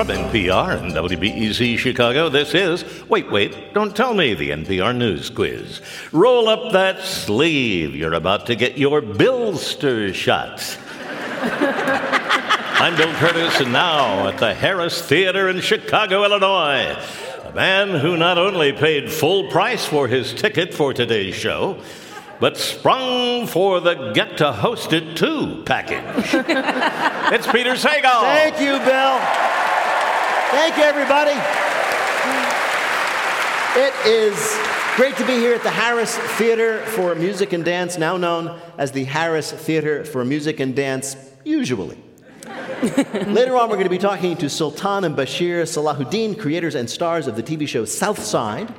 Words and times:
From 0.00 0.08
NPR 0.08 0.82
and 0.82 0.92
WBEZ 0.94 1.76
Chicago, 1.76 2.30
this 2.30 2.54
is 2.54 2.86
Wait, 3.10 3.30
Wait, 3.30 3.74
Don't 3.74 3.94
Tell 3.94 4.14
Me, 4.14 4.32
the 4.32 4.48
NPR 4.48 4.96
News 4.96 5.28
Quiz. 5.28 5.82
Roll 6.10 6.48
up 6.48 6.72
that 6.72 7.02
sleeve. 7.02 7.94
You're 7.94 8.14
about 8.14 8.46
to 8.46 8.54
get 8.54 8.78
your 8.78 9.02
Billster 9.02 10.14
shot. 10.14 10.78
I'm 12.80 12.96
Bill 12.96 13.12
Kurtis, 13.16 13.60
and 13.60 13.74
now 13.74 14.26
at 14.26 14.38
the 14.38 14.54
Harris 14.54 15.06
Theater 15.06 15.50
in 15.50 15.60
Chicago, 15.60 16.24
Illinois, 16.24 16.96
a 17.44 17.52
man 17.52 17.90
who 17.90 18.16
not 18.16 18.38
only 18.38 18.72
paid 18.72 19.12
full 19.12 19.50
price 19.50 19.84
for 19.84 20.08
his 20.08 20.32
ticket 20.32 20.72
for 20.72 20.94
today's 20.94 21.34
show, 21.34 21.78
but 22.40 22.56
sprung 22.56 23.46
for 23.46 23.80
the 23.80 24.12
get 24.12 24.38
to 24.38 24.50
host 24.50 24.94
it 24.94 25.14
too 25.18 25.62
package. 25.66 26.30
it's 27.34 27.46
Peter 27.52 27.72
Sagal. 27.72 28.22
Thank 28.22 28.60
you, 28.60 28.78
Bill. 28.78 29.60
Thank 30.50 30.76
you, 30.78 30.82
everybody. 30.82 31.30
It 33.76 33.94
is 34.04 34.58
great 34.96 35.16
to 35.18 35.24
be 35.24 35.34
here 35.34 35.54
at 35.54 35.62
the 35.62 35.70
Harris 35.70 36.18
Theater 36.18 36.84
for 36.86 37.14
Music 37.14 37.52
and 37.52 37.64
Dance, 37.64 37.96
now 37.98 38.16
known 38.16 38.60
as 38.76 38.90
the 38.90 39.04
Harris 39.04 39.52
Theater 39.52 40.04
for 40.04 40.24
Music 40.24 40.58
and 40.58 40.74
Dance, 40.74 41.16
usually. 41.44 42.02
Later 43.28 43.56
on, 43.56 43.68
we're 43.68 43.76
going 43.76 43.84
to 43.84 43.90
be 43.90 43.96
talking 43.96 44.36
to 44.38 44.50
Sultan 44.50 45.04
and 45.04 45.16
Bashir 45.16 45.62
Salahuddin, 45.62 46.36
creators 46.36 46.74
and 46.74 46.90
stars 46.90 47.28
of 47.28 47.36
the 47.36 47.44
TV 47.44 47.68
show 47.68 47.84
South 47.84 48.18
Side 48.18 48.74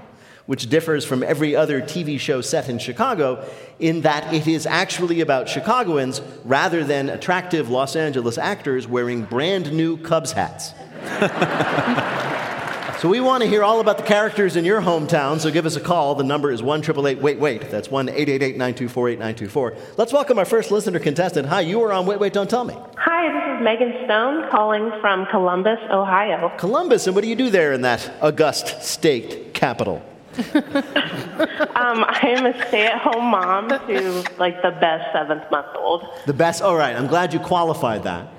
which 0.48 0.70
differs 0.70 1.06
from 1.06 1.24
every 1.24 1.56
other 1.56 1.82
TV 1.82 2.20
show 2.20 2.42
set 2.42 2.68
in 2.68 2.78
Chicago 2.80 3.48
in 3.80 4.02
that 4.02 4.34
it 4.34 4.48
is 4.48 4.66
actually 4.66 5.22
about 5.22 5.48
Chicagoans 5.48 6.22
rather 6.44 6.84
than 6.84 7.10
attractive 7.10 7.70
Los 7.70 7.96
Angeles 7.96 8.38
actors 8.38 8.88
wearing 8.88 9.24
brand 9.24 9.72
new 9.72 9.96
Cubs 9.98 10.34
hats. 10.34 10.74
so 13.00 13.10
we 13.10 13.20
want 13.20 13.44
to 13.44 13.50
hear 13.50 13.64
all 13.64 13.80
about 13.80 13.98
the 13.98 14.04
characters 14.04 14.56
in 14.56 14.66
your 14.66 14.82
hometown, 14.82 15.40
so 15.40 15.50
give 15.50 15.66
us 15.66 15.76
a 15.76 15.80
call. 15.80 16.16
The 16.16 16.24
number 16.24 16.52
is 16.52 16.62
1 16.62 16.84
Wait 16.96 17.40
Wait. 17.40 17.72
That's 17.72 17.90
1 17.90 18.10
888 18.10 18.58
924 18.58 19.10
8924. 19.10 19.78
Let's 19.98 20.14
welcome 20.14 20.38
our 20.38 20.46
first 20.46 20.72
listener 20.72 21.00
contestant. 21.00 21.48
Hi, 21.48 21.62
you 21.62 21.82
are 21.82 21.92
on 21.92 22.06
Wait 22.06 22.20
Wait 22.20 22.34
Don't 22.34 22.50
Tell 22.50 22.64
Me. 22.64 22.76
Hi, 22.98 23.32
this 23.34 23.58
is 23.58 23.64
Megan 23.64 24.06
Stone 24.06 24.50
calling 24.52 24.92
from 25.02 25.26
Columbus, 25.28 25.80
Ohio. 25.90 26.52
Columbus, 26.58 27.08
and 27.08 27.16
what 27.16 27.24
do 27.24 27.30
you 27.30 27.36
do 27.36 27.50
there 27.50 27.74
in 27.74 27.82
that 27.82 28.12
august 28.22 28.84
state 28.84 29.54
capital? 29.54 30.04
um, 30.38 32.06
I 32.08 32.34
am 32.38 32.46
a 32.46 32.68
stay-at-home 32.68 33.26
mom 33.26 33.68
to 33.68 34.24
like 34.38 34.62
the 34.62 34.72
best 34.80 35.12
seventh-month-old. 35.12 36.08
The 36.26 36.34
best. 36.34 36.62
All 36.62 36.78
right. 36.78 36.96
I'm 36.96 37.08
glad 37.08 37.34
you 37.34 37.40
qualified 37.40 38.04
that. 38.04 38.32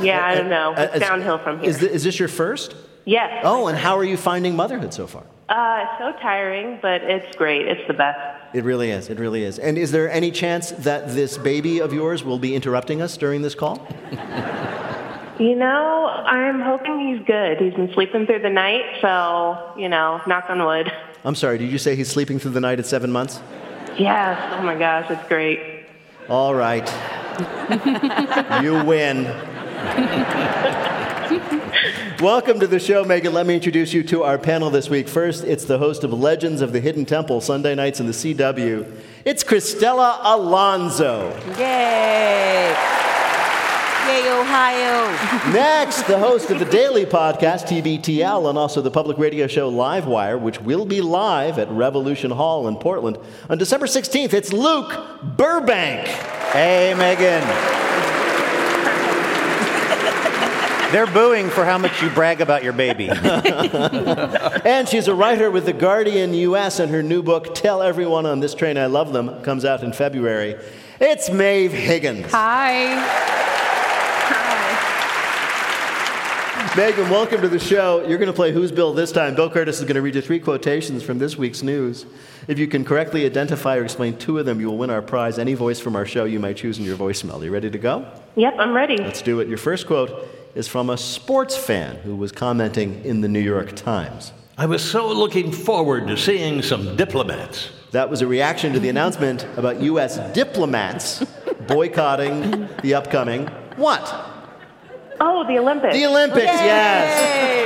Yeah, 0.00 0.24
I 0.24 0.34
don't 0.34 0.48
know. 0.50 0.72
Uh, 0.74 0.90
it's 0.94 1.00
downhill 1.00 1.38
from 1.38 1.60
here. 1.60 1.70
Is, 1.70 1.78
this, 1.78 1.90
is 1.92 2.04
this 2.04 2.18
your 2.18 2.28
first? 2.28 2.74
Yes. 3.04 3.42
Oh, 3.44 3.66
and 3.68 3.76
how 3.76 3.98
are 3.98 4.04
you 4.04 4.16
finding 4.16 4.56
motherhood 4.56 4.94
so 4.94 5.06
far? 5.06 5.24
Uh, 5.48 5.84
it's 5.84 5.98
so 5.98 6.22
tiring, 6.22 6.78
but 6.80 7.02
it's 7.02 7.36
great. 7.36 7.68
It's 7.68 7.86
the 7.86 7.92
best. 7.94 8.18
It 8.54 8.64
really 8.64 8.90
is. 8.90 9.10
It 9.10 9.18
really 9.18 9.44
is. 9.44 9.58
And 9.58 9.76
is 9.76 9.92
there 9.92 10.10
any 10.10 10.30
chance 10.30 10.70
that 10.70 11.08
this 11.08 11.36
baby 11.36 11.80
of 11.80 11.92
yours 11.92 12.24
will 12.24 12.38
be 12.38 12.54
interrupting 12.54 13.02
us 13.02 13.16
during 13.16 13.42
this 13.42 13.54
call? 13.54 13.86
You 15.38 15.56
know, 15.56 16.06
I'm 16.06 16.60
hoping 16.60 17.08
he's 17.08 17.26
good. 17.26 17.60
He's 17.60 17.74
been 17.74 17.92
sleeping 17.92 18.24
through 18.24 18.38
the 18.38 18.50
night, 18.50 18.84
so, 19.00 19.72
you 19.76 19.88
know, 19.88 20.20
knock 20.28 20.48
on 20.48 20.64
wood. 20.64 20.92
I'm 21.24 21.34
sorry, 21.34 21.58
did 21.58 21.72
you 21.72 21.78
say 21.78 21.96
he's 21.96 22.08
sleeping 22.08 22.38
through 22.38 22.52
the 22.52 22.60
night 22.60 22.78
at 22.78 22.86
seven 22.86 23.10
months? 23.10 23.40
Yes. 23.98 24.40
Oh 24.56 24.62
my 24.62 24.76
gosh, 24.76 25.10
it's 25.10 25.26
great. 25.28 25.86
All 26.28 26.54
right. 26.54 26.88
you 28.62 28.84
win. 28.84 29.24
Welcome 32.20 32.60
to 32.60 32.66
the 32.66 32.78
show, 32.78 33.04
Megan. 33.04 33.34
Let 33.34 33.46
me 33.46 33.54
introduce 33.54 33.92
you 33.92 34.02
to 34.04 34.22
our 34.22 34.38
panel 34.38 34.70
this 34.70 34.88
week. 34.88 35.08
First, 35.08 35.44
it's 35.44 35.64
the 35.64 35.78
host 35.78 36.04
of 36.04 36.12
Legends 36.12 36.62
of 36.62 36.72
the 36.72 36.80
Hidden 36.80 37.04
Temple, 37.04 37.40
Sunday 37.40 37.74
nights 37.74 38.00
in 38.00 38.06
the 38.06 38.12
CW. 38.12 39.00
It's 39.24 39.44
Cristela 39.44 40.20
Alonzo. 40.22 41.36
Yay! 41.58 42.74
Yay, 44.06 44.30
Ohio. 44.30 45.52
Next, 45.52 46.02
the 46.02 46.18
host 46.18 46.50
of 46.50 46.58
the 46.58 46.66
daily 46.66 47.04
podcast, 47.04 47.66
TBTL, 47.66 48.48
and 48.48 48.56
also 48.56 48.80
the 48.80 48.90
public 48.90 49.18
radio 49.18 49.46
show 49.46 49.70
Livewire, 49.70 50.40
which 50.40 50.60
will 50.60 50.84
be 50.84 51.00
live 51.00 51.58
at 51.58 51.68
Revolution 51.70 52.30
Hall 52.30 52.68
in 52.68 52.76
Portland 52.76 53.18
on 53.50 53.58
December 53.58 53.86
16th. 53.86 54.32
It's 54.32 54.52
Luke 54.52 54.94
Burbank. 55.36 56.06
Hey, 56.06 56.94
Megan. 56.96 57.93
They're 60.94 61.08
booing 61.08 61.50
for 61.50 61.64
how 61.64 61.76
much 61.76 62.00
you 62.00 62.08
brag 62.08 62.40
about 62.40 62.62
your 62.62 62.72
baby. 62.72 63.08
and 64.64 64.88
she's 64.88 65.08
a 65.08 65.14
writer 65.16 65.50
with 65.50 65.66
The 65.66 65.72
Guardian 65.72 66.32
US, 66.34 66.78
and 66.78 66.88
her 66.92 67.02
new 67.02 67.20
book, 67.20 67.52
Tell 67.52 67.82
Everyone 67.82 68.26
on 68.26 68.38
This 68.38 68.54
Train 68.54 68.78
I 68.78 68.86
Love 68.86 69.12
Them, 69.12 69.42
comes 69.42 69.64
out 69.64 69.82
in 69.82 69.92
February. 69.92 70.54
It's 71.00 71.30
Maeve 71.30 71.72
Higgins. 71.72 72.30
Hi. 72.30 72.94
Megan, 76.76 77.10
welcome 77.10 77.40
to 77.40 77.48
the 77.48 77.58
show. 77.58 78.06
You're 78.06 78.18
going 78.18 78.28
to 78.28 78.32
play 78.32 78.52
Who's 78.52 78.70
Bill 78.70 78.92
this 78.92 79.10
time. 79.10 79.34
Bill 79.34 79.50
Kurtis 79.50 79.80
is 79.80 79.80
going 79.80 79.96
to 79.96 80.02
read 80.02 80.14
you 80.14 80.22
three 80.22 80.38
quotations 80.38 81.02
from 81.02 81.18
this 81.18 81.36
week's 81.36 81.64
news. 81.64 82.06
If 82.46 82.58
you 82.58 82.66
can 82.66 82.84
correctly 82.84 83.24
identify 83.24 83.76
or 83.76 83.84
explain 83.84 84.16
two 84.18 84.38
of 84.38 84.46
them, 84.46 84.60
you 84.60 84.68
will 84.68 84.76
win 84.76 84.90
our 84.90 85.02
prize. 85.02 85.38
Any 85.38 85.54
voice 85.54 85.80
from 85.80 85.96
our 85.96 86.04
show 86.04 86.24
you 86.24 86.38
might 86.38 86.56
choose 86.56 86.78
in 86.78 86.84
your 86.84 86.96
voicemail. 86.96 87.40
Are 87.40 87.44
you 87.44 87.50
ready 87.50 87.70
to 87.70 87.78
go? 87.78 88.06
Yep, 88.36 88.54
I'm 88.58 88.74
ready. 88.74 88.98
Let's 88.98 89.22
do 89.22 89.40
it. 89.40 89.48
Your 89.48 89.58
first 89.58 89.86
quote 89.86 90.28
is 90.54 90.68
from 90.68 90.90
a 90.90 90.96
sports 90.96 91.56
fan 91.56 91.96
who 91.96 92.14
was 92.14 92.30
commenting 92.32 93.04
in 93.04 93.22
the 93.22 93.28
New 93.28 93.40
York 93.40 93.74
Times. 93.74 94.32
I 94.58 94.66
was 94.66 94.88
so 94.88 95.08
looking 95.08 95.50
forward 95.50 96.06
to 96.08 96.16
seeing 96.16 96.62
some 96.62 96.96
diplomats. 96.96 97.70
That 97.90 98.10
was 98.10 98.22
a 98.22 98.26
reaction 98.26 98.72
to 98.72 98.80
the 98.80 98.88
announcement 98.88 99.46
about 99.56 99.80
U.S. 99.80 100.18
diplomats 100.32 101.24
boycotting 101.66 102.68
the 102.82 102.94
upcoming 102.94 103.46
what? 103.76 104.30
Oh, 105.20 105.44
the 105.46 105.58
Olympics. 105.58 105.94
The 105.94 106.06
Olympics, 106.06 106.46
Yay! 106.46 106.66
yes. 106.66 107.60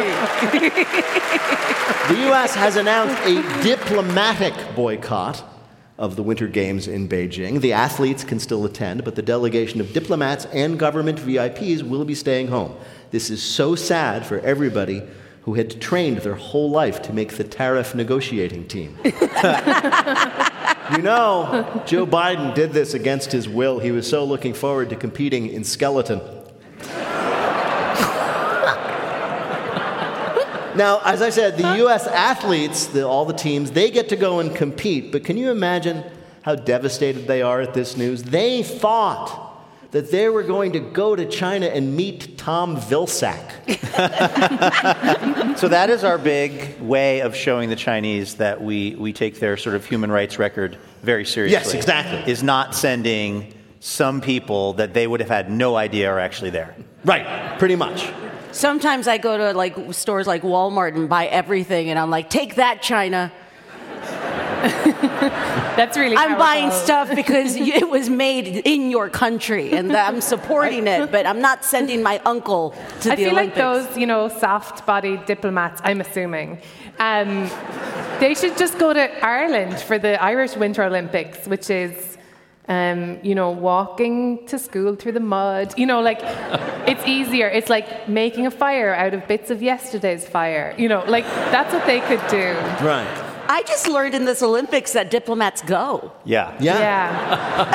the 2.08 2.20
U.S. 2.28 2.54
has 2.54 2.76
announced 2.76 3.20
a 3.26 3.62
diplomatic 3.62 4.54
boycott 4.74 5.44
of 5.98 6.16
the 6.16 6.22
Winter 6.22 6.46
Games 6.46 6.88
in 6.88 7.06
Beijing. 7.06 7.60
The 7.60 7.74
athletes 7.74 8.24
can 8.24 8.38
still 8.38 8.64
attend, 8.64 9.04
but 9.04 9.14
the 9.14 9.20
delegation 9.20 9.78
of 9.80 9.92
diplomats 9.92 10.46
and 10.46 10.78
government 10.78 11.18
VIPs 11.18 11.82
will 11.82 12.06
be 12.06 12.14
staying 12.14 12.48
home. 12.48 12.74
This 13.10 13.28
is 13.28 13.42
so 13.42 13.74
sad 13.74 14.24
for 14.24 14.38
everybody 14.40 15.02
who 15.42 15.52
had 15.54 15.80
trained 15.82 16.18
their 16.18 16.34
whole 16.34 16.70
life 16.70 17.02
to 17.02 17.12
make 17.12 17.32
the 17.32 17.44
tariff 17.44 17.94
negotiating 17.94 18.68
team. 18.68 18.96
you 19.04 19.12
know, 21.02 21.82
Joe 21.86 22.06
Biden 22.06 22.54
did 22.54 22.72
this 22.72 22.94
against 22.94 23.32
his 23.32 23.48
will. 23.48 23.80
He 23.80 23.90
was 23.90 24.08
so 24.08 24.24
looking 24.24 24.54
forward 24.54 24.88
to 24.90 24.96
competing 24.96 25.48
in 25.48 25.62
skeleton. 25.64 26.20
Now, 30.78 31.00
as 31.04 31.22
I 31.22 31.30
said, 31.30 31.58
the 31.58 31.76
U.S. 31.78 32.06
athletes, 32.06 32.86
the, 32.86 33.04
all 33.04 33.24
the 33.24 33.32
teams, 33.32 33.72
they 33.72 33.90
get 33.90 34.08
to 34.10 34.16
go 34.16 34.38
and 34.38 34.54
compete. 34.54 35.10
But 35.10 35.24
can 35.24 35.36
you 35.36 35.50
imagine 35.50 36.04
how 36.42 36.54
devastated 36.54 37.26
they 37.26 37.42
are 37.42 37.60
at 37.60 37.74
this 37.74 37.96
news? 37.96 38.22
They 38.22 38.62
thought 38.62 39.46
that 39.90 40.12
they 40.12 40.28
were 40.28 40.44
going 40.44 40.70
to 40.72 40.78
go 40.78 41.16
to 41.16 41.26
China 41.26 41.66
and 41.66 41.96
meet 41.96 42.38
Tom 42.38 42.76
Vilsack. 42.76 43.66
so 45.58 45.66
that 45.66 45.90
is 45.90 46.04
our 46.04 46.16
big 46.16 46.78
way 46.80 47.22
of 47.22 47.34
showing 47.34 47.70
the 47.70 47.76
Chinese 47.76 48.36
that 48.36 48.62
we, 48.62 48.94
we 48.94 49.12
take 49.12 49.40
their 49.40 49.56
sort 49.56 49.74
of 49.74 49.84
human 49.84 50.12
rights 50.12 50.38
record 50.38 50.78
very 51.02 51.24
seriously. 51.24 51.58
Yes, 51.58 51.74
exactly. 51.74 52.30
Is 52.30 52.44
not 52.44 52.76
sending 52.76 53.52
some 53.80 54.20
people 54.20 54.74
that 54.74 54.94
they 54.94 55.08
would 55.08 55.18
have 55.18 55.28
had 55.28 55.50
no 55.50 55.74
idea 55.74 56.08
are 56.08 56.20
actually 56.20 56.50
there. 56.50 56.76
Right, 57.04 57.58
pretty 57.58 57.74
much. 57.74 58.12
Sometimes 58.52 59.06
I 59.06 59.18
go 59.18 59.36
to 59.36 59.52
like 59.52 59.76
stores 59.92 60.26
like 60.26 60.42
Walmart 60.42 60.94
and 60.96 61.08
buy 61.08 61.26
everything, 61.26 61.90
and 61.90 61.98
I'm 61.98 62.10
like, 62.10 62.30
take 62.30 62.56
that, 62.56 62.82
China. 62.82 63.32
That's 65.76 65.96
really. 65.96 66.16
I'm 66.16 66.36
buying 66.36 66.72
stuff 66.72 67.14
because 67.14 67.54
it 67.54 67.88
was 67.88 68.10
made 68.10 68.48
in 68.66 68.90
your 68.90 69.08
country, 69.08 69.72
and 69.72 69.94
I'm 69.94 70.20
supporting 70.20 70.88
it. 70.88 71.12
But 71.12 71.26
I'm 71.26 71.40
not 71.40 71.64
sending 71.64 72.02
my 72.02 72.20
uncle 72.24 72.74
to 73.02 73.12
I 73.12 73.14
the 73.14 73.30
Olympics. 73.30 73.56
I 73.56 73.60
feel 73.60 73.74
like 73.74 73.86
those, 73.86 73.96
you 73.96 74.06
know, 74.06 74.28
soft-bodied 74.28 75.26
diplomats. 75.26 75.80
I'm 75.84 76.00
assuming. 76.00 76.58
Um, 76.98 77.48
they 78.18 78.34
should 78.34 78.58
just 78.58 78.78
go 78.78 78.92
to 78.92 79.24
Ireland 79.24 79.78
for 79.80 79.96
the 80.00 80.20
Irish 80.20 80.56
Winter 80.56 80.82
Olympics, 80.82 81.46
which 81.46 81.70
is 81.70 82.17
um, 82.68 83.18
you 83.22 83.34
know, 83.34 83.50
walking 83.50 84.46
to 84.46 84.58
school 84.58 84.94
through 84.94 85.12
the 85.12 85.20
mud. 85.20 85.76
You 85.78 85.86
know, 85.86 86.00
like 86.00 86.20
it's 86.86 87.06
easier. 87.06 87.48
It's 87.48 87.70
like 87.70 88.08
making 88.08 88.46
a 88.46 88.50
fire 88.50 88.94
out 88.94 89.14
of 89.14 89.26
bits 89.26 89.50
of 89.50 89.62
yesterday's 89.62 90.26
fire. 90.26 90.74
You 90.78 90.88
know, 90.88 91.04
like 91.06 91.24
that's 91.24 91.72
what 91.72 91.86
they 91.86 92.00
could 92.00 92.22
do. 92.28 92.52
Right. 92.84 93.24
I 93.50 93.62
just 93.62 93.88
learned 93.88 94.14
in 94.14 94.26
this 94.26 94.42
Olympics 94.42 94.92
that 94.92 95.10
diplomats 95.10 95.62
go. 95.62 96.12
Yeah. 96.26 96.54
Yeah. 96.60 96.78
Yeah. 96.78 97.70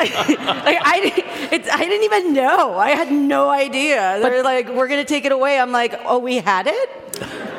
like 0.64 0.78
I, 0.80 1.48
it's, 1.50 1.68
I 1.68 1.78
didn't 1.78 2.04
even 2.04 2.32
know. 2.32 2.78
I 2.78 2.90
had 2.90 3.10
no 3.10 3.50
idea. 3.50 4.20
They're 4.22 4.44
like, 4.44 4.68
we're 4.68 4.86
gonna 4.86 5.04
take 5.04 5.24
it 5.24 5.32
away. 5.32 5.58
I'm 5.58 5.72
like, 5.72 6.00
oh, 6.04 6.20
we 6.20 6.36
had 6.36 6.68
it. 6.68 6.90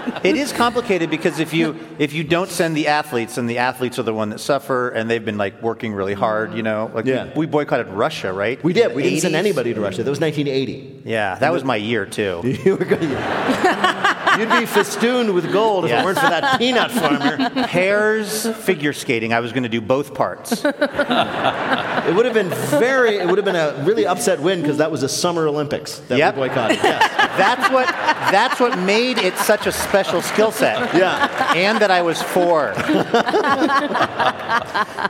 It 0.24 0.36
is 0.38 0.52
complicated 0.52 1.10
because 1.10 1.40
if 1.40 1.54
you 1.54 1.76
if 2.00 2.14
you 2.14 2.24
don't 2.24 2.50
send 2.50 2.76
the 2.76 2.88
athletes, 2.88 3.38
and 3.38 3.50
the 3.50 3.58
athletes 3.60 4.00
are 4.00 4.04
the 4.04 4.14
one 4.14 4.30
that 4.30 4.40
suffer, 4.40 4.90
and 4.90 5.10
they've 5.10 5.24
been 5.24 5.38
like 5.38 5.62
working 5.62 5.94
really 5.94 6.14
hard, 6.14 6.54
you 6.54 6.64
know, 6.64 6.90
like 6.94 7.06
Yeah. 7.06 7.26
we, 7.36 7.42
we 7.42 7.46
boycotted 7.46 7.88
Russia, 7.88 8.34
right? 8.34 8.64
We 8.64 8.74
did. 8.74 8.96
We 8.96 9.04
didn't 9.04 9.20
send 9.22 9.36
anybody 9.36 9.74
to 9.74 9.82
Russia. 9.82 10.04
That 10.04 10.10
was 10.10 10.20
1980. 10.20 11.04
Yeah, 11.06 11.36
that 11.36 11.52
was 11.54 11.64
my 11.64 11.76
year 11.76 12.06
too. 12.06 12.42
You 12.66 12.76
were 12.78 12.86
going 12.86 13.10
You'd 14.38 14.50
be 14.50 14.66
festooned 14.66 15.34
with 15.34 15.52
gold 15.52 15.86
if 15.86 15.92
Yeah. 15.92 16.02
it 16.02 16.06
weren't 16.06 16.20
for 16.20 16.30
that 16.30 16.60
peanut 16.60 16.92
farmer. 16.92 17.50
Pairs 17.68 18.48
figure 18.58 18.94
skating. 18.94 19.34
I 19.34 19.40
was 19.40 19.52
going 19.52 19.64
to 19.64 19.70
do 19.70 19.82
both 19.82 20.14
parts. 20.14 20.64
It 20.64 22.16
would 22.16 22.26
have 22.26 22.34
been 22.34 22.50
very. 22.80 23.18
It 23.18 23.28
would 23.28 23.38
have 23.38 23.46
been 23.46 23.56
a 23.56 23.82
really 23.86 24.06
upset 24.06 24.40
win 24.40 24.62
because 24.62 24.78
that 24.78 24.92
was 24.92 25.04
a 25.04 25.10
Summer 25.10 25.48
Olympics 25.48 26.00
that 26.10 26.18
Yep. 26.18 26.36
we 26.36 26.42
boycotted. 26.48 26.80
Yes. 26.84 27.12
That's 27.38 27.70
what 27.72 27.88
that's 28.32 28.60
what 28.60 28.78
made 28.80 29.18
it 29.18 29.38
such 29.38 29.66
a 29.68 29.72
special 29.72 30.22
skill 30.22 30.52
set. 30.52 30.94
Yeah. 30.96 31.54
And 31.56 31.80
that 31.80 31.92
I 31.92 32.02
was 32.02 32.22
four. 32.22 32.74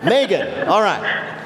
Megan. 0.04 0.68
All 0.68 0.82
right. 0.82 1.42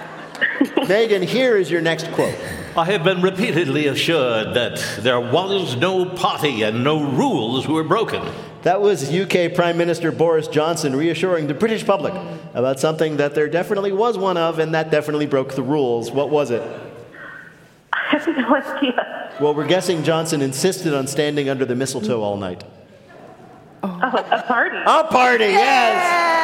Megan, 0.88 1.22
here 1.22 1.58
is 1.58 1.70
your 1.70 1.82
next 1.82 2.12
quote. 2.14 2.36
I 2.78 2.86
have 2.86 3.04
been 3.04 3.22
repeatedly 3.22 3.88
assured 3.88 4.54
that 4.54 4.78
there 5.00 5.20
was 5.20 5.76
no 5.76 6.06
party 6.06 6.62
and 6.64 6.84
no 6.84 7.04
rules 7.04 7.68
were 7.68 7.84
broken. 7.84 8.24
That 8.62 8.82
was 8.82 9.14
UK 9.14 9.54
Prime 9.54 9.78
Minister 9.78 10.12
Boris 10.12 10.48
Johnson 10.48 10.96
reassuring 10.96 11.48
the 11.48 11.54
British 11.54 11.86
public 11.86 12.14
about 12.54 12.80
something 12.80 13.18
that 13.18 13.34
there 13.34 13.48
definitely 13.48 13.92
was 13.92 14.18
one 14.18 14.38
of, 14.38 14.60
and 14.60 14.74
that 14.74 14.92
definitely 14.92 15.26
broke 15.26 15.56
the 15.56 15.64
rules. 15.64 16.12
What 16.12 16.30
was 16.30 16.52
it? 16.52 16.62
I 17.94 18.00
have 18.10 18.28
no 18.28 18.56
idea. 18.56 19.32
Well, 19.40 19.56
we're 19.56 19.68
guessing 19.68 20.04
Johnson 20.04 20.42
insisted 20.42 20.94
on 20.94 21.08
standing 21.08 21.50
under 21.50 21.66
the 21.66 21.76
mistletoe 21.76 22.22
all 22.22 22.38
night. 22.38 22.64
Oh, 23.82 24.26
a 24.32 24.44
party. 24.44 24.78
A 24.86 25.04
party, 25.06 25.46
yes! 25.46 26.39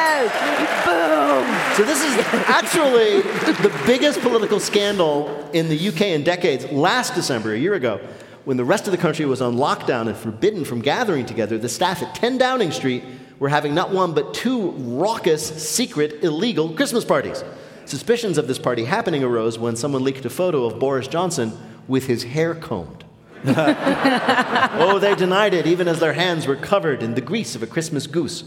Boom. 0.84 1.44
So 1.74 1.84
this 1.84 2.02
is 2.02 2.16
actually 2.46 3.22
the 3.62 3.82
biggest 3.86 4.20
political 4.20 4.60
scandal 4.60 5.50
in 5.52 5.68
the 5.68 5.88
UK 5.88 6.02
in 6.02 6.22
decades. 6.22 6.64
Last 6.70 7.14
December, 7.14 7.54
a 7.54 7.58
year 7.58 7.74
ago, 7.74 8.00
when 8.44 8.56
the 8.56 8.64
rest 8.64 8.86
of 8.86 8.92
the 8.92 8.98
country 8.98 9.24
was 9.24 9.42
on 9.42 9.56
lockdown 9.56 10.06
and 10.06 10.16
forbidden 10.16 10.64
from 10.64 10.80
gathering 10.80 11.26
together, 11.26 11.58
the 11.58 11.68
staff 11.68 12.02
at 12.02 12.14
10 12.14 12.38
Downing 12.38 12.70
Street 12.70 13.02
were 13.40 13.48
having 13.48 13.74
not 13.74 13.90
one 13.90 14.14
but 14.14 14.32
two 14.32 14.70
raucous, 14.70 15.44
secret, 15.68 16.22
illegal 16.22 16.70
Christmas 16.70 17.04
parties. 17.04 17.42
Suspicions 17.84 18.38
of 18.38 18.46
this 18.46 18.60
party 18.60 18.84
happening 18.84 19.24
arose 19.24 19.58
when 19.58 19.74
someone 19.74 20.04
leaked 20.04 20.24
a 20.24 20.30
photo 20.30 20.64
of 20.64 20.78
Boris 20.78 21.08
Johnson 21.08 21.52
with 21.88 22.06
his 22.06 22.22
hair 22.22 22.54
combed. 22.54 23.04
oh, 23.44 24.98
they 25.00 25.14
denied 25.14 25.52
it, 25.52 25.66
even 25.66 25.88
as 25.88 26.00
their 26.00 26.12
hands 26.12 26.46
were 26.46 26.56
covered 26.56 27.02
in 27.02 27.14
the 27.14 27.20
grease 27.20 27.54
of 27.54 27.62
a 27.62 27.66
Christmas 27.66 28.06
goose. 28.06 28.44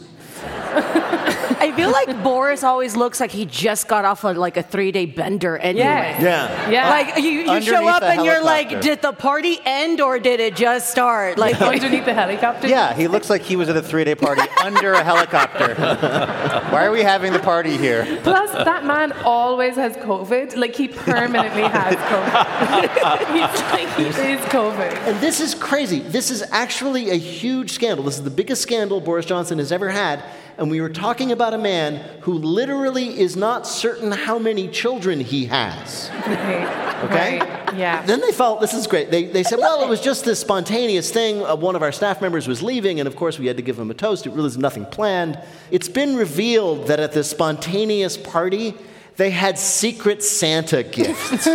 I 1.79 1.83
feel 1.83 1.91
like 1.91 2.23
Boris 2.23 2.63
always 2.63 2.95
looks 2.95 3.19
like 3.19 3.31
he 3.31 3.45
just 3.45 3.87
got 3.87 4.05
off 4.05 4.23
of 4.23 4.37
like 4.37 4.57
a 4.57 4.63
three 4.63 4.91
day 4.91 5.05
bender 5.05 5.57
anyway. 5.57 5.85
Yeah. 5.85 6.21
Yeah. 6.21 6.69
Yeah. 6.69 6.89
Like 6.89 7.17
you, 7.17 7.29
you 7.29 7.61
show 7.61 7.87
up 7.87 8.03
and 8.03 8.25
you're 8.25 8.43
like, 8.43 8.81
did 8.81 9.01
the 9.01 9.13
party 9.13 9.59
end 9.65 10.01
or 10.01 10.19
did 10.19 10.39
it 10.39 10.55
just 10.55 10.91
start? 10.91 11.37
Like, 11.37 11.61
underneath 11.61 12.05
the 12.05 12.13
helicopter. 12.13 12.67
Yeah, 12.67 12.93
he 12.93 13.07
looks 13.07 13.29
like 13.29 13.41
he 13.41 13.55
was 13.55 13.69
at 13.69 13.77
a 13.77 13.81
three 13.81 14.03
day 14.03 14.15
party 14.15 14.41
under 14.63 14.93
a 14.93 15.03
helicopter. 15.03 15.75
Why 15.75 16.85
are 16.85 16.91
we 16.91 17.01
having 17.01 17.33
the 17.33 17.39
party 17.39 17.77
here? 17.77 18.19
Plus, 18.23 18.51
that 18.51 18.85
man 18.85 19.11
always 19.23 19.75
has 19.75 19.95
COVID. 19.97 20.57
Like 20.57 20.75
he 20.75 20.87
permanently 20.87 21.63
has 21.63 21.95
COVID. 22.11 23.33
He's 23.33 23.61
like 23.71 23.95
he 23.97 24.33
is 24.33 24.41
COVID. 24.45 24.93
And 25.07 25.19
this 25.19 25.39
is 25.39 25.55
crazy. 25.55 25.99
This 25.99 26.31
is 26.31 26.43
actually 26.51 27.11
a 27.11 27.15
huge 27.15 27.71
scandal. 27.71 28.05
This 28.05 28.17
is 28.17 28.23
the 28.23 28.29
biggest 28.29 28.61
scandal 28.61 28.99
Boris 29.01 29.25
Johnson 29.25 29.59
has 29.59 29.71
ever 29.71 29.89
had. 29.89 30.23
And 30.59 30.69
we 30.69 30.81
were 30.81 30.89
talking 30.89 31.31
about 31.31 31.53
a 31.53 31.57
man 31.57 31.95
who 32.21 32.33
literally 32.33 33.17
is 33.17 33.37
not 33.37 33.65
certain 33.65 34.11
how 34.11 34.37
many 34.37 34.67
children 34.67 35.21
he 35.21 35.45
has. 35.45 36.09
Right. 36.27 36.99
Okay? 37.05 37.39
Right. 37.39 37.77
Yeah. 37.77 38.05
Then 38.05 38.19
they 38.19 38.33
felt, 38.33 38.59
this 38.59 38.73
is 38.73 38.85
great. 38.85 39.09
They, 39.09 39.23
they 39.23 39.43
said, 39.43 39.59
well, 39.59 39.81
it 39.81 39.87
was 39.87 40.01
just 40.01 40.25
this 40.25 40.41
spontaneous 40.41 41.11
thing. 41.11 41.45
Uh, 41.45 41.55
one 41.55 41.77
of 41.77 41.81
our 41.81 41.93
staff 41.93 42.21
members 42.21 42.45
was 42.45 42.61
leaving, 42.61 42.99
and 42.99 43.07
of 43.07 43.15
course 43.15 43.39
we 43.39 43.47
had 43.47 43.55
to 43.55 43.63
give 43.63 43.79
him 43.79 43.89
a 43.89 43.93
toast. 43.93 44.25
It 44.27 44.31
really 44.31 44.43
was 44.43 44.57
nothing 44.57 44.85
planned. 44.85 45.39
It's 45.71 45.87
been 45.87 46.17
revealed 46.17 46.87
that 46.87 46.99
at 46.99 47.13
this 47.13 47.29
spontaneous 47.29 48.17
party, 48.17 48.75
they 49.19 49.29
had 49.31 49.59
secret 49.59 50.23
Santa 50.23 50.81
gifts. 50.81 51.45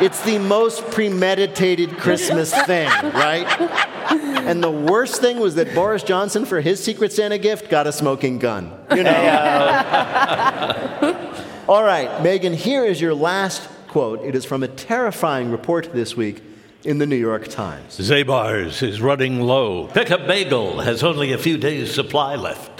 it's 0.00 0.22
the 0.22 0.38
most 0.38 0.90
premeditated 0.90 1.98
Christmas 1.98 2.50
thing, 2.64 2.88
right? 2.88 3.46
And 4.46 4.64
the 4.64 4.70
worst 4.70 5.20
thing 5.20 5.38
was 5.38 5.56
that 5.56 5.74
Boris 5.74 6.02
Johnson, 6.02 6.46
for 6.46 6.62
his 6.62 6.82
secret 6.82 7.12
Santa 7.12 7.36
gift, 7.36 7.68
got 7.68 7.86
a 7.86 7.92
smoking 7.92 8.38
gun. 8.38 8.72
You 8.90 9.02
know. 9.02 9.10
All 11.68 11.84
right, 11.84 12.22
Megan, 12.22 12.54
here 12.54 12.86
is 12.86 13.02
your 13.02 13.14
last 13.14 13.68
quote. 13.88 14.24
It 14.24 14.34
is 14.34 14.46
from 14.46 14.62
a 14.62 14.68
terrifying 14.68 15.50
report 15.50 15.92
this 15.92 16.16
week 16.16 16.42
in 16.84 16.96
the 16.96 17.06
New 17.06 17.16
York 17.16 17.48
Times. 17.48 17.98
Zabar's 17.98 18.82
is 18.82 19.02
running 19.02 19.42
low. 19.42 19.88
Pick 19.88 20.08
a 20.08 20.16
bagel 20.16 20.80
has 20.80 21.02
only 21.02 21.32
a 21.32 21.38
few 21.38 21.58
days' 21.58 21.94
supply 21.94 22.34
left. 22.34 22.79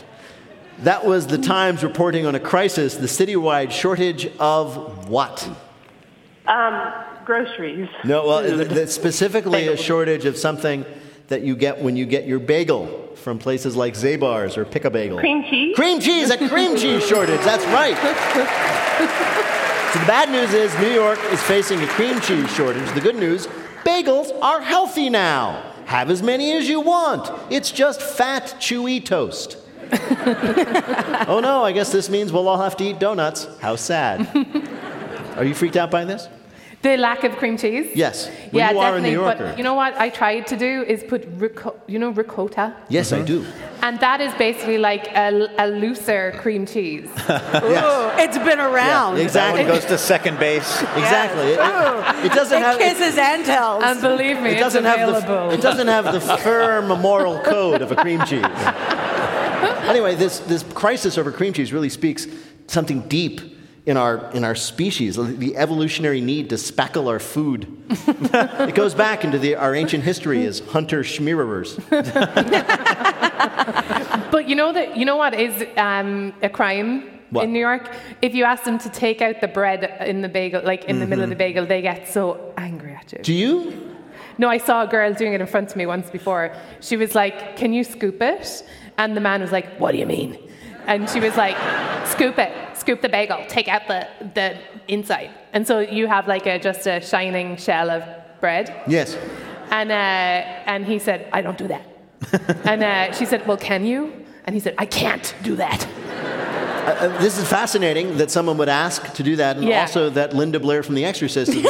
That 0.83 1.05
was 1.05 1.27
the 1.27 1.37
Times 1.39 1.83
reporting 1.83 2.25
on 2.25 2.35
a 2.35 2.41
crisis, 2.41 2.97
the 2.97 3.07
citywide 3.07 3.71
shortage 3.71 4.31
of 4.39 5.09
what? 5.09 5.49
Um, 6.47 6.93
groceries. 7.27 7.89
No, 8.03 8.27
well, 8.27 8.87
specifically 8.87 9.69
a 9.69 9.77
shortage 9.77 10.25
of 10.25 10.39
something 10.39 10.87
that 11.29 11.43
you 11.43 11.55
get 11.55 11.83
when 11.83 11.97
you 11.97 12.07
get 12.07 12.27
your 12.27 12.39
bagel 12.39 13.09
from 13.15 13.39
places 13.39 13.77
like 13.77 13.95
Zabar's 13.95 14.57
or 14.57 14.65
Pick 14.65 14.87
a 14.87 14.91
Bagel. 14.91 15.19
Cream 15.19 15.45
cheese. 15.45 15.77
Cream 15.77 16.01
cheese, 16.01 16.31
a 16.31 16.49
cream 16.49 16.77
cheese 16.77 17.07
shortage. 17.07 17.41
That's 17.41 17.65
right. 17.67 17.97
So 19.93 19.99
the 19.99 20.07
bad 20.07 20.31
news 20.31 20.55
is 20.55 20.73
New 20.79 20.93
York 20.93 21.19
is 21.31 21.43
facing 21.43 21.83
a 21.83 21.87
cream 21.89 22.21
cheese 22.21 22.51
shortage. 22.55 22.91
The 22.95 23.01
good 23.01 23.17
news, 23.17 23.49
bagels 23.85 24.31
are 24.41 24.61
healthy 24.61 25.11
now. 25.11 25.63
Have 25.87 26.11
as 26.11 26.23
many 26.23 26.53
as 26.53 26.69
you 26.69 26.81
want. 26.81 27.31
It's 27.51 27.71
just 27.71 28.01
fat, 28.01 28.55
chewy 28.61 29.05
toast. 29.05 29.57
oh 31.29 31.41
no, 31.43 31.65
I 31.65 31.73
guess 31.73 31.91
this 31.93 32.09
means 32.09 32.33
we'll 32.33 32.49
all 32.49 32.61
have 32.61 32.77
to 32.79 32.85
eat 32.85 32.99
donuts. 32.99 33.47
How 33.61 33.77
sad. 33.77 34.27
Are 35.37 35.45
you 35.45 35.55
freaked 35.55 35.77
out 35.77 35.91
by 35.91 36.05
this? 36.05 36.29
The 36.83 36.97
lack 36.97 37.25
of 37.25 37.37
cream 37.37 37.59
cheese. 37.59 37.95
Yes. 37.95 38.27
Well, 38.27 38.35
yeah, 38.53 38.71
you 38.71 38.79
are 38.79 38.83
a 38.85 39.03
definitely. 39.03 39.11
New 39.11 39.21
Yorker. 39.21 39.45
But 39.51 39.59
you 39.59 39.65
know 39.65 39.75
what 39.75 39.95
I 39.99 40.09
tried 40.09 40.47
to 40.47 40.57
do 40.57 40.83
is 40.83 41.03
put 41.05 41.27
rico- 41.37 41.79
you 41.87 41.99
know 41.99 42.09
ricotta, 42.09 42.75
yes, 42.89 43.13
I 43.13 43.17
uh-huh. 43.19 43.27
do. 43.27 43.45
and 43.83 44.01
that 44.01 44.23
is 44.23 44.33
basically 44.35 44.79
like 44.79 45.07
a, 45.15 45.49
a 45.59 45.67
looser 45.69 46.33
cream 46.39 46.65
cheese. 46.65 47.07
Yes. 47.29 48.15
it's 48.19 48.39
been 48.39 48.61
around. 48.61 49.19
Yeah, 49.19 49.27
That 49.27 49.53
one 49.53 49.67
goes 49.67 49.85
to 49.87 49.99
second 49.99 50.39
base. 50.39 50.81
Exactly. 50.97 51.53
It, 51.53 51.61
it- 51.61 52.27
it 52.27 52.33
doesn't 52.33 52.59
It 52.59 52.63
have. 52.65 52.79
kisses 52.79 53.19
and 53.19 53.45
tells. 53.45 53.83
and 53.85 54.01
believe 54.01 54.41
me, 54.41 54.51
it 54.53 54.59
doesn't 54.59 54.85
it's 54.87 54.97
have 54.97 55.09
available. 55.09 55.49
the 55.51 55.55
it 55.57 55.61
doesn't 55.61 55.87
have 55.89 56.05
the 56.15 56.21
firm 56.39 56.89
moral 57.01 57.41
code 57.41 57.83
of 57.83 57.93
a 57.93 57.97
cream 57.97 58.21
cheese. 58.25 58.45
Anyway, 59.89 60.15
this 60.15 60.39
this 60.41 60.63
crisis 60.75 61.19
over 61.19 61.33
cream 61.33 61.53
cheese 61.53 61.73
really 61.73 61.89
speaks 61.91 62.27
something 62.67 63.01
deep 63.09 63.41
in 63.87 63.97
our 63.97 64.31
in 64.33 64.45
our 64.45 64.55
species, 64.55 65.17
the 65.17 65.57
evolutionary 65.57 66.21
need 66.21 66.51
to 66.51 66.57
spackle 66.57 67.09
our 67.09 67.19
food. 67.19 67.67
it 67.91 68.75
goes 68.75 68.95
back 68.95 69.25
into 69.25 69.39
the, 69.39 69.57
our 69.57 69.75
ancient 69.75 70.05
history 70.05 70.45
as 70.47 70.61
hunter 70.61 71.03
schmearers. 71.03 71.79
But 74.31 74.49
you 74.49 74.55
know 74.55 74.73
that 74.73 74.97
you 74.97 75.05
know 75.05 75.17
what 75.17 75.35
is 75.35 75.65
um, 75.77 76.33
a 76.43 76.49
crime 76.49 77.09
What? 77.31 77.45
in 77.45 77.53
New 77.53 77.59
York? 77.59 77.91
If 78.23 78.35
you 78.35 78.45
ask 78.45 78.63
them 78.65 78.79
to 78.79 78.89
take 78.91 79.21
out 79.23 79.41
the 79.41 79.49
bread 79.49 79.97
in 80.07 80.21
the 80.23 80.29
bagel, 80.29 80.63
like 80.63 80.85
in 80.85 80.99
the 81.01 81.07
middle 81.07 81.25
of 81.25 81.31
the 81.31 81.35
Mm-hmm. 81.35 81.55
bagel, 81.55 81.67
they 81.67 81.83
get 81.83 82.09
so 82.09 82.53
angry 82.57 82.93
at 82.95 83.13
you. 83.13 83.19
Do 83.23 83.33
you? 83.33 83.97
No, 84.39 84.49
I 84.49 84.59
saw 84.59 84.85
a 84.85 84.87
girl 84.87 85.13
doing 85.15 85.33
it 85.35 85.41
in 85.41 85.47
front 85.47 85.71
of 85.71 85.77
me 85.77 85.85
once 85.87 86.11
before. 86.11 86.53
She 86.81 86.97
was 86.97 87.15
like, 87.15 87.57
"Can 87.57 87.73
you 87.73 87.83
scoop 87.85 88.23
it?" 88.23 88.63
And 88.99 89.17
the 89.17 89.21
man 89.21 89.41
was 89.41 89.53
like, 89.53 89.67
"What 89.79 89.93
do 89.93 89.99
you 89.99 90.07
mean?" 90.07 90.39
And 90.87 91.09
she 91.09 91.21
was 91.21 91.37
like, 91.37 91.57
"Scoop 92.07 92.39
it, 92.39 92.51
scoop 92.77 93.01
the 93.03 93.09
bagel, 93.09 93.39
take 93.49 93.69
out 93.69 93.87
the 93.89 94.07
the 94.35 94.57
inside." 94.89 95.31
And 95.53 95.67
so 95.67 95.79
you 95.81 96.07
have 96.07 96.27
like 96.29 96.47
a 96.47 96.59
just 96.59 96.87
a 96.87 97.01
shining 97.01 97.57
shell 97.57 97.91
of 97.91 98.03
bread. 98.41 98.75
Yes. 98.87 99.17
And 99.71 99.91
uh, 99.91 99.95
and 100.67 100.85
he 100.87 100.99
said, 100.99 101.27
"I 101.33 101.41
don't 101.43 101.59
do 101.59 101.69
that." 101.69 101.85
and 102.67 102.83
uh, 102.83 103.13
she 103.13 103.25
said, 103.25 103.47
"Well, 103.47 103.57
can 103.57 103.85
you?" 103.85 104.13
And 104.45 104.55
he 104.55 104.61
said, 104.61 104.75
"I 104.79 104.87
can't 104.87 105.35
do 105.43 105.57
that." 105.57 105.87
Uh, 106.81 107.09
this 107.23 107.39
is 107.39 107.47
fascinating 107.49 108.17
that 108.17 108.31
someone 108.31 108.57
would 108.59 108.69
ask 108.69 109.13
to 109.15 109.23
do 109.23 109.37
that, 109.37 109.57
and 109.57 109.65
Yeah. 109.67 109.83
also 109.83 110.11
that 110.11 110.33
Linda 110.35 110.59
Blair 110.59 110.83
from 110.83 110.95
The 110.97 111.05
Exorcist 111.05 111.53
is 111.55 111.63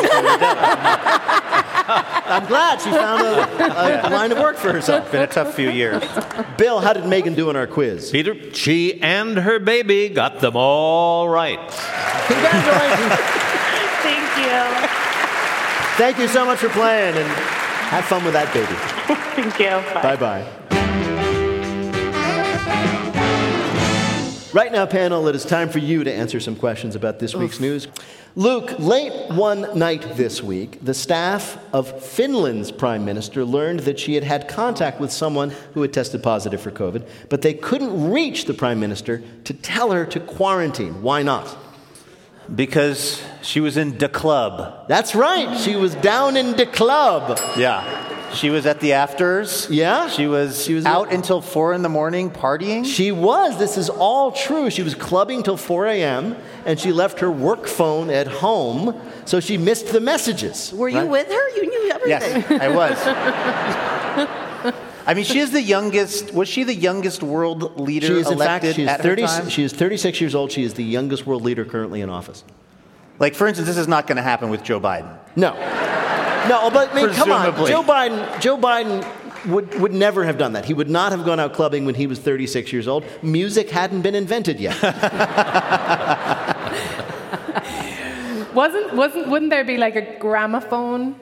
looking 1.90 2.06
at 2.06 2.24
the 2.24 2.30
devil. 2.30 2.30
I 2.30 2.40
I'm 2.40 2.46
glad 2.46 2.80
she 2.80 2.90
found 2.90 3.22
a, 3.22 4.08
a 4.08 4.10
line 4.10 4.32
of 4.32 4.38
work 4.38 4.56
for 4.56 4.72
herself. 4.72 5.10
Been 5.12 5.22
a 5.22 5.26
tough 5.26 5.54
few 5.54 5.70
years. 5.70 6.02
Bill, 6.56 6.80
how 6.80 6.92
did 6.92 7.06
Megan 7.06 7.34
do 7.34 7.50
in 7.50 7.56
our 7.56 7.66
quiz? 7.66 8.10
Peter, 8.10 8.52
she 8.54 9.00
and 9.02 9.36
her 9.36 9.58
baby 9.58 10.08
got 10.08 10.40
them 10.40 10.56
all 10.56 11.28
right. 11.28 11.58
Congratulations. 12.26 13.20
Thank 14.02 14.36
you. 14.38 14.88
Thank 15.96 16.18
you 16.18 16.28
so 16.28 16.44
much 16.46 16.58
for 16.58 16.68
playing 16.70 17.16
and 17.16 17.26
have 17.90 18.04
fun 18.04 18.24
with 18.24 18.32
that 18.32 18.52
baby. 18.54 18.66
Thank 19.34 19.58
you. 19.58 19.94
Bye. 19.94 20.16
Bye 20.16 20.59
Right 24.52 24.72
now, 24.72 24.84
panel, 24.84 25.28
it 25.28 25.36
is 25.36 25.44
time 25.44 25.68
for 25.68 25.78
you 25.78 26.02
to 26.02 26.12
answer 26.12 26.40
some 26.40 26.56
questions 26.56 26.96
about 26.96 27.20
this 27.20 27.36
week's 27.36 27.60
news. 27.60 27.86
Luke, 28.34 28.80
late 28.80 29.30
one 29.30 29.78
night 29.78 30.16
this 30.16 30.42
week, 30.42 30.84
the 30.84 30.92
staff 30.92 31.56
of 31.72 32.02
Finland's 32.02 32.72
prime 32.72 33.04
minister 33.04 33.44
learned 33.44 33.80
that 33.80 34.00
she 34.00 34.14
had 34.14 34.24
had 34.24 34.48
contact 34.48 34.98
with 34.98 35.12
someone 35.12 35.50
who 35.74 35.82
had 35.82 35.92
tested 35.92 36.24
positive 36.24 36.60
for 36.60 36.72
COVID, 36.72 37.06
but 37.28 37.42
they 37.42 37.54
couldn't 37.54 38.10
reach 38.10 38.46
the 38.46 38.54
prime 38.54 38.80
minister 38.80 39.22
to 39.44 39.54
tell 39.54 39.92
her 39.92 40.04
to 40.06 40.18
quarantine. 40.18 41.00
Why 41.00 41.22
not? 41.22 41.56
Because 42.54 43.22
she 43.42 43.60
was 43.60 43.76
in 43.76 43.98
the 43.98 44.08
club. 44.08 44.88
That's 44.88 45.14
right, 45.14 45.58
she 45.58 45.76
was 45.76 45.94
down 45.96 46.36
in 46.36 46.56
the 46.56 46.66
club. 46.66 47.38
Yeah. 47.56 48.08
She 48.32 48.48
was 48.48 48.64
at 48.64 48.78
the 48.78 48.92
afters. 48.92 49.68
Yeah? 49.70 50.08
She 50.08 50.26
was, 50.28 50.64
She 50.64 50.74
was- 50.74 50.86
out 50.86 51.12
until 51.12 51.40
four 51.40 51.72
in 51.72 51.82
the 51.82 51.88
morning 51.88 52.30
partying. 52.30 52.84
She 52.86 53.10
was. 53.10 53.58
This 53.58 53.76
is 53.76 53.90
all 53.90 54.30
true. 54.32 54.70
She 54.70 54.82
was 54.82 54.94
clubbing 54.94 55.42
till 55.42 55.56
4 55.56 55.86
a.m. 55.88 56.36
and 56.64 56.78
she 56.78 56.92
left 56.92 57.18
her 57.20 57.30
work 57.30 57.66
phone 57.66 58.08
at 58.08 58.28
home, 58.28 59.00
so 59.24 59.40
she 59.40 59.58
missed 59.58 59.88
the 59.88 60.00
messages. 60.00 60.72
Were 60.72 60.88
you 60.88 60.98
right? 61.00 61.08
with 61.08 61.26
her? 61.28 61.48
You 61.56 61.66
knew 61.70 61.90
everything. 61.92 62.44
Yes, 62.48 62.62
I 62.62 62.68
was. 64.28 64.46
I 65.10 65.14
mean, 65.14 65.24
she 65.24 65.40
is 65.40 65.50
the 65.50 65.60
youngest. 65.60 66.32
Was 66.32 66.48
she 66.48 66.62
the 66.62 66.72
youngest 66.72 67.20
world 67.20 67.80
leader 67.80 68.06
She 68.06 68.12
is, 68.12 68.30
in 68.30 68.38
fact, 68.38 68.62
elected 68.62 68.76
she 68.76 68.82
is, 68.84 68.88
at 68.88 69.00
30, 69.00 69.22
her 69.22 69.28
time? 69.28 69.48
she 69.48 69.64
is 69.64 69.72
36 69.72 70.20
years 70.20 70.36
old. 70.36 70.52
She 70.52 70.62
is 70.62 70.74
the 70.74 70.84
youngest 70.84 71.26
world 71.26 71.42
leader 71.42 71.64
currently 71.64 72.00
in 72.00 72.08
office. 72.08 72.44
Like, 73.18 73.34
for 73.34 73.48
instance, 73.48 73.66
this 73.66 73.76
is 73.76 73.88
not 73.88 74.06
going 74.06 74.18
to 74.18 74.22
happen 74.22 74.50
with 74.50 74.62
Joe 74.62 74.78
Biden. 74.78 75.12
No. 75.34 75.54
No, 76.48 76.70
but 76.70 76.92
I 76.92 76.94
mean, 76.94 77.08
come 77.10 77.32
on. 77.32 77.52
Joe 77.66 77.82
Biden, 77.82 78.40
Joe 78.40 78.56
Biden 78.56 79.04
would, 79.46 79.80
would 79.80 79.92
never 79.92 80.24
have 80.24 80.38
done 80.38 80.52
that. 80.52 80.64
He 80.64 80.74
would 80.74 80.88
not 80.88 81.10
have 81.10 81.24
gone 81.24 81.40
out 81.40 81.54
clubbing 81.54 81.84
when 81.86 81.96
he 81.96 82.06
was 82.06 82.20
36 82.20 82.72
years 82.72 82.86
old. 82.86 83.04
Music 83.20 83.68
hadn't 83.68 84.02
been 84.02 84.14
invented 84.14 84.60
yet. 84.60 84.80
Wasn't 88.54 88.94
wasn't 88.94 89.28
wouldn't 89.28 89.50
there 89.50 89.64
be 89.64 89.76
like 89.76 89.94
a 89.94 90.18
gramophone? 90.18 91.14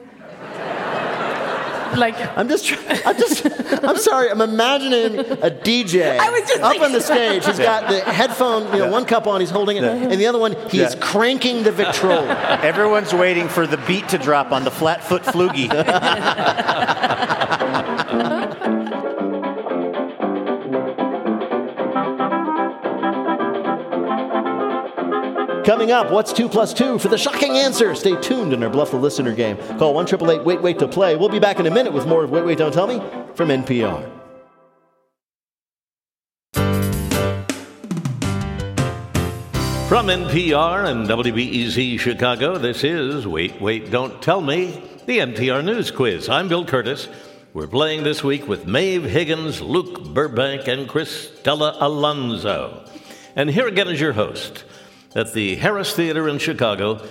Like 1.96 2.14
I'm 2.36 2.48
just, 2.48 2.66
try- 2.66 3.00
I'm 3.04 3.16
just, 3.16 3.46
I'm 3.84 3.96
sorry. 3.98 4.30
I'm 4.30 4.40
imagining 4.40 5.18
a 5.18 5.50
DJ 5.50 6.18
I 6.18 6.30
was 6.30 6.40
just 6.48 6.62
up 6.62 6.74
like- 6.74 6.80
on 6.82 6.92
the 6.92 7.00
stage. 7.00 7.44
He's 7.46 7.58
got 7.58 7.88
the 7.88 8.00
headphone, 8.00 8.72
you 8.72 8.80
know, 8.80 8.90
one 8.90 9.04
cup 9.04 9.26
on, 9.26 9.40
he's 9.40 9.50
holding 9.50 9.76
it, 9.76 9.84
and 9.84 10.20
the 10.20 10.26
other 10.26 10.38
one, 10.38 10.52
he 10.70 10.80
is 10.80 10.94
Yeah. 10.94 11.00
cranking 11.00 11.62
the 11.62 11.72
Victrola. 11.72 12.28
Everyone's 12.62 13.12
waiting 13.14 13.48
for 13.48 13.66
the 13.66 13.76
beat 13.78 14.08
to 14.10 14.18
drop 14.18 14.52
on 14.52 14.64
the 14.64 14.70
flat 14.70 15.02
foot 15.04 15.22
floogie. 15.22 15.68
Coming 25.68 25.92
up, 25.92 26.10
what's 26.10 26.32
two 26.32 26.48
plus 26.48 26.72
two 26.72 26.98
for 26.98 27.08
the 27.08 27.18
shocking 27.18 27.58
answer? 27.58 27.94
Stay 27.94 28.18
tuned 28.22 28.54
in 28.54 28.62
our 28.62 28.70
Bluff 28.70 28.90
the 28.90 28.96
Listener 28.96 29.34
game. 29.34 29.58
Call 29.76 29.92
one 29.92 30.06
triple 30.06 30.30
eight 30.30 30.42
wait 30.42 30.62
wait 30.62 30.78
to 30.78 30.88
play. 30.88 31.14
We'll 31.14 31.28
be 31.28 31.38
back 31.38 31.60
in 31.60 31.66
a 31.66 31.70
minute 31.70 31.92
with 31.92 32.06
more 32.06 32.24
of 32.24 32.30
Wait 32.30 32.42
Wait 32.42 32.56
Don't 32.56 32.72
Tell 32.72 32.86
Me 32.86 33.02
from 33.34 33.50
NPR. 33.50 34.02
From 39.90 40.06
NPR 40.06 40.86
and 40.86 41.06
WBEZ 41.06 42.00
Chicago, 42.00 42.56
this 42.56 42.82
is 42.82 43.26
Wait, 43.26 43.60
Wait, 43.60 43.90
Don't 43.90 44.22
Tell 44.22 44.40
Me, 44.40 44.82
the 45.04 45.18
NPR 45.18 45.62
News 45.62 45.90
Quiz. 45.90 46.30
I'm 46.30 46.48
Bill 46.48 46.64
Kurtis. 46.64 47.08
We're 47.52 47.66
playing 47.66 48.04
this 48.04 48.24
week 48.24 48.48
with 48.48 48.66
Maeve 48.66 49.04
Higgins, 49.04 49.60
Luke 49.60 50.14
Burbank, 50.14 50.66
and 50.66 50.88
Cristela 50.88 51.76
Alonzo. 51.78 52.86
And 53.36 53.50
here 53.50 53.68
again 53.68 53.88
is 53.88 54.00
your 54.00 54.14
host 54.14 54.64
at 55.14 55.32
the 55.32 55.56
Harris 55.56 55.94
Theater 55.94 56.28
in 56.28 56.38
Chicago, 56.38 57.06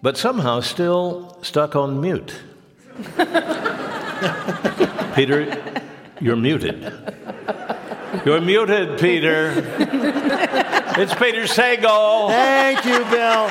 but 0.00 0.16
somehow 0.16 0.60
still 0.60 1.38
stuck 1.42 1.76
on 1.76 2.00
mute. 2.00 2.34
Peter, 5.14 5.80
you're 6.20 6.36
muted. 6.36 6.92
You're 8.24 8.40
muted, 8.40 9.00
Peter. 9.00 9.52
It's 10.98 11.14
Peter 11.14 11.44
Sagal. 11.44 12.28
Thank 12.28 12.84
you, 12.84 12.98
Bill. 13.10 13.48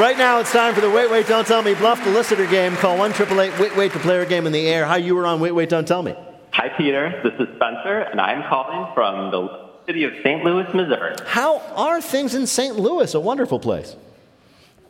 Right 0.00 0.16
now, 0.16 0.40
it's 0.40 0.50
time 0.50 0.74
for 0.74 0.80
the 0.80 0.90
Wait 0.90 1.10
Wait 1.10 1.26
Don't 1.26 1.46
Tell 1.46 1.62
Me 1.62 1.74
Bluff 1.74 2.02
the 2.02 2.10
Listener 2.10 2.46
game. 2.46 2.74
Call 2.76 2.96
one 2.98 3.12
triple 3.12 3.40
eight 3.40 3.56
wait 3.58 3.76
wait 3.76 3.92
to 3.92 3.98
play 3.98 4.18
our 4.18 4.24
game 4.24 4.46
in 4.46 4.52
the 4.52 4.66
air. 4.66 4.86
How 4.86 4.96
you 4.96 5.14
were 5.14 5.26
on 5.26 5.38
Wait 5.38 5.52
Wait 5.52 5.68
Don't 5.68 5.86
Tell 5.86 6.02
Me? 6.02 6.14
Hi, 6.52 6.70
Peter. 6.76 7.20
This 7.22 7.34
is 7.34 7.54
Spencer, 7.56 8.00
and 8.10 8.20
I'm 8.20 8.42
calling 8.48 8.92
from 8.94 9.30
the 9.30 9.61
city 9.92 10.04
of 10.04 10.12
St. 10.22 10.42
Louis, 10.42 10.66
Missouri. 10.74 11.16
How 11.26 11.58
are 11.76 12.00
things 12.00 12.34
in 12.34 12.46
St. 12.46 12.76
Louis? 12.76 13.12
A 13.14 13.20
wonderful 13.20 13.60
place. 13.60 13.94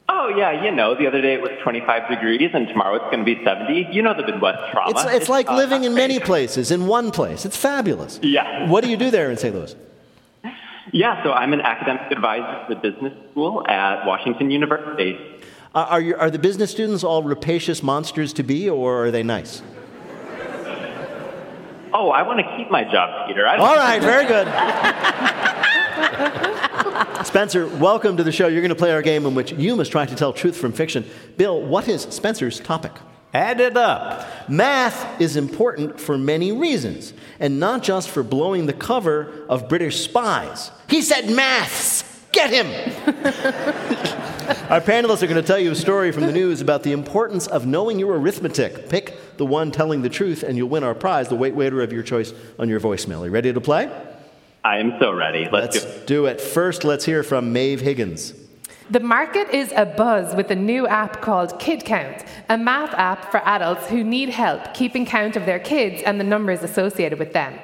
Oh, 0.09 0.29
yeah, 0.37 0.63
you 0.63 0.71
know, 0.71 0.95
the 0.95 1.07
other 1.07 1.21
day 1.21 1.35
it 1.35 1.41
was 1.41 1.51
25 1.63 2.09
degrees, 2.09 2.51
and 2.55 2.69
tomorrow 2.69 2.97
it's 2.97 3.05
going 3.07 3.19
to 3.19 3.25
be 3.25 3.43
70. 3.45 3.89
You 3.91 4.03
know 4.03 4.15
the 4.15 4.25
Midwest 4.25 4.71
trauma. 4.71 4.91
It's, 4.91 5.05
it's 5.15 5.29
like 5.29 5.49
uh, 5.49 5.57
living 5.57 5.85
in 5.85 5.95
many 5.95 6.21
places 6.31 6.71
in 6.71 6.87
one 6.87 7.11
place. 7.11 7.45
It's 7.45 7.57
fabulous. 7.57 8.21
Yeah. 8.23 8.69
What 8.69 8.85
do 8.85 8.91
you 8.91 8.97
do 8.97 9.11
there 9.11 9.31
in 9.31 9.37
St. 9.37 9.55
Louis? 9.55 9.75
Yeah, 10.93 11.23
so 11.25 11.33
I'm 11.33 11.53
an 11.53 11.63
academic 11.63 12.13
advisor 12.13 12.67
for 12.67 12.75
the 12.75 12.81
business 12.81 13.13
school 13.31 13.67
at 13.67 14.05
Washington 14.07 14.51
University. 14.51 15.19
Uh, 15.75 15.87
are, 15.89 16.01
you, 16.01 16.15
are 16.17 16.31
the 16.31 16.39
business 16.39 16.71
students 16.71 17.03
all 17.03 17.23
rapacious 17.23 17.83
monsters 17.83 18.33
to 18.35 18.43
be, 18.43 18.69
or 18.69 19.07
are 19.07 19.11
they 19.11 19.23
nice? 19.23 19.63
Oh, 21.95 22.11
I 22.11 22.23
want 22.23 22.39
to 22.41 22.57
keep 22.57 22.71
my 22.71 22.85
job, 22.85 23.29
Peter. 23.29 23.47
I 23.47 23.57
don't 23.57 23.67
All 23.67 23.77
right, 23.77 24.01
very 24.13 24.27
good. 24.27 24.49
Spencer, 27.27 27.67
welcome 27.69 28.17
to 28.17 28.25
the 28.25 28.33
show. 28.33 28.49
You're 28.49 28.63
going 28.63 28.71
to 28.71 28.75
play 28.75 28.93
our 28.93 29.03
game 29.03 29.27
in 29.27 29.35
which 29.35 29.53
you 29.53 29.77
must 29.77 29.93
try 29.93 30.07
to 30.07 30.15
tell 30.15 30.33
truth 30.33 30.57
from 30.57 30.73
fiction. 30.73 31.05
Bill, 31.37 31.61
what 31.61 31.89
is 31.89 32.03
Spencer's 32.03 32.61
topic? 32.61 32.93
Add 33.35 33.61
it 33.61 33.77
up. 33.77 34.27
Math 34.49 35.21
is 35.21 35.37
important 35.37 36.01
for 36.01 36.19
many 36.19 36.53
reasons, 36.53 37.15
and 37.41 37.59
not 37.61 37.83
just 37.83 38.11
for 38.11 38.23
blowing 38.23 38.67
the 38.67 38.73
cover 38.73 39.45
of 39.49 39.69
British 39.69 40.01
spies. 40.01 40.71
He 40.89 41.01
said 41.01 41.31
maths! 41.31 42.12
Get 42.33 42.51
him! 42.51 42.67
Our 44.71 44.81
panelists 44.81 45.23
are 45.23 45.27
going 45.27 45.41
to 45.41 45.47
tell 45.47 45.59
you 45.59 45.71
a 45.73 45.75
story 45.75 46.13
from 46.13 46.27
the 46.27 46.33
news 46.33 46.61
about 46.61 46.83
the 46.83 46.93
importance 46.93 47.47
of 47.47 47.67
knowing 47.67 47.99
your 47.99 48.19
arithmetic. 48.19 48.89
Pick 48.89 49.37
the 49.37 49.45
one 49.47 49.71
telling 49.71 50.03
the 50.03 50.09
truth, 50.09 50.43
and 50.43 50.57
you'll 50.57 50.69
win 50.69 50.83
our 50.83 50.95
prize, 50.95 51.29
the 51.29 51.37
wait 51.37 51.55
waiter 51.55 51.83
of 51.83 51.93
your 51.93 52.03
choice, 52.03 52.33
on 52.59 52.69
your 52.69 52.81
voicemail. 52.81 53.21
Are 53.21 53.27
you 53.27 53.31
ready 53.31 53.53
to 53.53 53.61
play? 53.61 53.91
I 54.65 54.79
am 54.79 54.95
so 54.99 55.13
ready. 55.13 55.49
Let's, 55.51 55.75
Let's 55.77 55.85
do 55.85 55.91
it. 55.91 56.07
do 56.07 56.27
it. 56.27 56.41
First, 56.41 56.85
let's 56.85 57.05
hear 57.05 57.23
from 57.23 57.53
Maeve 57.53 57.81
Higgins. 57.81 58.35
The 58.91 59.01
market 59.01 59.49
is 59.51 59.69
abuzz 59.71 60.37
with 60.37 60.51
a 60.51 60.57
new 60.57 60.87
app 60.87 61.21
called 61.21 61.59
Kid 61.59 61.85
Count, 61.85 62.25
a 62.49 62.59
math 62.59 62.95
app 62.95 63.31
for 63.31 63.39
adults 63.47 63.89
who 63.89 64.03
need 64.05 64.29
help 64.29 64.75
keeping 64.75 65.07
count 65.07 65.37
of 65.37 65.47
their 65.47 65.59
kids 65.59 66.03
and 66.03 66.19
the 66.19 66.25
numbers 66.25 66.63
associated 66.63 67.19
with 67.19 67.33
them. 67.33 67.59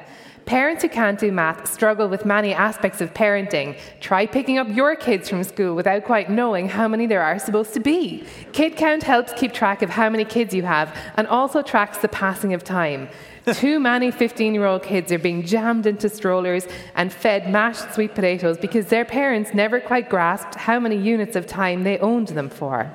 Parents 0.49 0.83
who 0.83 0.89
can't 0.89 1.21
do 1.21 1.31
math 1.31 1.71
struggle 1.71 2.09
with 2.09 2.25
many 2.25 2.55
aspects 2.55 3.03
of 3.03 3.13
parenting. 3.13 3.79
Try 4.01 4.25
picking 4.25 4.57
up 4.57 4.67
your 4.71 4.97
kids 4.97 5.29
from 5.29 5.45
school 5.45 5.75
without 5.75 6.05
quite 6.05 6.31
knowing 6.31 6.71
how 6.71 6.89
many 6.89 7.05
there 7.05 7.21
are 7.21 7.39
supposed 7.39 7.75
to 7.75 7.81
be. 7.81 8.25
Kid 8.55 8.75
Count 8.75 9.03
helps 9.03 9.35
keep 9.35 9.53
track 9.53 9.83
of 9.83 9.91
how 9.91 10.09
many 10.09 10.25
kids 10.25 10.55
you 10.55 10.63
have 10.63 10.97
and 11.19 11.27
also 11.27 11.61
tracks 11.61 11.99
the 11.99 12.09
passing 12.09 12.55
of 12.55 12.65
time. 12.65 13.11
Too 13.53 13.79
many 13.79 14.11
15 14.11 14.55
year 14.55 14.65
old 14.65 14.83
kids 14.83 15.13
are 15.13 15.19
being 15.19 15.45
jammed 15.45 15.85
into 15.85 16.09
strollers 16.09 16.67
and 16.95 17.13
fed 17.13 17.53
mashed 17.53 17.93
sweet 17.93 18.15
potatoes 18.15 18.57
because 18.57 18.87
their 18.87 19.05
parents 19.05 19.53
never 19.53 19.81
quite 19.81 20.09
grasped 20.09 20.55
how 20.55 20.81
many 20.81 20.97
units 20.97 21.37
of 21.37 21.47
time 21.47 21.83
they 21.83 21.99
owned 21.99 22.29
them 22.29 22.49
for. 22.49 22.91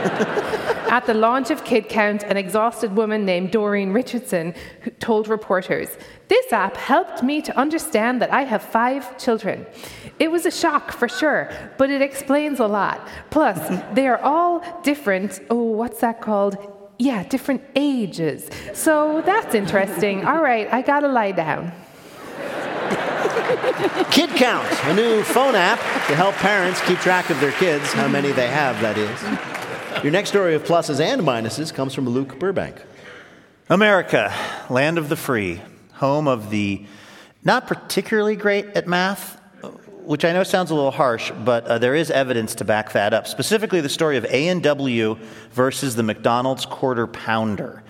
At 0.90 1.06
the 1.06 1.14
launch 1.14 1.52
of 1.52 1.64
Kid 1.64 1.88
Count, 1.88 2.24
an 2.24 2.36
exhausted 2.36 2.96
woman 2.96 3.24
named 3.24 3.52
Doreen 3.52 3.92
Richardson 3.92 4.54
told 4.98 5.28
reporters, 5.28 5.96
This 6.26 6.52
app 6.52 6.76
helped 6.76 7.22
me 7.22 7.40
to 7.42 7.56
understand 7.56 8.20
that 8.20 8.32
I 8.32 8.42
have 8.42 8.60
five 8.60 9.16
children. 9.16 9.66
It 10.18 10.32
was 10.32 10.46
a 10.46 10.50
shock 10.50 10.90
for 10.90 11.08
sure, 11.08 11.48
but 11.78 11.90
it 11.90 12.02
explains 12.02 12.58
a 12.58 12.66
lot. 12.66 13.06
Plus, 13.30 13.56
they 13.94 14.08
are 14.08 14.20
all 14.20 14.64
different. 14.82 15.40
Oh, 15.48 15.62
what's 15.62 16.00
that 16.00 16.20
called? 16.20 16.56
Yeah, 16.98 17.22
different 17.22 17.62
ages. 17.76 18.50
So 18.74 19.22
that's 19.24 19.54
interesting. 19.54 20.24
All 20.26 20.42
right, 20.42 20.70
I 20.70 20.82
gotta 20.82 21.08
lie 21.08 21.32
down. 21.32 21.70
Kid 24.10 24.30
Count, 24.30 24.66
a 24.84 24.94
new 24.94 25.22
phone 25.22 25.54
app 25.54 25.78
to 26.08 26.16
help 26.16 26.34
parents 26.34 26.80
keep 26.82 26.98
track 26.98 27.30
of 27.30 27.40
their 27.40 27.52
kids, 27.52 27.92
how 27.92 28.08
many 28.08 28.32
they 28.32 28.48
have, 28.48 28.80
that 28.82 28.98
is. 28.98 29.49
Your 30.02 30.12
next 30.12 30.30
story 30.30 30.54
of 30.54 30.64
pluses 30.64 30.98
and 30.98 31.20
minuses 31.20 31.74
comes 31.74 31.92
from 31.92 32.08
Luke 32.08 32.38
Burbank. 32.38 32.80
America, 33.68 34.34
land 34.70 34.96
of 34.96 35.10
the 35.10 35.16
free, 35.16 35.60
home 35.92 36.26
of 36.26 36.48
the 36.48 36.86
not 37.44 37.66
particularly 37.66 38.34
great 38.34 38.64
at 38.68 38.86
math, 38.86 39.38
which 40.04 40.24
I 40.24 40.32
know 40.32 40.42
sounds 40.42 40.70
a 40.70 40.74
little 40.74 40.90
harsh, 40.90 41.30
but 41.44 41.66
uh, 41.66 41.76
there 41.76 41.94
is 41.94 42.10
evidence 42.10 42.54
to 42.56 42.64
back 42.64 42.92
that 42.92 43.12
up. 43.12 43.26
Specifically, 43.26 43.82
the 43.82 43.90
story 43.90 44.16
of 44.16 44.24
A&W 44.24 45.18
versus 45.52 45.96
the 45.96 46.02
McDonald's 46.02 46.64
Quarter 46.64 47.06
Pounder. 47.06 47.82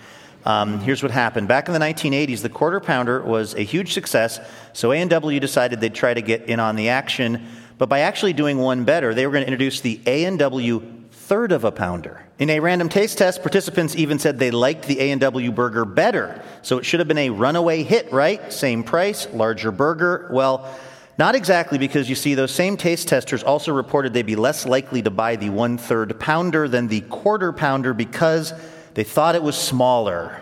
Um, 0.43 0.79
here's 0.79 1.01
what 1.01 1.13
happened. 1.13 1.47
Back 1.47 1.69
in 1.69 1.73
the 1.73 1.79
1980s, 1.79 2.41
the 2.41 2.49
Quarter 2.49 2.81
Pounder 2.81 3.21
was 3.21 3.53
a 3.53 3.61
huge 3.61 3.93
success, 3.93 4.41
so 4.73 4.91
A&W 4.91 5.39
decided 5.39 5.79
they'd 5.79 5.95
try 5.95 6.13
to 6.13 6.21
get 6.21 6.43
in 6.43 6.59
on 6.59 6.75
the 6.75 6.89
action. 6.89 7.47
But 7.77 7.87
by 7.87 7.99
actually 8.01 8.33
doing 8.33 8.57
one 8.57 8.83
better, 8.83 9.13
they 9.13 9.25
were 9.25 9.31
going 9.31 9.45
to 9.45 9.47
introduce 9.47 9.79
the 9.79 10.01
A&W 10.05 11.00
third 11.31 11.53
of 11.53 11.63
a 11.63 11.71
pounder. 11.71 12.25
In 12.39 12.49
a 12.49 12.59
random 12.59 12.89
taste 12.89 13.17
test, 13.17 13.41
participants 13.41 13.95
even 13.95 14.19
said 14.19 14.37
they 14.37 14.51
liked 14.51 14.85
the 14.85 14.99
A&W 14.99 15.49
burger 15.53 15.85
better. 15.85 16.43
So 16.61 16.77
it 16.77 16.83
should 16.83 16.99
have 16.99 17.07
been 17.07 17.17
a 17.17 17.29
runaway 17.29 17.83
hit, 17.83 18.11
right? 18.11 18.51
Same 18.51 18.83
price, 18.83 19.29
larger 19.31 19.71
burger. 19.71 20.27
Well, 20.33 20.77
not 21.17 21.33
exactly, 21.35 21.77
because 21.77 22.09
you 22.09 22.15
see, 22.15 22.35
those 22.35 22.51
same 22.51 22.75
taste 22.75 23.07
testers 23.07 23.43
also 23.43 23.71
reported 23.71 24.11
they'd 24.11 24.25
be 24.25 24.35
less 24.35 24.65
likely 24.65 25.01
to 25.03 25.09
buy 25.09 25.37
the 25.37 25.49
one 25.49 25.77
third 25.77 26.19
pounder 26.19 26.67
than 26.67 26.89
the 26.89 26.99
quarter 26.99 27.53
pounder 27.53 27.93
because 27.93 28.53
they 28.95 29.05
thought 29.05 29.33
it 29.33 29.41
was 29.41 29.55
smaller. 29.55 30.37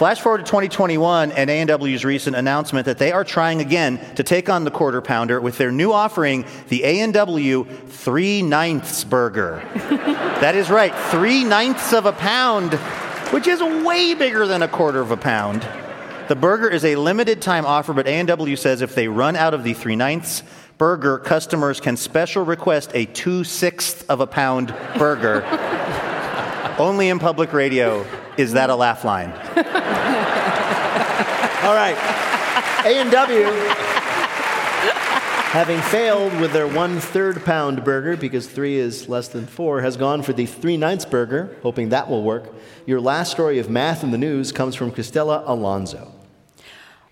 Flash 0.00 0.18
forward 0.22 0.38
to 0.38 0.44
2021 0.44 1.30
and 1.32 1.50
A&W's 1.50 2.06
recent 2.06 2.34
announcement 2.34 2.86
that 2.86 2.96
they 2.96 3.12
are 3.12 3.22
trying 3.22 3.60
again 3.60 4.00
to 4.14 4.22
take 4.22 4.48
on 4.48 4.64
the 4.64 4.70
quarter 4.70 5.02
pounder 5.02 5.38
with 5.42 5.58
their 5.58 5.70
new 5.70 5.92
offering, 5.92 6.46
the 6.70 6.84
A&W 6.84 7.64
three 7.64 8.40
ninths 8.40 9.04
burger. 9.04 9.62
that 9.74 10.54
is 10.54 10.70
right, 10.70 10.94
three 11.10 11.44
ninths 11.44 11.92
of 11.92 12.06
a 12.06 12.12
pound, 12.12 12.72
which 13.30 13.46
is 13.46 13.60
way 13.60 14.14
bigger 14.14 14.46
than 14.46 14.62
a 14.62 14.68
quarter 14.68 15.00
of 15.00 15.10
a 15.10 15.18
pound. 15.18 15.68
The 16.28 16.34
burger 16.34 16.70
is 16.70 16.82
a 16.86 16.96
limited 16.96 17.42
time 17.42 17.66
offer, 17.66 17.92
but 17.92 18.06
A&W 18.06 18.56
says 18.56 18.80
if 18.80 18.94
they 18.94 19.06
run 19.06 19.36
out 19.36 19.52
of 19.52 19.64
the 19.64 19.74
three 19.74 19.96
ninths 19.96 20.42
burger, 20.78 21.18
customers 21.18 21.78
can 21.78 21.98
special 21.98 22.42
request 22.42 22.90
a 22.94 23.04
two 23.04 23.44
sixths 23.44 24.00
of 24.04 24.20
a 24.20 24.26
pound 24.26 24.74
burger. 24.96 25.44
Only 26.78 27.10
in 27.10 27.18
public 27.18 27.52
radio 27.52 28.06
is 28.40 28.52
that 28.52 28.70
a 28.70 28.74
laugh 28.74 29.04
line. 29.04 29.30
All 31.62 31.74
right. 31.74 31.96
A&W, 32.86 33.44
having 35.50 35.80
failed 35.82 36.40
with 36.40 36.52
their 36.52 36.66
one-third 36.66 37.44
pound 37.44 37.84
burger, 37.84 38.16
because 38.16 38.48
three 38.48 38.76
is 38.76 39.08
less 39.08 39.28
than 39.28 39.46
four, 39.46 39.82
has 39.82 39.98
gone 39.98 40.22
for 40.22 40.32
the 40.32 40.46
three-ninths 40.46 41.04
burger, 41.04 41.54
hoping 41.62 41.90
that 41.90 42.08
will 42.08 42.22
work. 42.22 42.54
Your 42.86 43.00
last 43.00 43.30
story 43.30 43.58
of 43.58 43.68
math 43.68 44.02
in 44.02 44.10
the 44.10 44.18
news 44.18 44.52
comes 44.52 44.74
from 44.74 44.90
Cristela 44.90 45.42
Alonzo. 45.46 46.10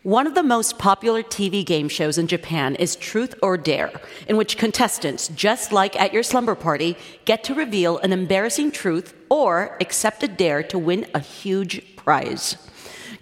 One 0.04 0.26
of 0.26 0.35
the 0.35 0.42
most 0.42 0.78
popular 0.78 1.23
TV 1.23 1.66
game 1.66 1.88
shows 1.88 2.16
in 2.16 2.28
Japan 2.28 2.76
is 2.76 2.97
Truth 2.97 3.35
or 3.42 3.58
Dare, 3.58 3.92
in 4.26 4.38
which 4.38 4.56
contestants, 4.56 5.28
just 5.28 5.70
like 5.73 6.00
at 6.00 6.14
your 6.14 6.23
slumber 6.23 6.54
party, 6.54 6.97
get 7.26 7.44
to 7.44 7.54
reveal 7.54 7.99
an 7.99 8.12
embarrassing 8.12 8.70
truth 8.70 9.12
or 9.28 9.76
accept 9.80 10.23
a 10.23 10.28
dare 10.28 10.62
to 10.64 10.78
win 10.78 11.06
a 11.14 11.20
huge 11.20 11.97
prize. 11.97 12.56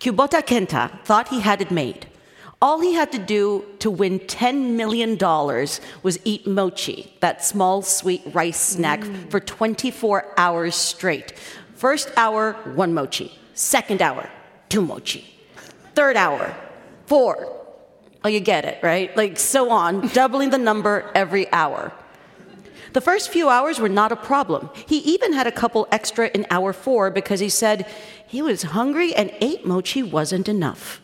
Kubota 0.01 0.43
Kenta 0.43 1.01
thought 1.05 1.29
he 1.29 1.41
had 1.41 1.61
it 1.61 1.71
made. 1.71 2.07
All 2.63 2.81
he 2.81 2.95
had 2.95 3.13
to 3.13 3.19
do 3.19 3.65
to 3.81 3.91
win 3.91 4.19
$10 4.21 4.77
million 4.77 5.19
was 6.03 6.19
eat 6.25 6.47
mochi, 6.47 7.13
that 7.21 7.45
small 7.45 7.83
sweet 7.83 8.23
rice 8.33 8.61
snack, 8.61 9.01
mm. 9.01 9.31
for 9.31 9.41
24 9.41 10.35
hours 10.39 10.75
straight. 10.75 11.33
First 11.75 12.11
hour, 12.17 12.55
one 12.75 12.95
mochi. 12.95 13.31
Second 13.55 14.01
hour, 14.01 14.29
two 14.71 14.81
mochi. 14.81 15.25
Third 15.95 16.17
hour, 16.17 16.55
four. 17.07 17.53
Oh, 18.25 18.29
you 18.29 18.41
get 18.41 18.65
it, 18.65 18.83
right? 18.83 19.15
Like 19.17 19.39
so 19.39 19.71
on, 19.71 20.09
doubling 20.15 20.51
the 20.51 20.59
number 20.59 21.11
every 21.15 21.53
hour. 21.53 21.93
The 22.97 23.03
first 23.03 23.29
few 23.29 23.51
hours 23.51 23.79
were 23.79 23.91
not 23.91 24.11
a 24.11 24.17
problem. 24.17 24.71
He 24.89 25.01
even 25.01 25.35
had 25.35 25.47
a 25.47 25.53
couple 25.53 25.87
extra 25.93 26.29
in 26.29 26.47
hour 26.49 26.73
four 26.73 27.11
because 27.11 27.41
he 27.41 27.51
said 27.51 27.87
he 28.27 28.41
was 28.41 28.63
hungry 28.63 29.15
and 29.15 29.31
eight 29.43 29.67
mochi 29.67 30.03
wasn't 30.03 30.49
enough. 30.49 31.03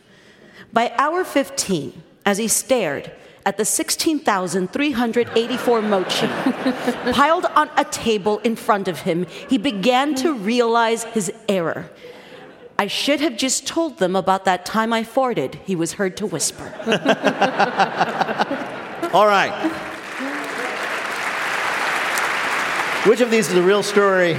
By 0.73 0.91
hour 0.97 1.23
15, 1.23 2.01
as 2.25 2.39
he 2.39 2.47
stared 2.47 3.11
at 3.45 3.57
the 3.57 3.65
16,384 3.65 5.81
mochi 5.83 6.27
piled 7.13 7.45
on 7.53 7.69
a 7.77 7.85
table 7.85 8.39
in 8.39 8.55
front 8.55 8.87
of 8.87 9.01
him, 9.01 9.27
he 9.47 9.59
began 9.59 10.15
to 10.15 10.33
realize 10.33 11.03
his 11.03 11.31
error. 11.47 11.91
I 12.79 12.87
should 12.87 13.19
have 13.19 13.37
just 13.37 13.67
told 13.67 13.99
them 13.99 14.15
about 14.15 14.45
that 14.45 14.65
time 14.65 14.93
I 14.93 15.03
farted, 15.03 15.59
he 15.63 15.75
was 15.75 15.93
heard 15.93 16.17
to 16.17 16.25
whisper. 16.25 16.73
All 19.13 19.27
right. 19.27 19.91
Which 23.05 23.19
of 23.19 23.29
these 23.29 23.49
is 23.49 23.57
a 23.57 23.61
real 23.61 23.83
story 23.83 24.31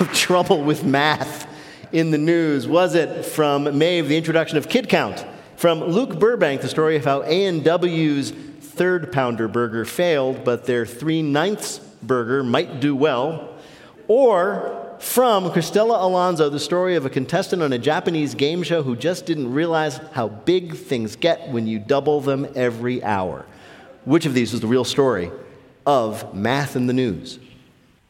of 0.00 0.10
trouble 0.12 0.64
with 0.64 0.82
math 0.82 1.46
in 1.92 2.10
the 2.10 2.18
news? 2.18 2.66
Was 2.66 2.96
it 2.96 3.24
from 3.24 3.78
Maeve, 3.78 4.08
the 4.08 4.16
introduction 4.16 4.58
of 4.58 4.68
Kid 4.68 4.88
Count? 4.88 5.24
From 5.54 5.84
Luke 5.84 6.18
Burbank, 6.18 6.60
the 6.60 6.68
story 6.68 6.96
of 6.96 7.04
how 7.04 7.22
A&W's 7.22 8.32
third 8.32 9.12
pounder 9.12 9.46
burger 9.46 9.84
failed, 9.84 10.42
but 10.42 10.64
their 10.64 10.84
three 10.84 11.22
ninths 11.22 11.78
burger 12.02 12.42
might 12.42 12.80
do 12.80 12.96
well? 12.96 13.54
Or 14.08 14.96
from 14.98 15.50
Cristela 15.50 16.02
Alonzo, 16.02 16.50
the 16.50 16.58
story 16.58 16.96
of 16.96 17.06
a 17.06 17.10
contestant 17.10 17.62
on 17.62 17.72
a 17.72 17.78
Japanese 17.78 18.34
game 18.34 18.64
show 18.64 18.82
who 18.82 18.96
just 18.96 19.26
didn't 19.26 19.52
realize 19.52 19.98
how 20.10 20.26
big 20.26 20.74
things 20.74 21.14
get 21.14 21.50
when 21.50 21.68
you 21.68 21.78
double 21.78 22.20
them 22.20 22.48
every 22.56 23.00
hour. 23.04 23.46
Which 24.04 24.26
of 24.26 24.34
these 24.34 24.54
is 24.54 24.60
the 24.60 24.66
real 24.66 24.84
story 24.84 25.30
of 25.86 26.34
math 26.34 26.74
in 26.74 26.88
the 26.88 26.92
news? 26.92 27.38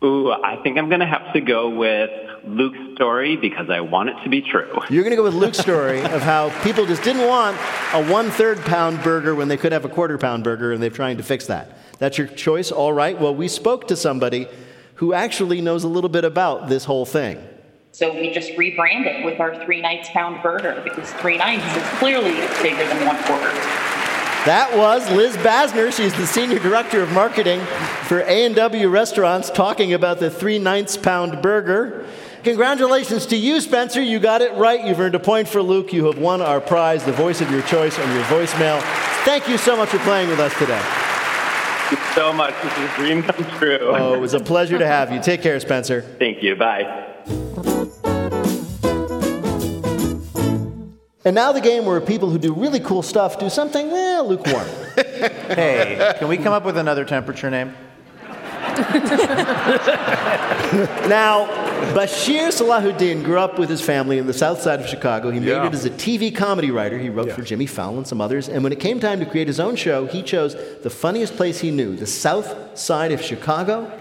Ooh, 0.03 0.31
I 0.31 0.61
think 0.63 0.79
I'm 0.79 0.89
going 0.89 1.01
to 1.01 1.07
have 1.07 1.33
to 1.33 1.41
go 1.41 1.71
with 1.71 2.11
Luke's 2.45 2.79
story 2.95 3.37
because 3.37 3.69
I 3.69 3.81
want 3.81 4.11
it 4.11 4.23
to 4.23 4.29
be 4.29 4.43
true. 4.43 4.79
You're 4.91 5.03
going 5.03 5.11
to 5.11 5.17
go 5.17 5.25
with 5.25 5.35
Luke's 5.35 5.59
story 5.59 6.01
of 6.03 6.23
how 6.23 6.51
people 6.63 6.87
just 6.87 7.03
didn't 7.03 7.27
want 7.27 7.57
a 7.93 8.11
one 8.11 8.31
third 8.31 8.59
pound 8.61 9.03
burger 9.03 9.35
when 9.35 9.49
they 9.49 9.57
could 9.57 9.73
have 9.73 9.85
a 9.85 9.89
quarter 9.89 10.17
pound 10.17 10.45
burger, 10.45 10.73
and 10.73 10.81
they're 10.81 10.91
trying 10.91 11.17
to 11.17 11.25
fix 11.25 11.47
that. 11.47 11.77
That's 11.99 12.17
your 12.17 12.29
choice? 12.29 12.71
All 12.71 12.93
right. 12.93 13.19
Well, 13.19 13.35
we 13.35 13.49
spoke 13.49 13.89
to 13.89 13.97
somebody 13.97 14.47
who 14.97 15.15
actually 15.15 15.61
knows 15.61 15.83
a 15.83 15.89
little 15.89 16.11
bit 16.11 16.25
about 16.25 16.69
this 16.69 16.85
whole 16.85 17.05
thing. 17.05 17.43
So 17.91 18.15
we 18.15 18.31
just 18.33 18.57
rebranded 18.57 19.25
with 19.25 19.41
our 19.41 19.65
three 19.65 19.81
ninths 19.81 20.11
pound 20.11 20.41
burger 20.43 20.81
because 20.85 21.13
three 21.15 21.39
ninths 21.39 21.67
is 21.77 21.83
clearly 21.99 22.31
bigger 22.63 22.87
than 22.87 23.05
one 23.05 23.17
quarter. 23.25 23.98
That 24.47 24.77
was 24.77 25.11
Liz 25.11 25.37
Basner. 25.39 25.93
She's 25.93 26.15
the 26.15 26.27
senior 26.27 26.59
director 26.59 27.03
of 27.03 27.13
marketing 27.13 27.61
for 28.05 28.21
A&W 28.21 28.89
Restaurants, 28.89 29.51
talking 29.51 29.93
about 29.93 30.21
the 30.21 30.31
three 30.31 30.59
ninths 30.59 30.97
pound 30.97 31.43
burger. 31.43 32.07
Congratulations 32.45 33.27
to 33.27 33.37
you, 33.37 33.61
Spencer. 33.61 34.01
You 34.01 34.19
got 34.19 34.41
it 34.41 34.55
right. 34.55 34.85
You've 34.85 35.01
earned 35.01 35.17
a 35.17 35.21
point 35.21 35.49
for 35.49 35.61
Luke. 35.61 35.93
You 35.93 36.07
have 36.07 36.19
won 36.19 36.41
our 36.41 36.61
prize, 36.61 37.05
the 37.05 37.13
voice 37.13 37.41
of 37.41 37.51
your 37.51 37.63
choice, 37.63 37.99
on 37.99 38.15
your 38.15 38.25
voicemail. 38.25 38.81
Thank 39.25 39.49
you 39.49 39.59
so 39.59 39.77
much 39.77 39.91
for 39.91 39.99
playing 39.99 40.29
with 40.29 40.41
us 40.41 40.57
today 40.59 40.81
Thank 41.89 42.01
you 42.01 42.07
so 42.15 42.33
much. 42.35 42.55
This 42.63 42.73
is 42.73 42.79
a 42.79 42.95
dream 42.97 43.23
come 43.23 43.45
true. 43.59 43.79
Oh, 43.81 44.13
it 44.13 44.21
was 44.21 44.35
a 44.35 44.41
pleasure 44.41 44.79
to 44.79 44.87
have 44.87 45.11
you. 45.11 45.23
Take 45.23 45.41
care, 45.41 45.59
Spencer. 45.59 46.03
Thank 46.03 46.43
you. 46.43 46.55
Bye. 46.55 47.75
And 51.29 51.35
now 51.35 51.53
the 51.53 51.61
game 51.61 51.85
where 51.85 52.01
people 52.01 52.31
who 52.31 52.39
do 52.39 52.55
really 52.55 52.81
cool 52.81 53.03
stuff 53.03 53.39
do 53.39 53.51
something, 53.51 53.91
eh, 53.91 54.21
lukewarm. 54.21 54.67
hey, 54.97 56.15
can 56.19 56.27
we 56.27 56.39
come 56.39 56.55
up 56.55 56.65
with 56.65 56.79
another 56.79 57.05
temperature 57.05 57.51
name? 57.51 57.69
now, 61.07 61.45
Bashir 61.93 62.49
Salahuddin 62.49 63.23
grew 63.23 63.39
up 63.39 63.59
with 63.59 63.69
his 63.69 63.83
family 63.83 64.17
in 64.17 64.27
the 64.27 64.33
south 64.33 64.63
side 64.63 64.81
of 64.81 64.87
Chicago. 64.89 65.31
He 65.31 65.39
made 65.39 65.49
yeah. 65.49 65.67
it 65.67 65.75
as 65.75 65.85
a 65.85 65.91
TV 65.91 66.35
comedy 66.35 66.71
writer. 66.71 66.97
He 66.97 67.11
wrote 67.11 67.29
yeah. 67.29 67.35
for 67.35 67.43
Jimmy 67.43 67.67
Fallon 67.67 67.99
and 67.99 68.07
some 68.07 68.23
others. 68.23 68.49
And 68.49 68.65
when 68.65 68.73
it 68.73 68.81
came 68.81 68.99
time 68.99 69.21
to 69.21 69.27
create 69.27 69.49
his 69.49 69.61
own 69.61 69.77
show, 69.77 70.07
he 70.07 70.23
chose 70.23 70.55
the 70.83 70.89
funniest 70.89 71.37
place 71.37 71.61
he 71.61 71.71
knew, 71.71 71.95
the 71.95 72.07
south 72.07 72.79
side 72.79 73.13
of 73.13 73.21
Chicago. 73.21 73.93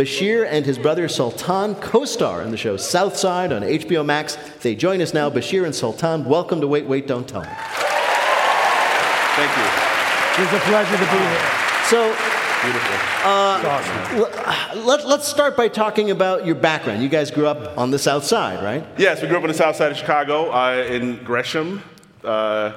Bashir 0.00 0.46
and 0.48 0.64
his 0.64 0.78
brother 0.78 1.08
Sultan 1.08 1.74
co 1.74 2.06
star 2.06 2.40
in 2.40 2.50
the 2.50 2.56
show 2.56 2.78
South 2.78 3.18
Side 3.18 3.52
on 3.52 3.60
HBO 3.60 4.02
Max. 4.02 4.36
They 4.62 4.74
join 4.74 5.02
us 5.02 5.12
now. 5.12 5.28
Bashir 5.28 5.66
and 5.66 5.74
Sultan, 5.74 6.24
welcome 6.24 6.58
to 6.62 6.66
Wait, 6.66 6.86
Wait, 6.86 7.06
Don't 7.06 7.28
Tell 7.28 7.42
Me. 7.42 7.48
Thank 9.36 9.54
you. 9.58 9.64
It's 10.42 10.52
a 10.54 10.60
pleasure 10.60 10.96
to 10.96 11.04
be 11.04 11.18
here. 11.18 11.38
So, 11.84 12.16
Beautiful. 12.62 12.94
Uh, 13.24 13.62
awesome. 13.66 14.86
let, 14.86 15.00
us 15.00 15.28
start 15.28 15.54
by 15.54 15.68
talking 15.68 16.10
about 16.10 16.46
your 16.46 16.54
background. 16.54 17.02
You 17.02 17.10
guys 17.10 17.30
grew 17.30 17.46
up 17.46 17.76
on 17.76 17.90
the 17.90 17.98
South 17.98 18.24
Side, 18.24 18.64
right? 18.64 18.86
Yes, 18.96 19.20
we 19.20 19.28
grew 19.28 19.36
up 19.36 19.42
on 19.42 19.48
the 19.48 19.54
South 19.54 19.76
Side 19.76 19.92
of 19.92 19.98
Chicago, 19.98 20.50
uh, 20.50 20.82
in 20.88 21.22
Gresham, 21.24 21.82
uh, 22.24 22.72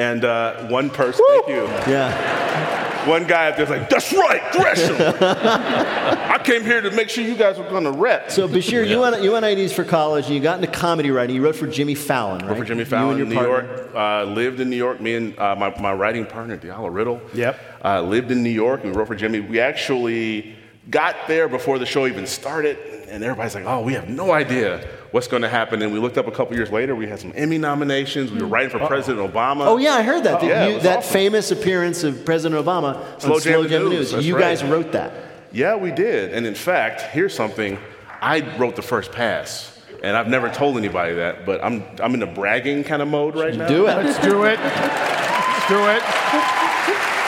and 0.00 0.24
uh, 0.24 0.66
one 0.68 0.88
person. 0.88 1.22
Woo! 1.28 1.42
Thank 1.42 1.48
you. 1.48 1.92
Yeah. 1.92 3.06
one 3.06 3.26
guy 3.26 3.48
up 3.50 3.56
there's 3.56 3.68
like, 3.68 3.90
that's 3.90 4.12
right, 4.14 4.40
Gresham. 4.52 4.96
I 5.20 6.40
came 6.42 6.62
here 6.64 6.80
to 6.80 6.90
make 6.92 7.10
sure 7.10 7.22
you 7.22 7.34
guys 7.36 7.58
were 7.58 7.68
going 7.68 7.84
to 7.84 7.92
rep. 7.92 8.30
So 8.30 8.48
Bashir, 8.48 8.88
you 8.88 9.00
went 9.00 9.22
you 9.22 9.32
went 9.32 9.44
IDs 9.44 9.72
for 9.74 9.84
college, 9.84 10.24
and 10.26 10.34
you 10.34 10.40
got 10.40 10.58
into 10.62 10.72
comedy 10.72 11.10
writing. 11.10 11.36
You 11.36 11.44
wrote 11.44 11.56
for 11.56 11.66
Jimmy 11.66 11.94
Fallon, 11.94 12.38
right? 12.40 12.48
Worked 12.48 12.60
for 12.60 12.64
Jimmy 12.64 12.80
You 12.80 12.86
Fallon 12.86 13.20
and 13.20 13.20
in 13.20 13.30
your 13.30 13.42
New 13.42 13.48
partner. 13.48 13.76
York. 13.76 13.94
Uh, 13.94 14.24
lived 14.24 14.60
in 14.60 14.70
New 14.70 14.76
York. 14.76 15.00
Me 15.02 15.14
and 15.16 15.38
uh, 15.38 15.54
my, 15.54 15.78
my 15.80 15.92
writing 15.92 16.24
partner, 16.24 16.56
Diallo 16.56 16.92
Riddle. 16.92 17.20
Yep. 17.34 17.60
Uh, 17.84 18.00
lived 18.00 18.30
in 18.30 18.42
New 18.42 18.50
York. 18.50 18.82
We 18.82 18.90
wrote 18.90 19.06
for 19.08 19.14
Jimmy. 19.14 19.40
We 19.40 19.60
actually 19.60 20.56
got 20.88 21.14
there 21.28 21.46
before 21.48 21.78
the 21.78 21.86
show 21.86 22.06
even 22.06 22.26
started, 22.26 22.78
and 23.08 23.22
everybody's 23.22 23.54
like, 23.54 23.66
"Oh, 23.66 23.80
we 23.82 23.92
have 23.92 24.08
no 24.08 24.32
idea 24.32 24.88
what's 25.10 25.28
going 25.28 25.42
to 25.42 25.48
happen." 25.48 25.82
And 25.82 25.92
we 25.92 25.98
looked 25.98 26.18
up 26.18 26.26
a 26.26 26.30
couple 26.30 26.56
years 26.56 26.70
later. 26.70 26.94
We 26.94 27.08
had 27.08 27.20
some 27.20 27.32
Emmy 27.34 27.58
nominations. 27.58 28.30
We 28.30 28.38
were 28.38 28.46
hmm. 28.46 28.52
writing 28.52 28.70
for 28.70 28.86
President 28.86 29.32
Obama. 29.32 29.66
Oh 29.66 29.76
yeah, 29.76 29.94
I 29.94 30.02
heard 30.02 30.24
that. 30.24 30.42
Oh, 30.42 30.46
yeah, 30.46 30.68
You- 30.68 30.80
that 30.80 30.98
awesome. 30.98 31.12
famous 31.12 31.50
appearance 31.50 32.04
of 32.04 32.24
President 32.24 32.64
Obama 32.64 32.96
on 32.96 33.20
Slow 33.20 33.40
Jam 33.40 33.52
Slow 33.52 33.62
the 33.62 33.68
Jam 33.68 33.82
News, 33.82 33.92
News. 33.92 34.10
that's 34.12 34.24
You 34.24 34.34
right. 34.36 34.42
guys 34.42 34.64
wrote 34.64 34.92
that. 34.92 35.12
Yeah, 35.52 35.76
we 35.76 35.90
did. 35.90 36.32
And 36.32 36.46
in 36.46 36.54
fact, 36.54 37.00
here's 37.00 37.34
something. 37.34 37.78
I 38.20 38.56
wrote 38.56 38.76
the 38.76 38.82
first 38.82 39.12
pass. 39.12 39.76
And 40.02 40.16
I've 40.16 40.28
never 40.28 40.48
told 40.48 40.78
anybody 40.78 41.14
that, 41.16 41.44
but 41.44 41.62
I'm, 41.62 41.84
I'm 42.02 42.14
in 42.14 42.22
a 42.22 42.26
bragging 42.26 42.84
kind 42.84 43.02
of 43.02 43.08
mode 43.08 43.34
right 43.36 43.54
now. 43.54 43.68
Do 43.68 43.86
it. 43.86 43.96
Let's 43.96 44.18
do 44.18 44.44
it. 44.44 44.58
Let's 44.58 45.68
do 45.68 45.86
it. 45.88 46.02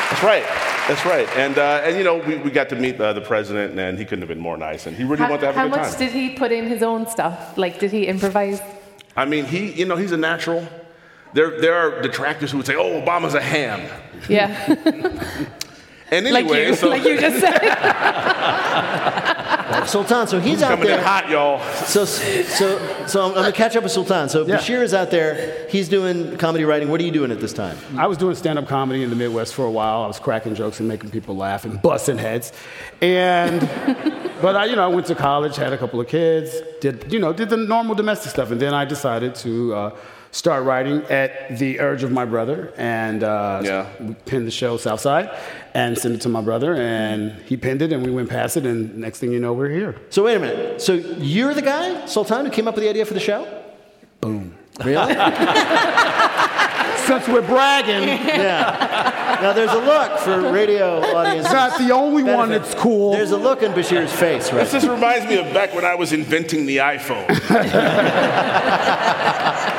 That's 0.09 0.23
right. 0.23 0.62
That's 0.88 1.05
right. 1.07 1.29
And, 1.37 1.59
uh, 1.59 1.83
and 1.85 1.97
you 1.97 2.05
know, 2.05 2.18
we, 2.18 2.37
we 2.38 2.51
got 2.51 2.68
to 2.71 2.77
meet 2.77 3.01
uh, 3.01 3.12
the 3.12 3.21
president, 3.21 3.79
and 3.79 3.99
he 3.99 4.05
couldn't 4.05 4.23
have 4.23 4.29
been 4.29 4.40
more 4.40 4.57
nice. 4.57 4.87
And 4.87 4.97
he 4.97 5.05
really 5.05 5.18
How, 5.18 5.31
wanted 5.31 5.40
to 5.40 5.47
have 5.47 5.55
how 5.55 5.66
a 5.66 5.71
good 5.71 5.81
much 5.81 5.99
did 5.99 6.12
he 6.12 6.31
put 6.31 6.51
in 6.51 6.66
his 6.66 6.83
own 6.83 7.07
stuff? 7.07 7.57
Like, 7.57 7.79
did 7.79 7.92
he 7.92 8.07
improvise? 8.07 8.61
I 9.16 9.25
mean, 9.25 9.45
he, 9.45 9.73
you 9.73 9.87
know, 9.87 9.97
he's 9.97 10.12
a 10.12 10.16
natural. 10.16 10.66
There, 11.35 11.61
there 11.61 11.75
are 11.75 12.03
detractors 12.03 12.51
who 12.51 12.59
would 12.59 12.66
say, 12.66 12.75
oh, 12.75 13.01
Obama's 13.01 13.35
a 13.35 13.40
ham. 13.40 13.81
Yeah, 14.29 14.75
And 16.12 16.27
anyway, 16.27 16.42
like 16.42 16.68
you, 16.68 16.75
so 16.75 16.88
like 16.90 17.05
you 17.05 17.18
just 17.18 17.40
said. 17.40 17.59
Sultan, 19.87 20.27
so 20.27 20.41
he's 20.41 20.63
out 20.63 20.71
coming 20.71 20.89
in 20.89 20.97
there. 20.97 21.05
hot, 21.05 21.29
y'all. 21.29 21.61
So, 21.87 22.05
so, 22.05 23.07
so 23.07 23.27
I'm, 23.27 23.35
gonna 23.35 23.53
catch 23.53 23.77
up 23.77 23.83
with 23.83 23.93
Sultan. 23.93 24.29
So 24.29 24.47
Yeah. 24.47 24.57
Bashir 24.57 24.83
is 24.83 24.95
out 24.95 25.11
there. 25.11 25.67
He's 25.69 25.89
doing 25.89 26.37
comedy 26.37 26.65
writing. 26.65 26.89
What 26.89 27.01
are 27.01 27.05
you 27.05 27.11
doing 27.11 27.31
at 27.31 27.41
this 27.41 27.53
time? 27.53 27.77
I 27.97 28.07
was 28.07 28.19
doing 28.19 28.35
stand-up 28.35 28.67
comedy 28.69 29.03
in 29.03 29.11
the 29.11 29.17
Midwest 29.17 29.55
for 29.55 29.65
a 29.65 29.71
while. 29.71 30.03
I 30.03 30.07
was 30.07 30.19
cracking 30.19 30.55
jokes 30.55 30.81
and 30.81 30.89
making 30.89 31.11
people 31.11 31.37
laugh 31.37 31.65
and 31.65 31.81
busting 31.83 32.19
heads. 32.19 32.53
And 33.01 33.61
but 34.43 34.57
I, 34.57 34.67
you 34.67 34.77
know, 34.77 34.85
I 34.85 34.89
went 34.89 35.07
to 35.07 35.15
college, 35.15 35.57
had 35.57 35.73
a 35.73 35.79
couple 35.79 36.01
of 36.01 36.09
kids, 36.09 36.61
did 36.81 37.13
you 37.13 37.19
know, 37.19 37.33
did 37.33 37.49
the 37.49 37.57
normal 37.57 37.95
domestic 37.95 38.31
stuff, 38.31 38.51
and 38.51 38.61
then 38.61 38.75
I 38.75 38.85
decided 38.85 39.35
to 39.37 39.75
uh, 39.75 39.97
start 40.33 40.64
writing 40.64 41.03
at 41.05 41.59
the 41.59 41.79
urge 41.79 42.03
of 42.03 42.11
my 42.11 42.25
brother, 42.25 42.73
and 42.77 43.23
uh, 43.23 43.61
Yeah. 43.62 43.87
we 44.01 44.14
pinned 44.25 44.47
the 44.47 44.51
show 44.51 44.77
Southside 44.79 45.31
and 45.75 45.97
sent 45.97 46.14
it 46.14 46.21
to 46.23 46.29
my 46.29 46.40
brother, 46.40 46.75
and 46.75 47.33
he 47.47 47.57
pinned 47.57 47.83
it, 47.83 47.92
and 47.92 48.05
we 48.05 48.11
went 48.11 48.29
past 48.29 48.57
it, 48.57 48.64
and 48.66 48.97
next 48.97 49.18
thing 49.21 49.31
you 49.31 49.38
know, 49.40 49.53
we're 49.53 49.68
here. 49.68 49.95
So 50.11 50.25
wait 50.25 50.37
a 50.37 50.40
minute. 50.40 50.81
So 50.83 50.95
you're 50.95 51.55
the 51.55 51.62
guy, 51.62 52.07
Sultan, 52.07 52.47
who 52.47 52.51
came 52.51 52.66
up 52.66 52.75
with 52.75 52.83
the 52.85 52.90
idea 52.90 53.05
for 53.05 53.14
the 53.14 53.21
show? 53.21 53.47
Boom. 54.21 54.55
Really? 54.85 55.15
Since 57.07 57.27
we're 57.29 57.43
bragging, 57.47 58.09
yeah. 58.09 59.39
Now 59.43 59.53
there's 59.53 59.73
a 59.73 59.81
look 59.81 60.19
for 60.21 60.53
radio 60.53 61.01
audience. 61.01 61.47
it's 61.47 61.53
not 61.53 61.77
the 61.79 61.91
only 61.93 62.23
one 62.23 62.49
that's 62.51 62.75
cool. 62.77 63.13
There's 63.13 63.33
a 63.33 63.37
look 63.37 63.63
in 63.63 63.73
Bashir's 63.73 64.13
face, 64.13 64.53
right? 64.53 64.61
This 64.61 64.73
just 64.73 64.87
reminds 64.89 65.27
me 65.29 65.37
of 65.39 65.53
back 65.53 65.75
when 65.75 65.85
I 65.85 65.95
was 65.97 66.13
inventing 66.13 66.67
the 66.67 66.79
iPhone. 66.79 67.27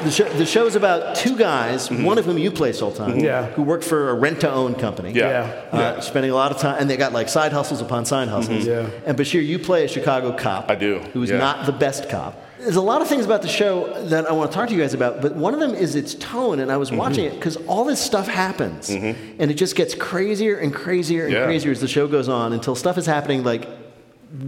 The, 0.00 0.10
show, 0.10 0.24
the 0.30 0.46
show's 0.46 0.76
about 0.76 1.14
two 1.14 1.36
guys, 1.36 1.90
Mm-hmm. 1.90 2.04
one 2.04 2.16
of 2.16 2.24
whom 2.24 2.38
you 2.38 2.50
play, 2.50 2.72
Sultan, 2.72 3.20
Yeah. 3.20 3.44
who 3.50 3.62
work 3.62 3.82
for 3.82 4.08
a 4.08 4.14
rent-to-own 4.14 4.76
company. 4.76 5.12
Yeah. 5.12 5.42
Uh, 5.70 6.00
Spending 6.00 6.30
a 6.30 6.34
lot 6.34 6.52
of 6.52 6.58
time, 6.58 6.76
and 6.80 6.88
they 6.88 6.96
got 6.96 7.12
like 7.12 7.28
side 7.28 7.52
hustles 7.52 7.82
upon 7.82 8.06
side 8.06 8.28
hustles. 8.28 8.66
Yeah. 8.66 8.88
And 9.04 9.18
Bashir, 9.18 9.44
you 9.44 9.58
play 9.58 9.84
a 9.84 9.88
Chicago 9.88 10.32
cop. 10.36 10.70
I 10.70 10.74
do, 10.74 11.00
Who's 11.12 11.28
yeah. 11.28 11.36
not 11.36 11.66
the 11.66 11.72
best 11.72 12.08
cop. 12.08 12.42
There's 12.60 12.76
a 12.76 12.80
lot 12.82 13.00
of 13.02 13.08
things 13.08 13.24
about 13.24 13.42
the 13.42 13.48
show 13.48 13.92
that 14.08 14.26
I 14.26 14.32
want 14.32 14.50
to 14.50 14.54
talk 14.56 14.68
to 14.68 14.74
you 14.74 14.80
guys 14.80 14.92
about, 14.94 15.22
but 15.22 15.34
one 15.34 15.54
of 15.54 15.60
them 15.60 15.74
is 15.74 15.94
its 15.96 16.14
tone. 16.14 16.60
And 16.60 16.70
I 16.70 16.74
Mm-hmm. 16.74 16.80
was 16.80 16.92
watching 16.92 17.24
it 17.24 17.34
because 17.34 17.56
all 17.66 17.84
this 17.84 18.00
stuff 18.00 18.28
happens, 18.28 18.90
and 18.90 19.50
it 19.50 19.54
just 19.54 19.76
gets 19.76 19.94
crazier 19.94 20.56
and 20.58 20.72
crazier 20.74 21.24
and 21.24 21.32
Yeah. 21.32 21.44
crazier 21.46 21.72
as 21.72 21.80
the 21.80 21.88
show 21.88 22.06
goes 22.06 22.28
on 22.28 22.52
until 22.52 22.74
stuff 22.74 22.98
is 22.98 23.06
happening 23.06 23.44
like, 23.44 23.66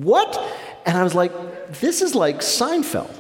what? 0.01 0.39
And 0.87 0.97
I 0.97 1.03
was 1.03 1.15
like, 1.15 1.33
this 1.81 2.03
is 2.03 2.15
like 2.15 2.39
Seinfeld. 2.41 3.11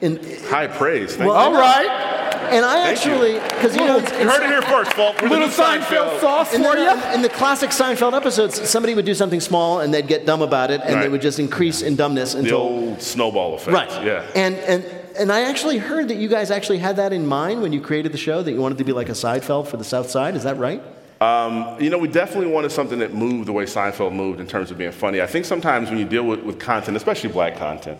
In, 0.00 0.20
High 0.48 0.66
praise. 0.66 1.16
Thank 1.16 1.30
Well, 1.30 1.50
you. 1.50 1.56
All 1.56 1.60
right. 1.60 2.10
And 2.46 2.64
I 2.64 2.84
Thank 2.94 2.98
actually, 2.98 3.34
because 3.34 3.74
you 3.76 3.84
know, 3.84 3.98
it's, 3.98 4.10
You 4.12 4.28
heard 4.28 4.42
it 4.42 4.48
here 4.48 4.62
first, 4.62 4.92
folks. 4.94 5.22
We're 5.22 5.28
Little 5.28 5.48
new 5.48 5.52
Seinfeld 5.52 6.20
sauce 6.20 6.52
in 6.54 6.62
for 6.62 6.74
the, 6.76 6.82
you. 6.82 7.14
in 7.14 7.22
the 7.22 7.28
classic 7.28 7.70
Seinfeld 7.70 8.14
episodes, 8.14 8.68
somebody 8.68 8.94
would 8.94 9.04
do 9.04 9.14
something 9.14 9.40
small 9.40 9.80
and 9.80 9.92
they'd 9.92 10.06
get 10.06 10.26
dumb 10.26 10.42
about 10.42 10.70
it, 10.70 10.80
and 10.84 11.02
they 11.02 11.08
would 11.08 11.22
just 11.22 11.38
increase 11.38 11.82
in 11.82 11.96
dumbness 11.96 12.34
until 12.34 12.68
The 12.68 12.74
until 12.74 12.88
old 12.90 13.02
snowball 13.02 13.54
effect. 13.54 13.74
right. 13.74 14.04
Yeah. 14.04 14.24
And 14.34 14.54
and 14.56 14.84
and 15.18 15.30
I 15.32 15.42
actually 15.42 15.78
heard 15.78 16.08
that 16.08 16.16
you 16.16 16.28
guys 16.28 16.50
actually 16.50 16.78
had 16.78 16.96
that 16.96 17.12
in 17.12 17.26
mind 17.26 17.62
when 17.62 17.72
you 17.72 17.80
created 17.80 18.10
the 18.12 18.18
show 18.18 18.42
that 18.42 18.50
you 18.50 18.60
wanted 18.60 18.78
to 18.78 18.84
be 18.84 18.92
like 18.92 19.08
a 19.08 19.12
Seinfeld 19.12 19.68
for 19.68 19.76
the 19.76 19.84
South 19.84 20.10
Side. 20.10 20.34
Is 20.34 20.42
that 20.42 20.56
right? 20.58 20.82
Um, 21.20 21.80
you 21.80 21.88
know, 21.88 21.98
we 21.98 22.08
definitely 22.08 22.50
wanted 22.50 22.72
something 22.72 22.98
that 22.98 23.14
moved 23.14 23.46
the 23.48 23.52
way 23.52 23.64
Seinfeld 23.64 24.12
moved 24.12 24.40
in 24.40 24.46
terms 24.46 24.70
of 24.70 24.76
being 24.78 24.90
funny. 24.92 25.22
I 25.22 25.26
think 25.26 25.44
sometimes 25.44 25.88
when 25.88 25.98
you 25.98 26.04
deal 26.04 26.24
with, 26.24 26.40
with 26.42 26.58
content, 26.58 26.96
especially 26.96 27.30
black 27.30 27.56
content, 27.56 27.98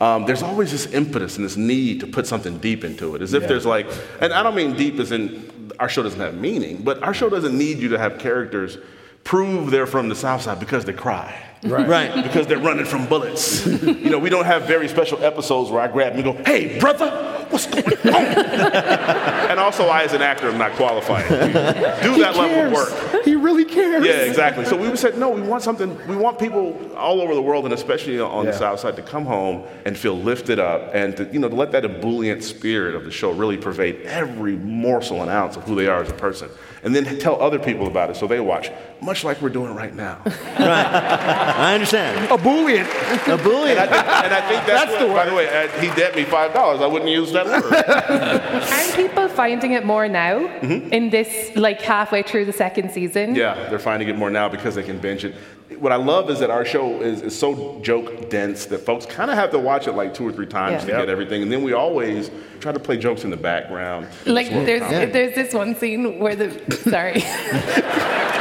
um, 0.00 0.24
there's 0.24 0.42
always 0.42 0.72
this 0.72 0.86
impetus 0.92 1.36
and 1.36 1.44
this 1.44 1.56
need 1.56 2.00
to 2.00 2.06
put 2.06 2.26
something 2.26 2.58
deep 2.58 2.84
into 2.84 3.14
it. 3.14 3.22
As 3.22 3.34
if 3.34 3.46
there's 3.46 3.66
like, 3.66 3.86
and 4.20 4.32
I 4.32 4.42
don't 4.42 4.54
mean 4.54 4.74
deep 4.74 4.98
as 4.98 5.12
in 5.12 5.72
our 5.78 5.88
show 5.88 6.02
doesn't 6.02 6.20
have 6.20 6.34
meaning, 6.34 6.82
but 6.82 7.02
our 7.02 7.14
show 7.14 7.28
doesn't 7.28 7.56
need 7.56 7.78
you 7.78 7.90
to 7.90 7.98
have 7.98 8.18
characters 8.18 8.78
prove 9.24 9.70
they're 9.70 9.86
from 9.86 10.08
the 10.08 10.14
South 10.14 10.42
Side 10.42 10.58
because 10.58 10.84
they 10.84 10.92
cry. 10.92 11.46
Right. 11.62 11.86
Right. 11.86 12.24
Because 12.30 12.46
they're 12.46 12.58
running 12.58 12.86
from 12.86 13.06
bullets. 13.06 13.66
you 13.82 14.08
know, 14.08 14.18
we 14.18 14.30
don't 14.30 14.44
have 14.44 14.62
very 14.62 14.88
special 14.88 15.22
episodes 15.22 15.70
where 15.70 15.82
I 15.82 15.88
grab 15.88 16.14
them 16.14 16.24
and 16.24 16.36
go, 16.36 16.44
hey, 16.44 16.78
brother, 16.78 17.10
what's 17.50 17.66
going 17.66 17.84
on? 17.84 18.14
and 18.14 19.60
also, 19.60 19.86
I, 19.88 20.04
as 20.04 20.12
an 20.12 20.22
actor, 20.22 20.48
am 20.48 20.58
not 20.58 20.72
qualified 20.72 21.26
to 21.28 22.00
do 22.02 22.18
that 22.18 22.36
level 22.36 22.66
of 22.66 22.72
work. 22.72 23.24
He 23.24 23.36
really 23.40 23.64
cares. 23.64 24.04
Yeah, 24.04 24.22
exactly. 24.22 24.64
So 24.64 24.76
we 24.76 24.96
said, 24.96 25.18
no, 25.18 25.30
we 25.30 25.42
want 25.42 25.62
something, 25.62 25.96
we 26.06 26.16
want 26.16 26.38
people 26.38 26.94
all 26.96 27.20
over 27.20 27.34
the 27.34 27.42
world, 27.42 27.64
and 27.64 27.74
especially 27.74 28.20
on 28.20 28.46
the 28.46 28.52
South 28.52 28.80
Side, 28.80 28.96
to 28.96 29.02
come 29.02 29.24
home 29.24 29.64
and 29.84 29.96
feel 29.96 30.16
lifted 30.16 30.58
up 30.58 30.90
and 30.94 31.16
to, 31.16 31.24
you 31.32 31.38
know, 31.38 31.48
to 31.48 31.54
let 31.54 31.72
that 31.72 31.84
ebullient 31.84 32.42
spirit 32.44 32.94
of 32.94 33.04
the 33.04 33.10
show 33.10 33.30
really 33.32 33.56
pervade 33.56 34.02
every 34.02 34.56
morsel 34.56 35.22
and 35.22 35.30
ounce 35.30 35.56
of 35.56 35.64
who 35.64 35.74
they 35.74 35.86
are 35.86 36.02
as 36.02 36.10
a 36.10 36.14
person. 36.14 36.48
And 36.82 36.94
then 36.96 37.18
tell 37.18 37.40
other 37.42 37.58
people 37.58 37.86
about 37.88 38.08
it 38.08 38.16
so 38.16 38.26
they 38.26 38.40
watch, 38.40 38.70
much 39.02 39.22
like 39.22 39.42
we're 39.42 39.50
doing 39.50 39.74
right 39.74 39.94
now. 39.94 40.22
Right. 40.60 40.86
I 40.86 41.74
understand. 41.74 42.30
Ebullient. 42.30 42.88
A 43.26 43.36
bully. 43.42 43.70
And 43.70 43.80
I 43.80 43.86
think, 43.86 44.06
and 44.06 44.34
I 44.34 44.40
think 44.48 44.66
that's, 44.66 44.84
That's 44.84 44.90
what, 44.92 45.00
the 45.00 45.06
word. 45.06 45.14
by 45.14 45.26
the 45.26 45.34
way, 45.34 45.48
uh, 45.48 45.68
he 45.80 45.88
debt 45.98 46.14
me 46.14 46.24
$5. 46.24 46.54
I 46.54 46.86
wouldn't 46.86 47.10
use 47.10 47.32
that 47.32 47.46
word. 47.46 47.64
Aren't 48.72 48.94
people 48.94 49.28
finding 49.28 49.72
it 49.72 49.84
more 49.86 50.06
now 50.08 50.38
in 50.60 51.10
this, 51.10 51.56
like 51.56 51.80
halfway 51.80 52.22
through 52.22 52.44
the 52.44 52.52
second 52.52 52.90
season? 52.90 53.29
Yeah, 53.34 53.68
they're 53.68 53.78
finding 53.78 54.08
it 54.08 54.16
more 54.16 54.30
now 54.30 54.48
because 54.48 54.74
they 54.74 54.82
can 54.82 54.98
binge 54.98 55.24
it. 55.24 55.34
What 55.78 55.92
I 55.92 55.96
love 55.96 56.28
is 56.30 56.40
that 56.40 56.50
our 56.50 56.64
show 56.64 57.00
is, 57.00 57.22
is 57.22 57.38
so 57.38 57.80
joke 57.80 58.28
dense 58.28 58.66
that 58.66 58.78
folks 58.80 59.06
kind 59.06 59.30
of 59.30 59.36
have 59.36 59.50
to 59.52 59.58
watch 59.58 59.86
it 59.88 59.92
like 59.92 60.12
two 60.14 60.26
or 60.26 60.32
three 60.32 60.46
times 60.46 60.84
Yeah. 60.84 60.96
to 60.96 61.02
get 61.04 61.08
everything. 61.08 61.42
And 61.42 61.50
then 61.50 61.62
we 61.62 61.72
always 61.72 62.30
try 62.60 62.72
to 62.72 62.78
play 62.80 62.96
jokes 62.96 63.24
in 63.24 63.30
the 63.30 63.36
background. 63.36 64.06
Like 64.26 64.46
It's 64.46 64.54
a 64.54 64.58
little 64.58 64.66
there's 64.66 64.82
comedy. 64.82 65.12
there's 65.12 65.34
this 65.34 65.54
one 65.54 65.74
scene 65.74 66.18
where 66.18 66.36
the 66.36 66.50
sorry 66.90 67.20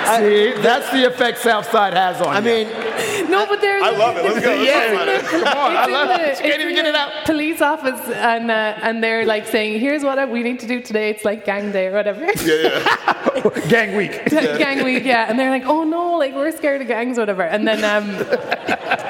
See, 0.09 0.53
that's 0.63 0.89
the 0.91 1.05
effect 1.05 1.37
Southside 1.37 1.93
has 1.93 2.19
on 2.19 2.27
I 2.35 2.39
you. 2.39 2.65
mean, 2.65 3.29
no 3.29 3.45
but 3.45 3.61
there's 3.61 3.83
I 3.83 3.91
love 3.91 4.17
it. 4.17 4.23
Let's 4.25 4.39
go. 4.43 4.49
Let's 4.55 4.65
Yeah. 4.67 4.85
talk 4.87 4.93
about 4.95 5.07
it. 5.07 5.21
Come 5.25 5.43
on, 5.43 5.75
I 5.75 5.79
It's 5.81 5.87
in 5.87 5.93
love 5.93 6.07
the- 6.07 6.13
it. 6.25 6.27
it's 6.31 6.41
Can't 6.41 6.61
even 6.61 6.73
get 6.75 6.85
it 6.87 6.95
out. 6.95 7.25
Police 7.25 7.61
office 7.61 8.01
and 8.09 8.49
uh, 8.49 8.73
and 8.81 9.03
they're 9.03 9.25
like 9.27 9.45
saying, 9.45 9.79
"Here's 9.79 10.03
what 10.03 10.17
we 10.31 10.41
need 10.41 10.59
to 10.61 10.67
do 10.67 10.81
today. 10.81 11.11
It's 11.11 11.23
like 11.23 11.45
gang 11.45 11.71
day 11.71 11.87
or 11.87 11.91
whatever." 11.93 12.25
Yeah, 12.25 12.33
yeah. 12.45 13.49
gang 13.69 13.95
week. 13.95 14.25
gang 14.29 14.83
week, 14.83 15.05
yeah. 15.05 15.29
And 15.29 15.37
they're 15.37 15.51
like, 15.51 15.65
"Oh 15.67 15.83
no, 15.83 16.13
like 16.17 16.33
we're 16.33 16.51
scared 16.57 16.81
of 16.81 16.87
gangs, 16.87 17.19
or 17.19 17.21
whatever." 17.21 17.43
And 17.43 17.67
then, 17.67 17.83
um, 17.83 18.07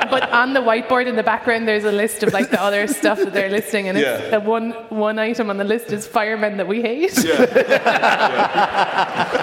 but 0.09 0.29
on 0.31 0.53
the 0.53 0.59
whiteboard 0.59 1.07
in 1.07 1.15
the 1.15 1.23
background, 1.23 1.65
there's 1.65 1.85
a 1.85 1.91
list 1.93 2.23
of 2.23 2.33
like 2.33 2.49
the 2.49 2.61
other 2.61 2.87
stuff 2.87 3.19
that 3.19 3.31
they're 3.31 3.49
listing, 3.49 3.87
and 3.87 3.97
it's 3.97 4.05
Yeah. 4.23 4.29
the 4.31 4.41
one 4.41 4.73
one 4.99 5.17
item 5.19 5.49
on 5.49 5.57
the 5.57 5.63
list 5.63 5.91
is 5.91 6.05
firemen 6.05 6.57
that 6.57 6.67
we 6.67 6.81
hate. 6.81 7.11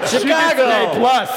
She 0.07 0.19
gets 0.23 0.31
an 0.31 0.31
A 0.31 0.51
Chicago. 0.51 0.99
plus. 0.99 1.31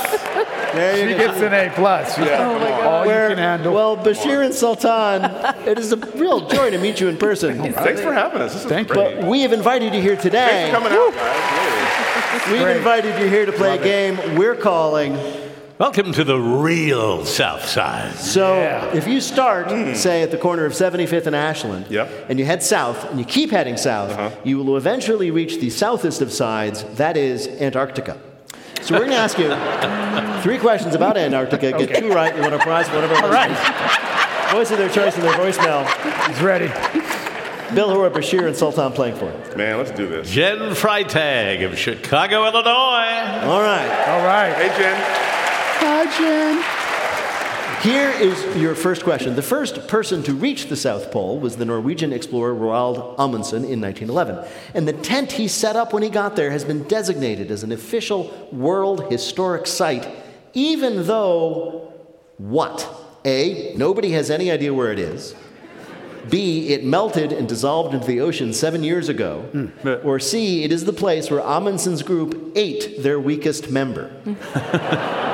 There 0.73 0.95
She 1.09 1.13
go. 1.13 1.17
gets 1.17 1.41
an 1.41 1.53
A 1.53 1.71
plus. 1.73 2.17
Yeah, 2.19 2.47
Oh 2.47 2.59
my 2.59 2.69
god. 2.69 2.83
all 2.83 3.05
you 3.05 3.29
can 3.29 3.37
handle. 3.37 3.73
Well, 3.73 3.97
Bashir 3.97 4.45
and 4.45 4.53
Sultan, 4.53 5.23
it 5.67 5.79
is 5.79 5.91
a 5.91 5.97
real 5.97 6.47
joy 6.47 6.69
to 6.69 6.77
meet 6.77 6.99
you 6.99 7.07
in 7.07 7.17
person. 7.17 7.57
Thanks 7.73 8.01
for 8.01 8.13
having 8.13 8.41
us. 8.41 8.53
This 8.53 8.63
is 8.65 8.69
Thank 8.69 8.89
you. 8.89 8.95
great. 8.95 9.19
But 9.21 9.27
we 9.27 9.41
have 9.41 9.53
invited 9.53 9.93
you 9.95 10.01
here 10.01 10.15
today. 10.15 10.69
Thanks 10.71 10.77
today. 10.77 10.83
for 10.83 10.89
coming 10.89 10.93
out, 10.93 11.13
guys. 11.15 12.51
We've 12.51 12.61
Great. 12.61 12.77
invited 12.77 13.19
you 13.19 13.27
here 13.27 13.45
to 13.45 13.51
play 13.51 13.77
a 13.77 13.81
game 13.83 14.35
we're 14.37 14.55
calling. 14.55 15.17
Welcome 15.79 16.11
to 16.11 16.25
the 16.25 16.37
real 16.37 17.23
South 17.23 17.65
Side. 17.65 18.13
So 18.15 18.53
Yeah. 18.55 18.93
if 18.93 19.07
you 19.07 19.21
start, 19.21 19.71
hmm. 19.71 19.93
say, 19.93 20.21
at 20.21 20.29
the 20.29 20.35
corner 20.37 20.65
of 20.65 20.73
75th 20.73 21.25
and 21.25 21.33
Ashland, 21.33 21.85
Yep. 21.89 22.25
and 22.27 22.37
you 22.37 22.43
head 22.43 22.61
south, 22.61 23.09
and 23.09 23.17
you 23.17 23.23
keep 23.23 23.51
heading 23.51 23.77
south, 23.77 24.11
uh-huh. 24.11 24.31
you 24.43 24.61
will 24.61 24.75
eventually 24.75 25.31
reach 25.31 25.61
the 25.61 25.69
southest 25.69 26.21
of 26.21 26.33
sides, 26.33 26.83
that 26.95 27.15
is 27.15 27.47
Antarctica. 27.47 28.17
So 28.81 28.93
we're 28.95 29.05
going 29.05 29.11
to 29.11 29.15
ask 29.15 29.37
you 29.37 30.41
three 30.41 30.57
questions 30.57 30.95
about 30.95 31.15
Antarctica. 31.15 31.71
Get 31.71 31.97
two 31.97 32.09
right, 32.09 32.35
you 32.35 32.41
win 32.41 32.51
a 32.51 32.59
prize 32.59 32.89
for 32.89 32.95
whatever. 32.95 33.15
All 33.15 33.31
right. 33.31 33.49
Voice 34.51 34.71
of 34.71 34.79
their 34.79 34.89
choice 34.89 35.15
in 35.15 35.21
their 35.21 35.31
voicemail. 35.31 35.87
He's 36.27 36.41
ready. 36.41 36.67
Bill 37.73 37.89
Hora, 37.89 38.11
Bashir, 38.11 38.47
and 38.47 38.55
Sultan 38.57 38.91
playing 38.91 39.15
for 39.15 39.29
it. 39.29 39.55
Man, 39.55 39.77
let's 39.77 39.91
do 39.91 40.09
this. 40.09 40.29
Jen 40.29 40.59
Freitag 40.75 41.65
of 41.65 41.77
Chicago, 41.79 42.45
Illinois. 42.47 43.47
All 43.47 43.61
right. 43.61 44.05
All 44.09 44.25
right. 44.25 44.53
Hey, 44.55 44.77
Jen. 44.77 45.38
Hi, 45.81 46.03
Jen. 46.17 46.61
Here 47.81 48.09
is 48.09 48.61
your 48.61 48.75
first 48.75 49.05
question. 49.05 49.37
The 49.37 49.41
first 49.41 49.87
person 49.87 50.21
to 50.23 50.33
reach 50.33 50.65
the 50.65 50.75
South 50.75 51.09
Pole 51.09 51.39
was 51.39 51.55
the 51.55 51.63
Norwegian 51.63 52.11
explorer 52.11 52.53
Roald 52.53 53.15
Amundsen 53.17 53.63
in 53.63 53.79
1911. 53.79 54.45
And 54.73 54.85
the 54.85 54.91
tent 54.91 55.31
he 55.31 55.47
set 55.47 55.77
up 55.77 55.93
when 55.93 56.03
he 56.03 56.09
got 56.09 56.35
there 56.35 56.51
has 56.51 56.65
been 56.65 56.83
designated 56.89 57.49
as 57.49 57.63
an 57.63 57.71
official 57.71 58.49
World 58.51 59.09
Historic 59.09 59.67
Site, 59.67 60.05
even 60.53 61.07
though 61.07 61.93
what? 62.37 62.85
A, 63.23 63.73
nobody 63.77 64.11
has 64.11 64.29
any 64.29 64.51
idea 64.51 64.73
where 64.73 64.91
it 64.91 64.99
is. 64.99 65.33
B, 66.29 66.73
it 66.73 66.83
melted 66.83 67.31
and 67.31 67.47
dissolved 67.47 67.93
into 67.93 68.05
the 68.05 68.19
ocean 68.19 68.51
seven 68.51 68.83
years 68.83 69.07
ago. 69.07 69.43
Hmm. 69.53 69.87
Or 70.03 70.19
C, 70.19 70.65
it 70.65 70.73
is 70.73 70.83
the 70.83 70.91
place 70.91 71.31
where 71.31 71.39
Amundsen's 71.39 72.03
group 72.03 72.51
ate 72.57 73.01
their 73.01 73.17
weakest 73.17 73.71
member. 73.71 74.11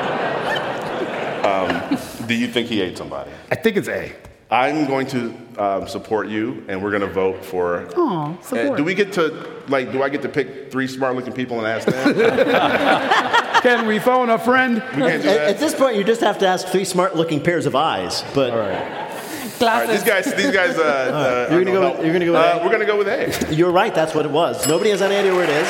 Do 2.27 2.33
you 2.35 2.47
think 2.47 2.67
he 2.69 2.81
ate 2.81 2.97
somebody? 2.97 3.31
I 3.51 3.55
think 3.55 3.77
it's 3.77 3.87
A. 3.87 4.11
I'm 4.51 4.85
going 4.85 5.07
to 5.07 5.33
um, 5.57 5.87
support 5.87 6.27
you, 6.27 6.63
and 6.67 6.81
we're 6.83 6.91
going 6.91 7.01
to 7.01 7.07
vote 7.11 7.43
for. 7.43 7.87
Aw, 7.97 8.33
Uh, 8.33 8.41
support. 8.41 8.77
do 8.77 8.83
we 8.83 8.93
get 8.93 9.13
to 9.13 9.23
like? 9.67 9.91
Do 9.91 10.03
I 10.03 10.09
get 10.09 10.21
to 10.21 10.29
pick 10.29 10.71
three 10.71 10.87
smart-looking 10.87 11.33
people 11.33 11.57
and 11.59 11.67
ask 11.67 11.87
them? 11.87 12.13
Can 13.63 13.87
we 13.87 13.97
phone 13.97 14.29
a 14.29 14.37
friend? 14.37 14.75
we 14.75 14.81
can't 15.01 15.23
do 15.23 15.29
At, 15.29 15.37
that. 15.37 15.49
at 15.55 15.57
this 15.59 15.73
point, 15.73 15.95
you 15.97 16.03
just 16.03 16.21
have 16.21 16.37
to 16.39 16.47
ask 16.47 16.67
three 16.67 16.85
smart-looking 16.85 17.41
pairs 17.41 17.65
of 17.65 17.75
eyes. 17.75 18.23
But 18.35 18.51
All 18.51 18.59
right, 18.59 19.87
these 19.89 20.03
guys, 20.03 20.25
these 20.35 20.51
guys. 20.51 20.77
Uh, 20.77 21.47
uh, 21.49 21.53
You're 21.53 21.63
gonna 21.63 21.75
go 21.75 21.81
help. 21.81 21.95
with- 21.97 22.05
you're 22.05 22.13
gonna 22.13 22.25
go 22.25 22.33
with 22.33 22.41
Uh, 22.41 22.59
A? 22.59 22.63
we're 22.63 22.71
gonna 22.71 22.85
go 22.85 22.97
with 22.97 23.07
A. 23.07 23.53
you're 23.55 23.71
right. 23.71 23.93
That's 23.95 24.13
what 24.13 24.25
it 24.25 24.31
was. 24.31 24.67
Nobody 24.67 24.91
has 24.91 25.01
any 25.01 25.15
idea 25.15 25.33
where 25.33 25.43
it 25.45 25.49
is. 25.49 25.67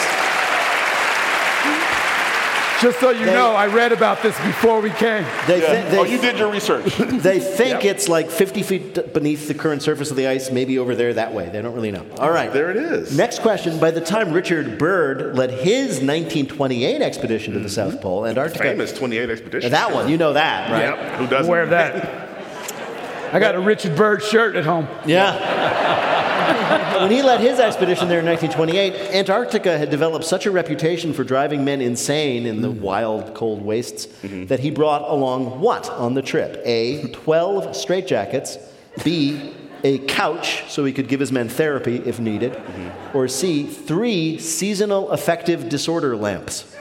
Just 2.86 3.00
so 3.00 3.10
you 3.10 3.26
They- 3.26 3.34
know, 3.34 3.56
I 3.56 3.66
read 3.66 3.92
about 3.92 4.22
this 4.22 4.38
before 4.42 4.80
we 4.80 4.92
came. 4.92 5.26
They, 5.48 5.60
Yeah. 5.60 5.82
thi- 5.82 5.90
they, 5.90 5.98
oh, 5.98 6.04
you 6.04 6.20
did 6.20 6.38
your 6.38 6.52
research. 6.52 6.96
they 6.98 7.40
think 7.60 7.84
it's 7.84 8.08
like 8.08 8.30
50 8.30 8.62
feet 8.62 9.12
beneath 9.12 9.48
the 9.48 9.56
current 9.56 9.82
surface 9.82 10.12
of 10.12 10.18
the 10.18 10.28
ice, 10.28 10.52
maybe 10.52 10.78
over 10.78 10.94
there 10.94 11.12
that 11.16 11.34
way. 11.34 11.50
They 11.52 11.64
don't 11.64 11.74
really 11.74 11.90
know. 11.90 12.06
All 12.20 12.30
right. 12.30 12.54
there 12.54 12.70
it 12.70 12.78
is. 12.78 13.18
Next 13.18 13.40
question. 13.40 13.80
By 13.80 13.90
the 13.90 14.02
time 14.02 14.32
Richard 14.32 14.78
Byrd 14.78 15.36
led 15.36 15.50
his 15.50 16.00
1928 16.00 17.02
expedition 17.02 17.54
to 17.54 17.60
the 17.60 17.66
mm-hmm. 17.66 17.74
South 17.74 18.02
Pole, 18.02 18.26
and 18.26 18.38
Antarctica. 18.38 18.66
Famous 18.66 18.94
28 18.94 19.32
expedition. 19.32 19.72
That 19.72 19.92
one, 19.92 20.08
you 20.08 20.20
know 20.20 20.34
that, 20.34 20.70
right? 20.70 20.96
Yep. 20.96 21.20
Who 21.22 21.26
doesn't? 21.26 21.50
Aware 21.50 21.64
of 21.64 21.72
that. 21.72 23.34
I 23.34 23.40
got 23.40 23.56
a 23.56 23.60
Richard 23.60 23.96
Byrd 23.96 24.22
shirt 24.22 24.56
at 24.56 24.64
home. 24.64 24.88
Yeah. 25.08 26.05
when 27.02 27.12
he 27.12 27.22
led 27.22 27.40
his 27.40 27.60
expedition 27.60 28.08
there 28.08 28.20
in 28.20 28.26
1928, 28.26 29.16
Antarctica 29.16 29.78
had 29.78 29.90
developed 29.90 30.26
such 30.26 30.46
a 30.46 30.52
reputation 30.52 31.14
for 31.14 31.24
driving 31.24 31.66
men 31.66 31.82
insane 31.82 32.46
in 32.46 32.62
the 32.62 32.70
mm. 32.70 32.80
wild, 32.80 33.34
cold 33.34 33.62
wastes 33.62 34.08
mm-hmm. 34.08 34.46
that 34.46 34.60
he 34.60 34.72
brought 34.72 35.02
along 35.04 35.60
what 35.60 35.90
on 35.90 36.14
the 36.14 36.22
trip? 36.22 36.62
A, 36.66 37.08
12 37.08 37.68
straitjackets, 37.70 38.62
B, 39.04 39.54
a 39.84 40.00
couch 40.00 40.64
so 40.70 40.84
he 40.84 40.94
could 40.94 41.08
give 41.08 41.20
his 41.20 41.32
men 41.32 41.50
therapy 41.50 41.98
if 41.98 42.20
needed, 42.20 42.54
mm-hmm. 42.54 43.18
or 43.18 43.28
C, 43.28 43.66
three 43.66 44.38
seasonal 44.40 45.10
affective 45.12 45.70
disorder 45.70 46.16
lamps. 46.16 46.76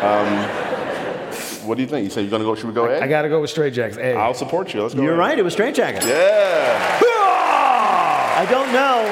Um, 0.00 0.48
what 1.66 1.76
do 1.76 1.82
you 1.82 1.88
think? 1.88 2.04
You 2.04 2.10
say 2.10 2.22
you're 2.22 2.30
gonna 2.30 2.44
go? 2.44 2.54
Should 2.54 2.66
we 2.66 2.74
go 2.74 2.86
A? 2.86 3.00
I 3.00 3.08
got 3.08 3.22
to 3.22 3.28
go 3.28 3.40
with 3.40 3.50
straight 3.50 3.72
jacks. 3.72 3.96
A. 3.96 4.14
I'll 4.14 4.34
support 4.34 4.74
you. 4.74 4.82
Let's 4.82 4.94
go. 4.94 5.02
You're 5.02 5.14
A. 5.14 5.18
right, 5.18 5.38
it 5.38 5.42
was 5.42 5.56
straitjackets. 5.56 6.06
Yeah. 6.06 7.13
I 8.44 8.50
don't 8.50 8.72
know. 8.74 9.04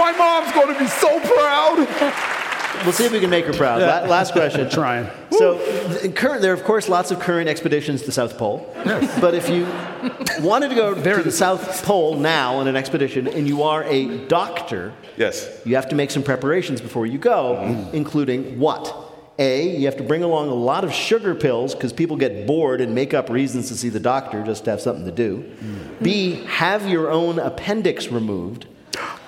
My 0.00 0.12
mom's 0.12 0.52
going 0.52 0.72
to 0.72 0.78
be 0.78 0.86
so 0.86 1.18
proud. 1.18 2.84
We'll 2.84 2.92
see 2.92 3.06
if 3.06 3.10
we 3.10 3.18
can 3.18 3.28
make 3.28 3.44
her 3.46 3.52
proud. 3.52 3.80
La- 3.80 4.08
last 4.08 4.32
question. 4.32 4.70
Trying. 4.70 5.10
So, 5.32 5.58
current, 6.12 6.42
there 6.42 6.52
are, 6.52 6.54
of 6.54 6.62
course, 6.62 6.88
lots 6.88 7.10
of 7.10 7.18
current 7.18 7.48
expeditions 7.48 8.02
to 8.02 8.06
the 8.06 8.12
South 8.12 8.38
Pole. 8.38 8.72
But 9.20 9.34
if 9.34 9.48
you 9.48 9.66
wanted 10.40 10.68
to 10.68 10.76
go 10.76 10.94
there 10.94 11.16
to 11.16 11.24
the 11.24 11.32
South 11.32 11.82
Pole 11.84 12.16
now 12.18 12.54
on 12.54 12.68
an 12.68 12.76
expedition 12.76 13.26
and 13.26 13.48
you 13.48 13.64
are 13.64 13.82
a 13.82 14.26
doctor, 14.28 14.92
Yes. 15.16 15.60
you 15.64 15.74
have 15.74 15.88
to 15.88 15.96
make 15.96 16.12
some 16.12 16.22
preparations 16.22 16.80
before 16.80 17.04
you 17.04 17.18
go, 17.18 17.56
mm-hmm. 17.56 17.96
including 17.96 18.60
what? 18.60 19.07
A, 19.38 19.76
you 19.76 19.86
have 19.86 19.96
to 19.98 20.02
bring 20.02 20.24
along 20.24 20.48
a 20.48 20.54
lot 20.54 20.82
of 20.82 20.92
sugar 20.92 21.32
pills 21.34 21.72
because 21.74 21.92
people 21.92 22.16
get 22.16 22.44
bored 22.46 22.80
and 22.80 22.92
make 22.92 23.14
up 23.14 23.30
reasons 23.30 23.68
to 23.68 23.76
see 23.76 23.88
the 23.88 24.00
doctor 24.00 24.42
just 24.42 24.64
to 24.64 24.70
have 24.70 24.80
something 24.80 25.04
to 25.04 25.12
do. 25.12 25.48
B, 26.02 26.44
have 26.46 26.88
your 26.88 27.10
own 27.10 27.38
appendix 27.38 28.08
removed. 28.08 28.66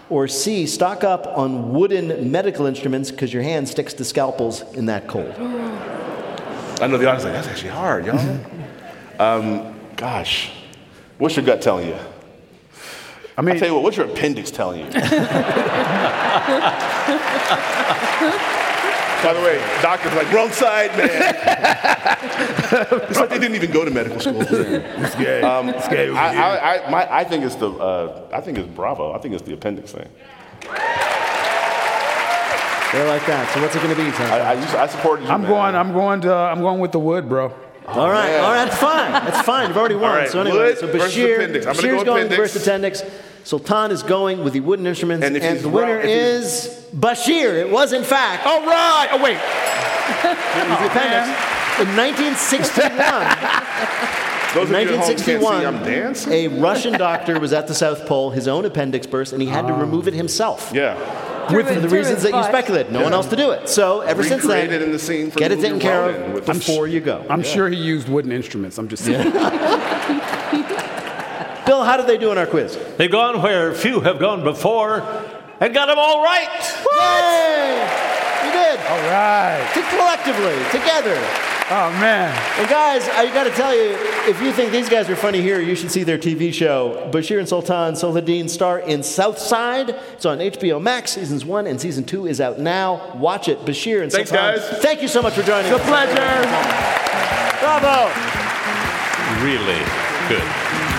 Or 0.09 0.27
C, 0.27 0.66
stock 0.66 1.05
up 1.05 1.29
on 1.29 1.73
wooden 1.73 2.33
medical 2.33 2.66
instruments 2.66 3.12
because 3.12 3.33
your 3.33 3.44
hand 3.44 3.68
sticks 3.68 3.94
to 3.94 4.05
scalpels 4.05 4.62
in 4.75 4.87
that 4.87 5.07
cold. 5.07 5.33
I 5.38 6.88
know 6.88 6.99
the 6.99 7.07
audience 7.07 7.23
like 7.23 7.35
that's 7.35 7.46
actually 7.46 7.70
hard, 7.70 8.07
y'all. 8.07 8.18
um, 9.20 9.79
gosh, 9.94 10.51
what's 11.18 11.37
your 11.37 11.44
gut 11.46 11.62
telling 11.62 11.87
you? 11.87 11.96
I 13.38 13.42
mean, 13.42 13.55
I 13.55 13.59
tell 13.61 13.68
you 13.68 13.75
what, 13.75 13.85
what's 13.85 13.96
your 13.96 14.07
appendix 14.07 14.51
telling 14.51 14.81
you? 14.81 14.87
By 19.22 19.35
the 19.35 19.40
way, 19.40 19.59
doctors 19.83 20.14
like 20.14 20.33
wrong 20.33 20.50
side, 20.50 20.96
man. 20.96 21.11
it's 23.09 23.18
like 23.18 23.28
they 23.28 23.38
didn't 23.38 23.54
even 23.54 23.70
go 23.70 23.85
to 23.85 23.90
medical 23.90 24.18
school. 24.18 24.40
it's 24.40 25.14
gay. 25.16 25.42
Um, 25.42 25.68
it's 25.68 25.88
gay 25.88 26.09
over 26.09 26.18
I, 26.18 26.33
here. 26.33 26.42
I, 26.42 26.78
I, 26.78 26.90
my, 26.90 27.14
I 27.14 27.24
think 27.24 27.44
it's 27.44 27.56
the, 27.56 27.70
uh, 27.70 28.28
I 28.33 28.40
think 28.40 28.56
it's 28.56 28.68
Bravo. 28.68 29.12
I 29.12 29.18
think 29.18 29.35
it's 29.35 29.42
the 29.42 29.52
appendix 29.52 29.92
thing. 29.92 30.09
They're 32.92 33.06
like 33.06 33.24
that. 33.26 33.52
So 33.54 33.61
what's 33.61 33.76
it 33.76 33.83
going 33.83 33.94
to 33.94 34.04
be, 34.04 34.11
Tom? 34.11 34.33
I, 34.33 34.54
I, 34.54 34.83
I 34.83 34.87
supported 34.87 35.24
you. 35.24 35.30
I'm 35.30 35.42
man. 35.42 35.50
going. 35.50 35.74
I'm 35.76 35.92
going 35.92 36.20
to. 36.22 36.35
I'm 36.35 36.61
going 36.61 36.80
with 36.80 36.92
the 36.92 36.98
wood, 36.98 37.28
bro. 37.28 37.54
all 37.87 38.11
right, 38.11 38.30
man. 38.30 38.44
all 38.44 38.50
right, 38.52 38.64
that's 38.64 38.78
fine. 38.78 39.12
That's 39.12 39.42
fine. 39.42 39.68
You've 39.68 39.76
already 39.76 39.94
won. 39.96 40.11
All 40.11 40.16
right, 40.16 40.28
so 40.28 40.40
anyway, 40.40 40.56
wood 40.56 40.78
so 40.78 40.88
Bashir, 40.88 41.37
appendix. 41.37 41.66
I'm 41.66 41.74
Bashir's 41.74 41.83
go 41.83 42.04
going 42.04 42.24
with 42.24 42.33
appendix. 42.33 42.37
versus 42.37 42.66
appendix. 42.66 43.02
Sultan 43.44 43.90
is 43.90 44.03
going 44.03 44.44
with 44.44 44.53
the 44.53 44.61
wooden 44.61 44.87
instruments, 44.87 45.24
And 45.26 45.37
and, 45.37 45.61
the 45.61 45.68
winner 45.68 45.96
right- 45.96 46.05
if 46.05 46.11
is 46.11 46.87
Bashir. 46.94 47.55
It 47.55 47.70
was, 47.70 47.92
in 47.92 48.05
fact, 48.05 48.46
All 48.46 48.64
right. 48.66 49.09
Oh 49.12 49.22
wait. 49.22 49.37
it 49.37 50.68
was 50.68 50.79
the 50.79 50.85
oh, 50.85 50.87
appendix. 50.87 51.29
In 51.81 51.96
1961, 51.96 52.90
Those 54.55 54.68
of 54.68 54.81
you 54.81 54.96
home 54.98 55.16
see 55.16 55.37
1961, 55.37 55.64
I'm 55.66 55.85
dancing. 55.85 56.33
a 56.33 56.48
Russian 56.48 56.94
doctor 56.94 57.38
was 57.38 57.53
at 57.53 57.68
the 57.68 57.74
South 57.74 58.05
Pole. 58.07 58.31
His 58.31 58.48
own 58.48 58.64
appendix 58.64 59.07
burst, 59.07 59.33
and 59.33 59.40
he 59.40 59.46
had 59.48 59.66
to 59.68 59.72
ah. 59.72 59.81
remove 59.81 60.09
it 60.09 60.14
himself. 60.14 60.72
Yeah. 60.74 60.96
With 61.55 61.68
Through 61.68 61.81
the 61.81 61.88
reasons 61.88 62.22
that 62.22 62.29
you 62.29 62.35
butt. 62.35 62.46
speculated. 62.46 62.92
No 62.92 63.03
one 63.03 63.12
else 63.12 63.26
to 63.29 63.37
do 63.37 63.50
it. 63.53 63.68
So 63.68 64.00
ever 64.03 64.22
since 64.22 64.42
then, 64.42 64.62
Recreated 64.62 64.83
in 64.83 64.92
the 64.92 64.98
scene 64.98 65.31
get 65.31 65.48
the 65.48 65.59
it 65.59 65.61
taken 65.61 65.79
care 65.81 66.11
of 66.11 66.33
with- 66.33 66.46
before 66.46 66.87
you 66.87 67.00
go. 67.00 67.24
I'm 67.31 67.42
sure 67.42 67.68
he 67.68 67.76
used 67.76 68.09
wooden 68.09 68.33
instruments. 68.33 68.76
I'm 68.79 68.88
just 68.88 69.05
saying. 69.05 69.33
Bill, 71.70 71.85
how 71.85 71.96
did 71.96 72.09
they 72.09 72.18
do 72.18 72.33
in 72.33 72.37
our 72.37 72.48
quiz? 72.48 72.76
They've 72.96 73.09
gone 73.09 73.40
where 73.42 73.72
few 73.72 74.00
have 74.00 74.18
gone 74.18 74.42
before 74.42 75.02
and 75.61 75.72
got 75.72 75.87
them 75.87 76.00
all 76.00 76.20
right. 76.20 76.50
Yay! 76.98 77.78
You 78.44 78.50
did. 78.50 78.80
All 78.90 78.98
right. 79.09 79.70
To 79.74 79.80
collectively, 79.94 80.59
together. 80.72 81.14
Oh 81.70 81.96
man. 82.00 82.37
And 82.59 82.68
guys, 82.68 83.09
I 83.11 83.33
got 83.33 83.44
to 83.44 83.50
tell 83.50 83.72
you, 83.72 83.96
if 84.28 84.42
you 84.42 84.50
think 84.50 84.72
these 84.72 84.88
guys 84.88 85.09
are 85.09 85.14
funny 85.14 85.40
here, 85.40 85.61
you 85.61 85.76
should 85.76 85.92
see 85.92 86.02
their 86.02 86.18
TV 86.18 86.52
show. 86.52 87.09
Bashir 87.12 87.38
and 87.38 87.48
Sultan 87.48 87.94
Salahuddin 87.94 88.50
star 88.50 88.80
in 88.80 89.04
Southside. 89.04 89.90
It's 89.90 90.26
on 90.26 90.38
HBO 90.38 90.83
Max. 90.83 91.12
Seasons 91.12 91.44
one 91.44 91.68
and 91.68 91.80
season 91.80 92.02
two 92.02 92.26
is 92.26 92.40
out 92.40 92.59
now. 92.59 93.14
Watch 93.14 93.46
it. 93.46 93.61
Bashir 93.61 94.02
and 94.02 94.11
Thanks, 94.11 94.30
Sultan. 94.30 94.59
guys. 94.61 94.83
Thank 94.83 95.02
you 95.02 95.06
so 95.09 95.22
much 95.22 95.35
for 95.35 95.42
joining 95.42 95.70
us. 95.72 95.78
It's 95.78 95.85
a 95.85 95.88
pleasure. 95.88 96.42
Bravo. 97.61 98.11
Really 99.44 99.85
good. 100.28 100.89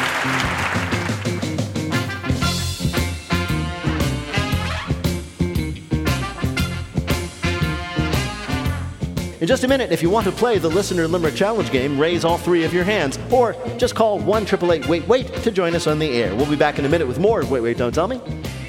In 9.41 9.47
just 9.47 9.63
a 9.63 9.67
minute, 9.67 9.91
if 9.91 10.03
you 10.03 10.11
want 10.11 10.27
to 10.27 10.31
play 10.31 10.59
the 10.59 10.69
Listener 10.69 11.07
Limerick 11.07 11.33
Challenge 11.33 11.71
game, 11.71 11.99
raise 11.99 12.23
all 12.23 12.37
three 12.37 12.63
of 12.63 12.75
your 12.75 12.83
hands, 12.83 13.17
or 13.31 13.55
just 13.79 13.95
call 13.95 14.19
1 14.19 14.43
888 14.43 14.87
Wait 14.87 15.07
Wait 15.07 15.33
to 15.33 15.49
join 15.49 15.73
us 15.73 15.87
on 15.87 15.97
the 15.97 16.11
air. 16.11 16.35
We'll 16.35 16.47
be 16.47 16.55
back 16.55 16.77
in 16.77 16.85
a 16.85 16.89
minute 16.89 17.07
with 17.07 17.17
more 17.17 17.43
Wait 17.47 17.61
Wait 17.61 17.75
Don't 17.75 17.91
Tell 17.91 18.07
Me 18.07 18.19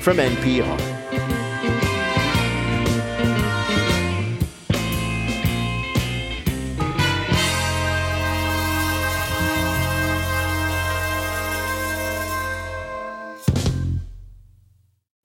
from 0.01 0.17
NPR. 0.17 0.92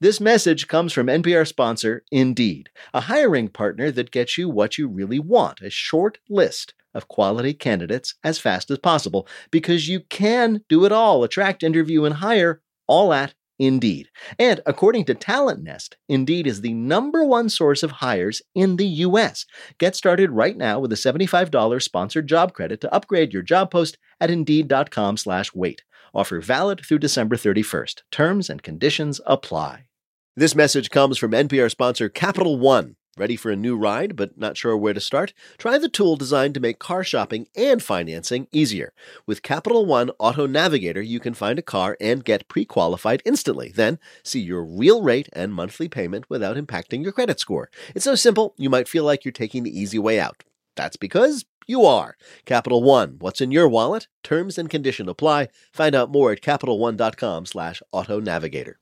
This 0.07 0.21
message 0.21 0.69
comes 0.69 0.93
from 0.93 1.07
NPR 1.07 1.45
sponsor 1.45 2.05
Indeed, 2.13 2.69
a 2.93 3.01
hiring 3.01 3.49
partner 3.49 3.91
that 3.91 4.09
gets 4.09 4.37
you 4.37 4.47
what 4.47 4.77
you 4.77 4.87
really 4.87 5.19
want 5.19 5.59
a 5.59 5.69
short 5.69 6.19
list 6.29 6.73
of 6.93 7.09
quality 7.09 7.53
candidates 7.53 8.15
as 8.23 8.39
fast 8.39 8.71
as 8.71 8.77
possible 8.77 9.27
because 9.51 9.89
you 9.89 9.99
can 9.99 10.63
do 10.69 10.85
it 10.85 10.93
all 10.93 11.25
attract, 11.25 11.61
interview, 11.61 12.05
and 12.05 12.15
hire 12.15 12.61
all 12.87 13.11
at 13.11 13.33
Indeed. 13.59 14.07
And 14.39 14.61
according 14.65 15.03
to 15.07 15.13
Talent 15.13 15.61
Nest, 15.61 15.97
Indeed 16.07 16.47
is 16.47 16.61
the 16.61 16.73
number 16.73 17.25
one 17.25 17.49
source 17.49 17.83
of 17.83 17.91
hires 17.91 18.41
in 18.55 18.77
the 18.77 18.87
U.S. 18.87 19.45
Get 19.77 19.93
started 19.93 20.31
right 20.31 20.55
now 20.55 20.79
with 20.79 20.93
a 20.93 20.95
$75 20.95 21.83
sponsored 21.83 22.27
job 22.27 22.53
credit 22.53 22.79
to 22.79 22.93
upgrade 22.93 23.33
your 23.33 23.43
job 23.43 23.71
post 23.71 23.97
at 24.21 24.31
Indeed.com 24.31 25.17
slash 25.17 25.53
wait. 25.53 25.83
Offer 26.13 26.39
valid 26.39 26.85
through 26.85 26.99
December 26.99 27.35
31st. 27.35 28.03
Terms 28.09 28.49
and 28.49 28.63
conditions 28.63 29.19
apply. 29.25 29.87
This 30.39 30.54
message 30.54 30.91
comes 30.91 31.17
from 31.17 31.32
NPR 31.32 31.67
sponsor 31.71 32.10
Capital 32.10 32.60
One. 32.60 32.95
Ready 33.17 33.36
for 33.36 33.50
a 33.50 33.56
new 33.56 33.76
ride, 33.76 34.15
but 34.15 34.38
not 34.38 34.56
sure 34.56 34.78
where 34.78 34.93
to 34.93 35.02
start? 35.02 35.34
Try 35.58 35.80
the 35.80 35.89
tool 35.89 36.15
designed 36.15 36.54
to 36.54 36.60
make 36.60 36.78
car 36.78 37.04
shopping 37.04 37.47
and 37.56 37.82
financing 37.82 38.47
easier. 38.52 38.93
With 39.26 39.41
Capital 39.41 39.88
One 39.88 40.12
Auto 40.19 40.45
Navigator, 40.45 41.02
you 41.02 41.19
can 41.19 41.34
find 41.34 41.58
a 41.58 41.63
car 41.63 41.97
and 42.00 42.23
get 42.23 42.47
pre 42.50 42.65
qualified 42.65 43.23
instantly. 43.26 43.71
Then 43.73 43.97
see 44.23 44.39
your 44.39 44.63
real 44.63 45.02
rate 45.02 45.28
and 45.34 45.56
monthly 45.56 45.89
payment 45.89 46.30
without 46.30 46.56
impacting 46.56 47.02
your 47.02 47.13
credit 47.13 47.39
score. 47.39 47.71
It's 47.95 48.06
so 48.06 48.13
simple, 48.13 48.54
you 48.58 48.69
might 48.69 48.88
feel 48.88 49.06
like 49.06 49.26
you're 49.26 49.32
taking 49.32 49.63
the 49.63 49.76
easy 49.76 49.97
way 49.97 50.19
out. 50.19 50.43
That's 50.76 50.97
because 50.97 51.45
you 51.65 51.84
are. 51.84 52.15
Capital 52.45 52.84
One, 52.84 53.15
what's 53.17 53.41
in 53.41 53.50
your 53.50 53.67
wallet? 53.67 54.08
Terms 54.21 54.60
and 54.60 54.69
condition 54.69 55.10
apply. 55.10 55.47
Find 55.73 55.95
out 55.95 56.12
more 56.12 56.32
at 56.32 56.41
CapitalOne.com 56.41 57.47
slash 57.47 57.82
auto 57.91 58.19
navigator. 58.19 58.78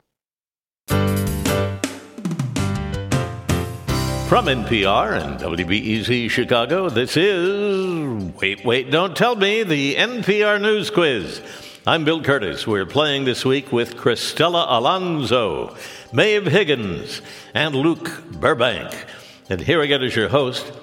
From 4.27 4.47
NPR 4.47 5.21
and 5.21 5.39
WBEZ 5.39 6.31
Chicago, 6.31 6.89
this 6.89 7.15
is 7.15 8.33
Wait, 8.41 8.65
Wait, 8.65 8.89
Don't 8.89 9.15
Tell 9.15 9.35
Me, 9.35 9.61
the 9.61 9.93
NPR 9.93 10.59
News 10.59 10.89
Quiz. 10.89 11.41
I'm 11.85 12.03
Bill 12.05 12.21
Kurtis. 12.21 12.65
We're 12.65 12.87
playing 12.87 13.25
this 13.25 13.45
week 13.45 13.71
with 13.71 13.95
Cristela 13.95 14.65
Alonzo, 14.67 15.77
Maeve 16.11 16.47
Higgins, 16.47 17.21
and 17.53 17.75
Luke 17.75 18.23
Burbank. 18.31 19.05
And 19.47 19.61
here 19.61 19.81
again 19.81 20.01
is 20.01 20.15
your 20.15 20.29
host, 20.29 20.73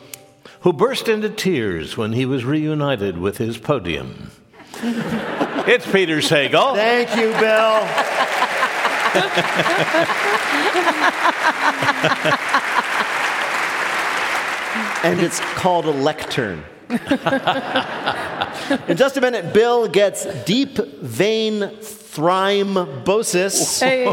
who 0.61 0.72
burst 0.72 1.09
into 1.09 1.28
tears 1.28 1.96
when 1.96 2.12
he 2.12 2.24
was 2.24 2.44
reunited 2.44 3.18
with 3.18 3.38
his 3.38 3.59
podium. 3.59 4.31
it's 5.66 5.90
Peter 5.90 6.18
Sagal. 6.18 6.76
Thank 6.76 7.16
you, 7.16 7.33
Bill. 7.40 7.83
and 15.03 15.21
it's 15.21 15.41
called 15.41 15.87
a 15.87 15.91
lectern. 15.91 16.65
In 18.88 18.97
just 18.97 19.17
a 19.17 19.21
minute, 19.21 19.55
Bill 19.55 19.88
gets 19.88 20.27
deep 20.45 20.77
vein 20.77 21.71
thrombosis 22.12 23.81
hey. 23.81 24.05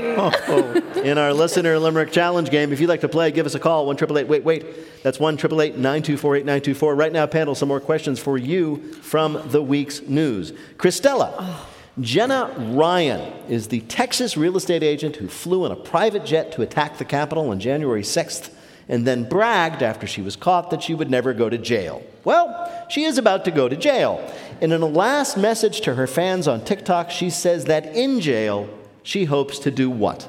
in 1.09 1.17
our 1.17 1.33
listener 1.33 1.77
limerick 1.77 2.13
challenge 2.13 2.49
game. 2.49 2.71
If 2.71 2.79
you'd 2.79 2.87
like 2.87 3.01
to 3.01 3.09
play, 3.09 3.29
give 3.31 3.45
us 3.45 3.55
a 3.55 3.59
call. 3.59 3.85
One 3.85 3.97
triple 3.97 4.17
eight. 4.17 4.29
Wait, 4.29 4.45
wait. 4.45 5.03
That's 5.03 5.19
one 5.19 5.35
triple 5.35 5.61
eight 5.61 5.77
nine 5.77 6.01
two 6.01 6.15
four 6.15 6.37
eight 6.37 6.45
nine 6.45 6.61
two 6.61 6.73
four. 6.73 6.95
Right 6.95 7.11
now, 7.11 7.27
panel, 7.27 7.55
some 7.55 7.67
more 7.67 7.81
questions 7.81 8.19
for 8.19 8.37
you 8.37 8.93
from 8.93 9.41
the 9.47 9.61
week's 9.61 10.01
news. 10.03 10.53
Cristela. 10.77 11.57
Jenna 11.99 12.55
Ryan 12.57 13.33
is 13.49 13.67
the 13.67 13.81
Texas 13.81 14.37
real 14.37 14.55
estate 14.55 14.83
agent 14.83 15.17
who 15.17 15.27
flew 15.27 15.65
in 15.65 15.73
a 15.73 15.75
private 15.75 16.23
jet 16.23 16.53
to 16.53 16.61
attack 16.61 16.97
the 16.97 17.03
Capitol 17.03 17.49
on 17.49 17.59
January 17.59 18.03
6th 18.03 18.51
and 18.89 19.05
then 19.05 19.23
bragged 19.23 19.83
after 19.83 20.07
she 20.07 20.21
was 20.21 20.35
caught 20.35 20.71
that 20.71 20.81
she 20.81 20.95
would 20.95 21.09
never 21.09 21.33
go 21.33 21.47
to 21.49 21.57
jail. 21.57 22.03
Well, 22.25 22.87
she 22.89 23.03
is 23.03 23.17
about 23.17 23.45
to 23.45 23.51
go 23.51 23.69
to 23.69 23.77
jail. 23.77 24.19
And 24.59 24.73
in 24.73 24.81
a 24.81 24.87
last 24.87 25.37
message 25.37 25.81
to 25.81 25.95
her 25.95 26.07
fans 26.07 26.47
on 26.47 26.65
TikTok, 26.65 27.11
she 27.11 27.29
says 27.29 27.65
that 27.65 27.95
in 27.95 28.19
jail, 28.19 28.67
she 29.03 29.25
hopes 29.25 29.59
to 29.59 29.71
do 29.71 29.89
what? 29.89 30.27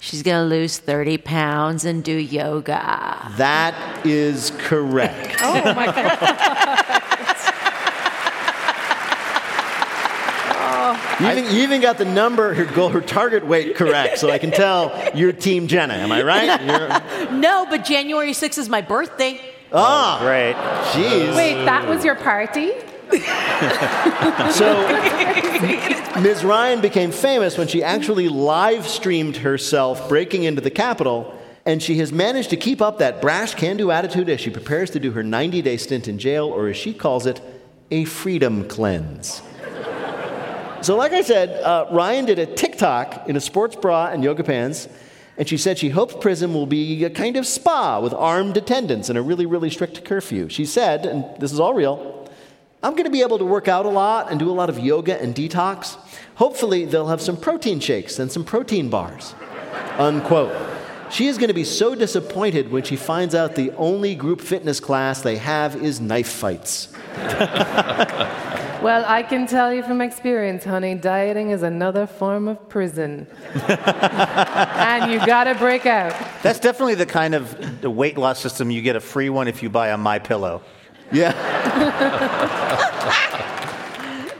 She's 0.00 0.24
going 0.24 0.42
to 0.42 0.54
lose 0.54 0.78
30 0.78 1.18
pounds 1.18 1.84
and 1.84 2.02
do 2.02 2.12
yoga. 2.16 3.32
That 3.36 4.04
is 4.04 4.50
correct. 4.58 5.36
Oh 5.40 5.74
my 5.74 5.86
God. 5.86 6.98
You 11.20 11.30
even, 11.30 11.44
you 11.54 11.62
even 11.62 11.80
got 11.80 11.98
the 11.98 12.04
number, 12.04 12.54
her 12.54 12.64
goal, 12.64 12.88
her 12.88 13.00
target 13.00 13.46
weight 13.46 13.76
correct, 13.76 14.18
so 14.18 14.30
I 14.30 14.38
can 14.38 14.50
tell 14.50 14.92
you're 15.14 15.32
Team 15.32 15.66
Jenna. 15.68 15.94
Am 15.94 16.10
I 16.12 16.22
right? 16.22 17.30
No, 17.32 17.66
but 17.68 17.84
January 17.84 18.32
6th 18.32 18.58
is 18.58 18.68
my 18.68 18.80
birthday. 18.80 19.40
Ah, 19.72 20.18
Great. 20.22 20.54
jeez. 20.92 21.34
Wait, 21.36 21.64
that 21.64 21.88
was 21.88 22.04
your 22.04 22.14
party? 22.14 22.72
So 24.52 26.20
Ms. 26.20 26.44
Ryan 26.44 26.80
became 26.80 27.10
famous 27.12 27.56
when 27.56 27.68
she 27.68 27.82
actually 27.82 28.28
live 28.28 28.86
streamed 28.86 29.36
herself 29.38 30.08
breaking 30.08 30.44
into 30.44 30.60
the 30.60 30.70
Capitol, 30.70 31.38
and 31.64 31.82
she 31.82 31.98
has 31.98 32.12
managed 32.12 32.50
to 32.50 32.56
keep 32.56 32.82
up 32.82 32.98
that 32.98 33.20
brash, 33.22 33.54
can 33.54 33.76
do 33.76 33.90
attitude 33.90 34.28
as 34.28 34.40
she 34.40 34.50
prepares 34.50 34.90
to 34.90 35.00
do 35.00 35.12
her 35.12 35.22
90 35.22 35.62
day 35.62 35.76
stint 35.76 36.08
in 36.08 36.18
jail, 36.18 36.46
or 36.48 36.68
as 36.68 36.76
she 36.76 36.92
calls 36.92 37.26
it, 37.26 37.40
a 37.90 38.04
freedom 38.04 38.66
cleanse. 38.68 39.42
So, 40.82 40.96
like 40.96 41.12
I 41.12 41.22
said, 41.22 41.62
uh, 41.62 41.86
Ryan 41.92 42.24
did 42.24 42.40
a 42.40 42.46
TikTok 42.46 43.28
in 43.28 43.36
a 43.36 43.40
sports 43.40 43.76
bra 43.76 44.08
and 44.08 44.24
yoga 44.24 44.42
pants, 44.42 44.88
and 45.38 45.48
she 45.48 45.56
said 45.56 45.78
she 45.78 45.90
hopes 45.90 46.16
prison 46.18 46.52
will 46.52 46.66
be 46.66 47.04
a 47.04 47.10
kind 47.10 47.36
of 47.36 47.46
spa 47.46 48.00
with 48.00 48.12
armed 48.12 48.56
attendants 48.56 49.08
and 49.08 49.16
a 49.16 49.22
really, 49.22 49.46
really 49.46 49.70
strict 49.70 50.04
curfew. 50.04 50.48
She 50.48 50.66
said, 50.66 51.06
and 51.06 51.24
this 51.38 51.52
is 51.52 51.60
all 51.60 51.72
real, 51.72 52.28
I'm 52.82 52.94
going 52.94 53.04
to 53.04 53.10
be 53.10 53.22
able 53.22 53.38
to 53.38 53.44
work 53.44 53.68
out 53.68 53.86
a 53.86 53.90
lot 53.90 54.32
and 54.32 54.40
do 54.40 54.50
a 54.50 54.52
lot 54.52 54.68
of 54.68 54.80
yoga 54.80 55.22
and 55.22 55.36
detox. 55.36 55.96
Hopefully, 56.34 56.84
they'll 56.84 57.06
have 57.06 57.20
some 57.20 57.36
protein 57.36 57.78
shakes 57.78 58.18
and 58.18 58.32
some 58.32 58.44
protein 58.44 58.90
bars. 58.90 59.36
Unquote. 59.98 60.52
She 61.12 61.26
is 61.26 61.36
going 61.36 61.48
to 61.48 61.54
be 61.54 61.64
so 61.64 61.94
disappointed 61.94 62.70
when 62.70 62.82
she 62.82 62.96
finds 62.96 63.34
out 63.34 63.54
the 63.54 63.70
only 63.72 64.14
group 64.14 64.40
fitness 64.40 64.80
class 64.80 65.20
they 65.20 65.36
have 65.36 65.76
is 65.76 66.00
knife 66.00 66.28
fights. 66.28 66.88
Well, 68.82 69.04
I 69.06 69.22
can 69.22 69.46
tell 69.46 69.72
you 69.72 69.84
from 69.84 70.00
experience, 70.00 70.64
honey, 70.64 70.96
dieting 70.96 71.50
is 71.50 71.62
another 71.62 72.04
form 72.04 72.48
of 72.48 72.68
prison. 72.68 73.28
and 73.68 75.12
you 75.12 75.24
gotta 75.24 75.54
break 75.54 75.86
out. 75.86 76.12
That's 76.42 76.58
definitely 76.58 76.96
the 76.96 77.06
kind 77.06 77.36
of 77.36 77.80
the 77.80 77.88
weight 77.88 78.18
loss 78.18 78.40
system 78.40 78.72
you 78.72 78.82
get 78.82 78.96
a 78.96 79.00
free 79.00 79.28
one 79.28 79.46
if 79.46 79.62
you 79.62 79.70
buy 79.70 79.90
a 79.90 79.96
My 79.96 80.18
Pillow. 80.18 80.62
Yeah. 81.12 81.30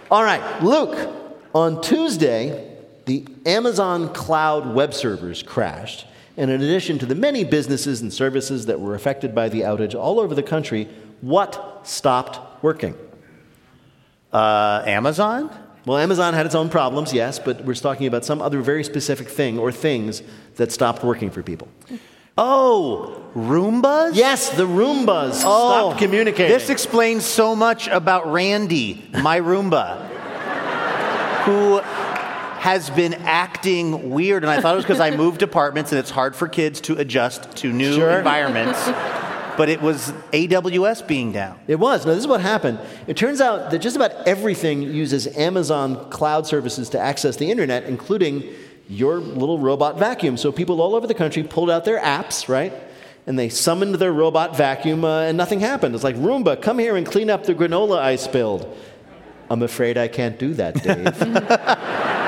All 0.10 0.24
right, 0.24 0.60
Luke. 0.60 1.14
On 1.54 1.80
Tuesday, 1.80 2.76
the 3.04 3.24
Amazon 3.46 4.12
cloud 4.12 4.74
web 4.74 4.92
servers 4.92 5.44
crashed. 5.44 6.06
And 6.36 6.50
in 6.50 6.62
addition 6.62 6.98
to 6.98 7.06
the 7.06 7.14
many 7.14 7.44
businesses 7.44 8.00
and 8.00 8.12
services 8.12 8.66
that 8.66 8.80
were 8.80 8.94
affected 8.94 9.34
by 9.34 9.48
the 9.48 9.60
outage 9.60 9.94
all 9.94 10.18
over 10.18 10.34
the 10.34 10.42
country, 10.42 10.88
what 11.20 11.80
stopped 11.82 12.62
working? 12.62 12.94
Uh, 14.32 14.82
Amazon? 14.86 15.50
Well, 15.84 15.98
Amazon 15.98 16.32
had 16.32 16.46
its 16.46 16.54
own 16.54 16.68
problems, 16.68 17.12
yes, 17.12 17.38
but 17.38 17.64
we're 17.64 17.74
talking 17.74 18.06
about 18.06 18.24
some 18.24 18.40
other 18.40 18.62
very 18.62 18.84
specific 18.84 19.28
thing 19.28 19.58
or 19.58 19.72
things 19.72 20.22
that 20.56 20.70
stopped 20.70 21.02
working 21.02 21.30
for 21.30 21.42
people. 21.42 21.68
Oh, 22.38 23.22
Roombas? 23.34 24.14
Yes, 24.14 24.50
the 24.50 24.66
Roombas 24.66 25.42
oh, 25.44 25.90
stopped 25.90 25.98
communicating. 25.98 26.52
This 26.52 26.70
explains 26.70 27.24
so 27.26 27.54
much 27.54 27.88
about 27.88 28.32
Randy, 28.32 29.04
my 29.12 29.40
Roomba, 29.40 30.06
who 31.44 31.80
has 32.62 32.90
been 32.90 33.12
acting 33.14 34.10
weird. 34.10 34.44
And 34.44 34.50
I 34.50 34.60
thought 34.60 34.74
it 34.74 34.76
was 34.76 34.84
because 34.84 35.00
I 35.00 35.10
moved 35.16 35.42
apartments 35.42 35.90
and 35.90 35.98
it's 35.98 36.10
hard 36.10 36.36
for 36.36 36.46
kids 36.46 36.80
to 36.82 36.96
adjust 36.96 37.50
to 37.56 37.72
new 37.72 37.94
Sure. 37.96 38.18
environments. 38.18 38.78
But 39.54 39.68
it 39.68 39.82
was 39.82 40.12
AWS 40.32 41.06
being 41.06 41.30
down. 41.30 41.58
It 41.68 41.78
was. 41.78 42.06
Now, 42.06 42.12
this 42.12 42.20
is 42.20 42.26
what 42.26 42.40
happened. 42.40 42.78
It 43.06 43.18
turns 43.18 43.38
out 43.38 43.70
that 43.70 43.80
just 43.80 43.96
about 43.96 44.26
everything 44.26 44.80
uses 44.80 45.26
Amazon 45.36 46.08
cloud 46.08 46.46
services 46.46 46.88
to 46.90 46.98
access 46.98 47.36
the 47.36 47.50
internet, 47.50 47.84
including 47.84 48.44
your 48.88 49.18
little 49.18 49.58
robot 49.58 49.98
vacuum. 49.98 50.38
So 50.38 50.52
people 50.52 50.80
all 50.80 50.94
over 50.94 51.06
the 51.06 51.12
country 51.12 51.42
pulled 51.42 51.68
out 51.70 51.84
their 51.84 52.00
apps, 52.00 52.48
right? 52.48 52.72
And 53.26 53.38
they 53.38 53.50
summoned 53.50 53.96
their 53.96 54.10
robot 54.12 54.56
vacuum, 54.56 55.04
uh, 55.04 55.24
and 55.24 55.36
nothing 55.36 55.60
happened. 55.60 55.94
It's 55.94 56.02
like, 56.02 56.16
Roomba, 56.16 56.60
come 56.62 56.78
here 56.78 56.96
and 56.96 57.06
clean 57.06 57.28
up 57.28 57.44
the 57.44 57.54
granola 57.54 57.98
I 57.98 58.16
spilled. 58.16 58.74
I'm 59.50 59.62
afraid 59.62 59.98
I 59.98 60.08
can't 60.08 60.38
do 60.38 60.54
that, 60.54 60.82
Dave. 60.82 62.18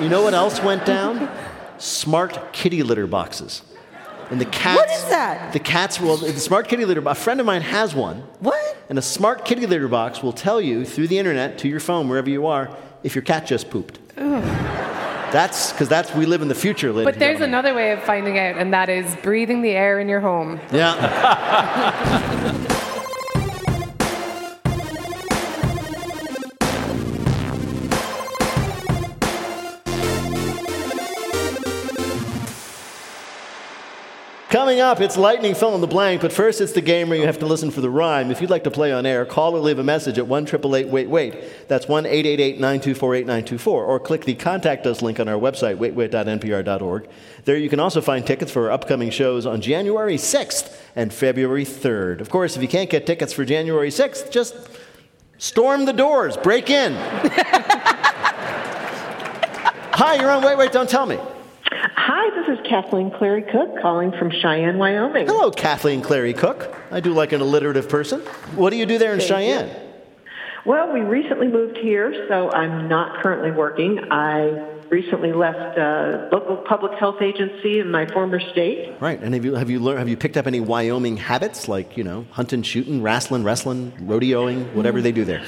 you 0.00 0.08
know 0.08 0.22
what 0.22 0.34
else 0.34 0.62
went 0.62 0.84
down? 0.86 1.30
Smart 1.78 2.52
kitty 2.52 2.82
litter 2.82 3.06
boxes. 3.06 3.62
And 4.30 4.40
the 4.40 4.46
cats. 4.46 4.78
What 4.78 4.90
is 4.90 5.04
that? 5.06 5.52
The 5.52 5.58
cats 5.58 6.00
will. 6.00 6.16
The 6.16 6.32
smart 6.38 6.68
kitty 6.68 6.84
litter. 6.84 7.02
A 7.06 7.14
friend 7.14 7.40
of 7.40 7.46
mine 7.46 7.62
has 7.62 7.94
one. 7.94 8.18
What? 8.38 8.76
And 8.88 8.98
a 8.98 9.02
smart 9.02 9.44
kitty 9.44 9.66
litter 9.66 9.88
box 9.88 10.22
will 10.22 10.32
tell 10.32 10.60
you 10.60 10.84
through 10.84 11.08
the 11.08 11.18
internet 11.18 11.58
to 11.58 11.68
your 11.68 11.80
phone, 11.80 12.08
wherever 12.08 12.30
you 12.30 12.46
are, 12.46 12.76
if 13.02 13.14
your 13.14 13.22
cat 13.22 13.46
just 13.46 13.70
pooped. 13.70 13.98
That's 14.16 15.72
because 15.72 15.88
that's 15.88 16.14
we 16.14 16.26
live 16.26 16.42
in 16.42 16.48
the 16.48 16.54
future, 16.54 16.92
ladies 16.92 17.12
But 17.12 17.18
there's 17.20 17.40
another 17.40 17.72
way 17.72 17.92
of 17.92 18.02
finding 18.02 18.38
out, 18.38 18.56
and 18.56 18.72
that 18.72 18.88
is 18.88 19.14
breathing 19.16 19.62
the 19.62 19.70
air 19.70 20.00
in 20.00 20.08
your 20.08 20.20
home. 20.20 20.60
Yeah. 20.72 20.96
Coming 34.50 34.80
up, 34.80 35.00
it's 35.00 35.16
lightning 35.16 35.54
fill 35.54 35.76
in 35.76 35.80
the 35.80 35.86
blank, 35.86 36.22
but 36.22 36.32
first 36.32 36.60
it's 36.60 36.72
the 36.72 36.80
game 36.80 37.08
where 37.08 37.16
you 37.16 37.24
have 37.24 37.38
to 37.38 37.46
listen 37.46 37.70
for 37.70 37.80
the 37.80 37.88
rhyme. 37.88 38.32
If 38.32 38.40
you'd 38.40 38.50
like 38.50 38.64
to 38.64 38.70
play 38.72 38.92
on 38.92 39.06
air, 39.06 39.24
call 39.24 39.54
or 39.54 39.60
leave 39.60 39.78
a 39.78 39.84
message 39.84 40.18
at 40.18 40.26
1 40.26 40.48
wait 40.64 41.08
wait. 41.08 41.68
That's 41.68 41.86
1 41.86 42.02
924 42.02 43.14
8924. 43.14 43.84
Or 43.84 44.00
click 44.00 44.24
the 44.24 44.34
contact 44.34 44.88
us 44.88 45.02
link 45.02 45.20
on 45.20 45.28
our 45.28 45.38
website, 45.38 45.76
waitwait.npr.org. 45.76 47.08
There 47.44 47.56
you 47.56 47.68
can 47.68 47.78
also 47.78 48.00
find 48.00 48.26
tickets 48.26 48.50
for 48.50 48.64
our 48.64 48.72
upcoming 48.72 49.10
shows 49.10 49.46
on 49.46 49.60
January 49.60 50.16
6th 50.16 50.76
and 50.96 51.14
February 51.14 51.64
3rd. 51.64 52.20
Of 52.20 52.28
course, 52.28 52.56
if 52.56 52.62
you 52.62 52.66
can't 52.68 52.90
get 52.90 53.06
tickets 53.06 53.32
for 53.32 53.44
January 53.44 53.90
6th, 53.90 54.32
just 54.32 54.56
storm 55.38 55.84
the 55.84 55.92
doors, 55.92 56.36
break 56.36 56.70
in. 56.70 56.94
Hi, 59.94 60.14
you're 60.14 60.32
on 60.32 60.42
Wait 60.42 60.58
Wait, 60.58 60.72
Don't 60.72 60.90
Tell 60.90 61.06
Me. 61.06 61.20
Hi, 61.96 62.30
this 62.40 62.58
is 62.58 62.66
Kathleen 62.66 63.10
Clary 63.10 63.42
Cook 63.42 63.80
calling 63.80 64.12
from 64.12 64.30
Cheyenne, 64.30 64.78
Wyoming. 64.78 65.26
Hello, 65.26 65.50
Kathleen 65.50 66.00
Clary 66.02 66.32
Cook. 66.32 66.74
I 66.90 67.00
do 67.00 67.12
like 67.12 67.32
an 67.32 67.40
alliterative 67.40 67.88
person. 67.88 68.20
What 68.54 68.70
do 68.70 68.76
you 68.76 68.86
do 68.86 68.98
there 68.98 69.12
in 69.12 69.18
Thank 69.18 69.28
Cheyenne? 69.28 69.68
you. 69.68 69.74
Well, 70.66 70.92
we 70.92 71.00
recently 71.00 71.48
moved 71.48 71.78
here, 71.78 72.26
so 72.28 72.50
I'm 72.50 72.88
not 72.88 73.22
currently 73.22 73.50
working. 73.50 73.98
I 74.10 74.66
recently 74.90 75.32
left 75.32 75.78
a 75.78 76.28
local 76.32 76.58
public 76.58 76.98
health 76.98 77.22
agency 77.22 77.80
in 77.80 77.90
my 77.90 78.06
former 78.06 78.40
state. 78.40 78.94
Right, 79.00 79.20
and 79.20 79.32
have 79.34 79.44
you 79.44 79.54
have 79.54 79.70
you 79.70 79.80
learned 79.80 79.98
have 80.00 80.08
you 80.08 80.16
picked 80.16 80.36
up 80.36 80.46
any 80.46 80.60
Wyoming 80.60 81.16
habits 81.16 81.66
like 81.68 81.96
you 81.96 82.04
know 82.04 82.26
hunting, 82.30 82.62
shooting, 82.62 83.02
wrestling, 83.02 83.42
wrestling, 83.42 83.92
rodeoing, 84.00 84.72
whatever 84.74 85.00
they 85.00 85.12
do 85.12 85.24
there? 85.24 85.42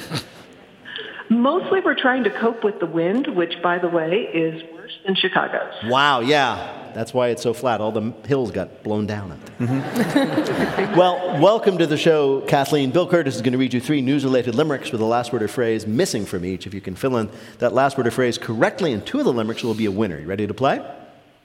Mostly 1.28 1.80
we're 1.80 1.98
trying 1.98 2.24
to 2.24 2.30
cope 2.30 2.62
with 2.62 2.78
the 2.78 2.86
wind, 2.86 3.26
which, 3.28 3.54
by 3.62 3.78
the 3.78 3.88
way, 3.88 4.28
is 4.34 4.62
worse 5.06 5.18
Chicago. 5.18 5.70
Wow, 5.86 6.20
yeah, 6.20 6.90
that's 6.94 7.14
why 7.14 7.28
it's 7.28 7.42
so 7.42 7.52
flat. 7.52 7.80
All 7.80 7.92
the 7.92 8.12
hills 8.26 8.50
got 8.50 8.82
blown 8.82 9.06
down 9.06 9.32
out 9.32 9.46
there. 9.46 9.68
Mm-hmm. 9.68 10.96
well, 10.98 11.40
welcome 11.40 11.78
to 11.78 11.86
the 11.86 11.96
show, 11.96 12.40
Kathleen. 12.42 12.90
Bill 12.90 13.08
Kurtis 13.08 13.28
is 13.28 13.42
going 13.42 13.52
to 13.52 13.58
read 13.58 13.74
you 13.74 13.80
three 13.80 14.00
news-related 14.00 14.54
limericks 14.54 14.92
with 14.92 15.00
a 15.00 15.04
last 15.04 15.32
word 15.32 15.42
or 15.42 15.48
phrase 15.48 15.86
missing 15.86 16.24
from 16.26 16.44
each. 16.44 16.66
If 16.66 16.74
you 16.74 16.80
can 16.80 16.94
fill 16.94 17.16
in 17.16 17.30
that 17.58 17.72
last 17.72 17.96
word 17.96 18.06
or 18.06 18.10
phrase 18.10 18.38
correctly 18.38 18.92
in 18.92 19.02
two 19.02 19.18
of 19.18 19.24
the 19.24 19.32
limericks, 19.32 19.62
you'll 19.62 19.74
be 19.74 19.86
a 19.86 19.90
winner. 19.90 20.18
You 20.18 20.26
ready 20.26 20.46
to 20.46 20.54
play? 20.54 20.84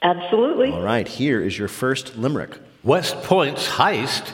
Absolutely. 0.01 0.71
All 0.71 0.81
right, 0.81 1.07
here 1.07 1.41
is 1.41 1.57
your 1.57 1.67
first 1.67 2.17
limerick. 2.17 2.57
West 2.83 3.15
Point's 3.23 3.67
heist 3.67 4.31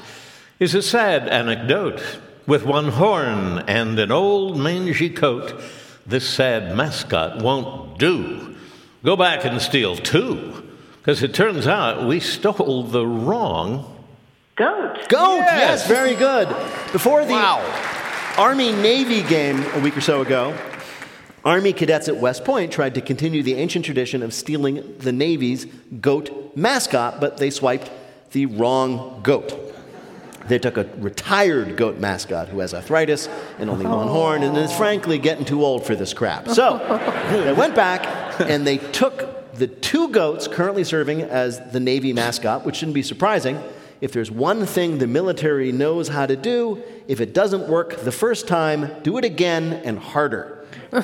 is 0.60 0.76
a 0.76 0.82
sad 0.82 1.28
anecdote. 1.28 2.02
With 2.46 2.66
one 2.66 2.90
horn 2.90 3.60
and 3.70 3.98
an 3.98 4.12
old 4.12 4.58
mangy 4.58 5.10
coat, 5.10 5.62
this 6.06 6.28
sad 6.28 6.76
mascot 6.76 7.42
won't 7.42 7.98
do. 7.98 8.53
Go 9.04 9.18
back 9.18 9.43
and 9.43 9.62
steal 9.62 9.97
two, 9.97 10.64
because 10.99 11.24
it 11.24 11.34
turns 11.34 11.68
out 11.68 12.08
we 12.08 12.22
stole 12.22 12.84
the 12.84 13.06
wrong 13.06 14.06
goat. 14.56 15.10
Goat, 15.10 15.39
yes, 15.39 15.86
very 15.86 16.16
good. 16.16 16.47
Before 16.93 17.26
the 17.26 17.34
Army 18.38 18.72
Navy 18.72 19.22
game 19.24 19.62
a 19.74 19.82
week 19.82 19.97
or 19.97 20.01
so 20.01 20.22
ago, 20.22 20.58
Army 21.43 21.74
cadets 21.74 22.08
at 22.08 22.16
West 22.16 22.45
Point 22.45 22.72
tried 22.72 22.95
to 22.95 23.01
continue 23.01 23.43
the 23.43 23.56
ancient 23.56 23.84
tradition 23.84 24.24
of 24.24 24.34
stealing 24.34 24.97
the 24.99 25.12
Navy's 25.12 25.66
goat 25.99 26.56
mascot, 26.56 27.20
but 27.20 27.36
they 27.36 27.49
swiped 27.49 27.91
the 28.32 28.45
wrong 28.45 29.20
goat. 29.22 29.60
They 30.47 30.60
took 30.60 30.78
a 30.78 30.89
retired 30.97 31.76
goat 31.76 31.97
mascot 31.97 32.47
who 32.47 32.60
has 32.60 32.74
arthritis 32.74 33.28
and 33.60 33.70
only 33.70 33.86
one 33.86 34.08
oh. 34.08 34.14
horn 34.14 34.43
and 34.43 34.56
is 34.56 34.72
frankly 34.72 35.18
getting 35.18 35.43
too 35.43 35.66
old 35.66 35.86
for 35.86 35.93
this 35.93 36.14
crap. 36.14 36.47
So 36.47 36.78
they 37.32 37.51
went 37.51 37.76
back 37.76 38.23
and 38.40 38.66
they 38.66 38.78
took 38.78 39.54
the 39.54 39.68
two 39.68 40.10
goats 40.10 40.48
currently 40.48 40.84
serving 40.84 41.22
as 41.22 41.60
the 41.72 41.80
Navy 41.80 42.14
mascot, 42.14 42.66
which 42.66 42.78
shouldn't 42.78 42.96
be 42.96 43.04
surprising. 43.04 43.62
If 44.02 44.12
there's 44.12 44.32
one 44.32 44.66
thing 44.66 44.98
the 44.98 45.08
military 45.08 45.72
knows 45.72 46.10
how 46.10 46.26
to 46.26 46.36
do, 46.36 46.82
if 47.08 47.22
it 47.22 47.34
doesn't 47.34 47.70
work 47.70 48.02
the 48.02 48.12
first 48.12 48.48
time, 48.48 48.92
do 49.02 49.18
it 49.18 49.24
again 49.26 49.74
and 49.86 49.98
harder. 49.98 50.60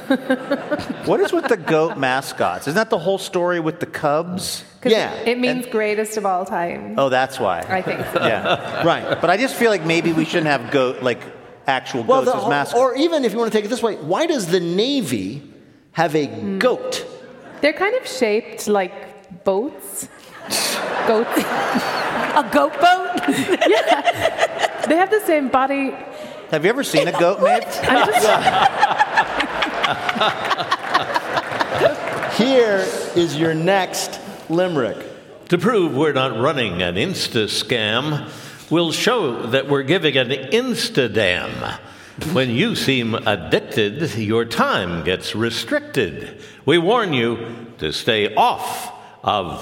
What 1.05 1.19
is 1.21 1.31
with 1.31 1.47
the 1.47 1.57
goat 1.57 1.97
mascots? 1.97 2.67
Isn't 2.67 2.75
that 2.75 2.89
the 2.91 2.99
whole 2.99 3.17
story 3.17 3.59
with 3.59 3.79
the 3.79 3.85
Cubs? 3.87 4.63
'Cause 4.81 4.91
It 5.25 5.39
means 5.39 5.65
greatest 5.65 6.17
of 6.17 6.25
all 6.25 6.45
time. 6.45 6.95
Oh, 6.97 7.09
that's 7.09 7.39
why. 7.39 7.65
I 7.67 7.81
think 7.81 8.01
so. 8.13 8.23
Yeah. 8.23 8.83
right. 8.85 9.19
But 9.19 9.29
I 9.29 9.37
just 9.37 9.55
feel 9.55 9.71
like 9.71 9.85
maybe 9.85 10.13
we 10.13 10.25
shouldn't 10.25 10.47
have 10.47 10.71
goat 10.71 11.01
like 11.01 11.21
actual 11.65 12.03
Well, 12.03 12.23
goats 12.23 12.37
the- 12.37 12.43
as 12.43 12.49
mascots. 12.49 12.79
or 12.79 12.95
even 12.95 13.25
if 13.25 13.31
you 13.33 13.39
want 13.39 13.51
to 13.51 13.57
take 13.57 13.65
it 13.65 13.69
this 13.69 13.81
way, 13.81 13.95
why 13.95 14.25
does 14.27 14.47
the 14.47 14.59
Navy 14.59 15.41
have 15.93 16.15
a 16.15 16.25
hmm. 16.27 16.59
goat? 16.59 17.05
They're 17.61 17.73
kind 17.73 17.95
of 17.95 18.07
shaped 18.07 18.67
like 18.67 19.43
boats. 19.43 20.07
Goats. 21.07 21.37
A 21.37 22.49
goat 22.51 22.73
boat? 22.79 23.09
yeah. 23.67 24.85
They 24.87 24.95
have 24.95 25.09
the 25.09 25.21
same 25.25 25.49
body. 25.49 25.93
Have 26.51 26.63
you 26.63 26.69
ever 26.69 26.83
seen 26.83 27.07
a 27.07 27.11
goat, 27.11 27.41
Maeve? 27.41 27.63
I'm 27.83 28.07
just, 28.07 28.25
Here 32.37 32.85
is 33.15 33.37
your 33.37 33.53
next 33.53 34.19
limerick. 34.49 35.05
To 35.49 35.57
prove 35.57 35.95
we're 35.95 36.13
not 36.13 36.39
running 36.39 36.81
an 36.81 36.95
Insta 36.95 37.45
scam, 37.45 38.29
we'll 38.71 38.91
show 38.91 39.47
that 39.47 39.67
we're 39.67 39.83
giving 39.83 40.15
an 40.17 40.29
Insta 40.29 41.13
dam. 41.13 41.51
When 42.25 42.49
you 42.49 42.75
seem 42.75 43.15
addicted, 43.15 44.15
your 44.15 44.45
time 44.45 45.03
gets 45.03 45.35
restricted. 45.35 46.41
We 46.65 46.77
warn 46.77 47.13
you 47.13 47.67
to 47.79 47.91
stay 47.91 48.35
off 48.35 48.93
of 49.23 49.61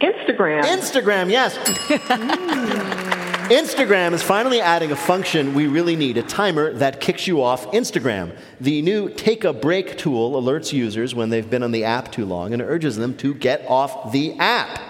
Instagram. 0.00 0.62
Instagram, 0.64 1.30
yes. 1.30 1.56
Instagram 3.50 4.12
is 4.12 4.22
finally 4.22 4.60
adding 4.60 4.92
a 4.92 4.96
function 4.96 5.54
we 5.54 5.66
really 5.66 5.96
need 5.96 6.16
a 6.16 6.22
timer 6.22 6.72
that 6.74 7.00
kicks 7.00 7.26
you 7.26 7.42
off 7.42 7.66
Instagram. 7.72 8.36
The 8.60 8.80
new 8.80 9.10
Take 9.10 9.44
a 9.44 9.52
Break 9.52 9.98
tool 9.98 10.40
alerts 10.40 10.72
users 10.72 11.14
when 11.14 11.30
they've 11.30 11.48
been 11.48 11.62
on 11.62 11.72
the 11.72 11.84
app 11.84 12.12
too 12.12 12.24
long 12.24 12.52
and 12.52 12.62
urges 12.62 12.96
them 12.96 13.16
to 13.18 13.34
get 13.34 13.64
off 13.68 14.12
the 14.12 14.38
app. 14.38 14.80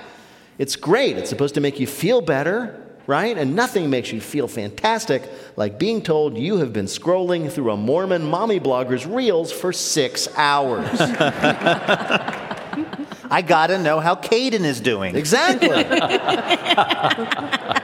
It's 0.59 0.77
great. 0.77 1.17
It's 1.17 1.31
supposed 1.31 1.55
to 1.55 1.61
make 1.61 1.81
you 1.81 1.87
feel 1.87 2.21
better, 2.21 2.80
right? 3.07 3.37
And 3.37 3.57
nothing 3.57 3.91
makes 3.91 4.13
you 4.13 4.21
feel 4.21 4.49
fantastic 4.49 5.23
like 5.57 5.79
being 5.79 6.03
told 6.03 6.37
you 6.37 6.59
have 6.59 6.73
been 6.73 6.87
scrolling 6.87 7.51
through 7.51 7.71
a 7.71 7.77
Mormon 7.77 8.25
mommy 8.25 8.61
blogger's 8.61 9.07
reels 9.07 9.53
for 9.53 9.73
six 9.73 10.29
hours. 10.37 10.89
I 13.33 13.43
gotta 13.47 13.79
know 13.79 14.01
how 14.01 14.17
Caden 14.17 14.65
is 14.65 14.81
doing. 14.81 15.15
Exactly. 15.17 15.69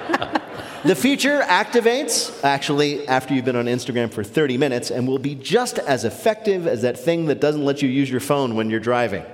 The 0.86 0.94
feature 0.94 1.40
activates 1.40 2.44
actually 2.44 3.08
after 3.08 3.34
you've 3.34 3.44
been 3.44 3.56
on 3.56 3.64
Instagram 3.64 4.12
for 4.12 4.22
30 4.22 4.56
minutes 4.56 4.92
and 4.92 5.08
will 5.08 5.18
be 5.18 5.34
just 5.34 5.80
as 5.80 6.04
effective 6.04 6.68
as 6.68 6.82
that 6.82 6.96
thing 6.96 7.26
that 7.26 7.40
doesn't 7.40 7.64
let 7.64 7.82
you 7.82 7.88
use 7.88 8.08
your 8.08 8.20
phone 8.20 8.54
when 8.54 8.70
you're 8.70 8.78
driving. 8.78 9.24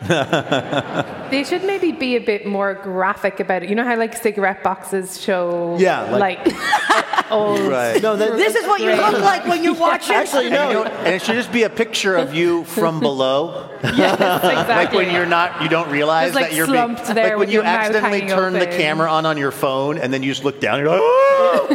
they 1.30 1.44
should 1.44 1.62
maybe 1.64 1.92
be 1.92 2.16
a 2.16 2.20
bit 2.20 2.46
more 2.46 2.74
graphic 2.74 3.38
about 3.38 3.62
it. 3.62 3.68
You 3.68 3.74
know 3.74 3.84
how 3.84 3.96
like 3.96 4.16
cigarette 4.16 4.62
boxes 4.62 5.20
show 5.20 5.76
Yeah, 5.78 6.02
like, 6.16 6.46
like- 6.46 7.30
old 7.30 7.60
Right. 7.60 8.02
No, 8.02 8.16
that- 8.16 8.36
This 8.36 8.54
is 8.54 8.66
what 8.66 8.80
you 8.80 8.90
look 8.90 9.20
like 9.20 9.46
when 9.46 9.62
you 9.62 9.74
watch 9.86 10.08
it. 10.08 10.16
Actually, 10.16 10.46
And, 10.46 10.54
you 10.54 10.74
no. 10.74 10.84
know, 10.84 10.90
and 10.90 11.14
it 11.14 11.22
should 11.22 11.34
just 11.34 11.52
be 11.52 11.64
a 11.64 11.70
picture 11.70 12.16
of 12.16 12.34
you 12.34 12.64
from 12.64 13.00
below. 13.00 13.68
Yes, 13.82 14.14
exactly. 14.14 14.74
Like 14.74 14.92
when 14.92 15.14
you're 15.14 15.26
not, 15.26 15.62
you 15.62 15.68
don't 15.68 15.90
realize 15.90 16.28
Just, 16.28 16.34
like, 16.36 16.50
that 16.50 16.56
you're 16.56 16.66
slumped 16.66 17.02
being, 17.02 17.14
there 17.14 17.24
like 17.24 17.32
when 17.32 17.38
with 17.40 17.48
you 17.50 17.54
your 17.56 17.64
mouth 17.64 17.80
accidentally 17.80 18.20
hanging 18.20 18.34
turn 18.34 18.52
the 18.54 18.66
camera 18.66 19.10
on 19.10 19.26
on 19.26 19.36
your 19.36 19.50
phone 19.50 19.98
and 19.98 20.12
then 20.12 20.22
you 20.22 20.30
just 20.32 20.44
look 20.44 20.60
down 20.60 20.78
and 20.80 20.86
you're 20.88 20.92
like, 20.94 21.02
oh! 21.02 21.66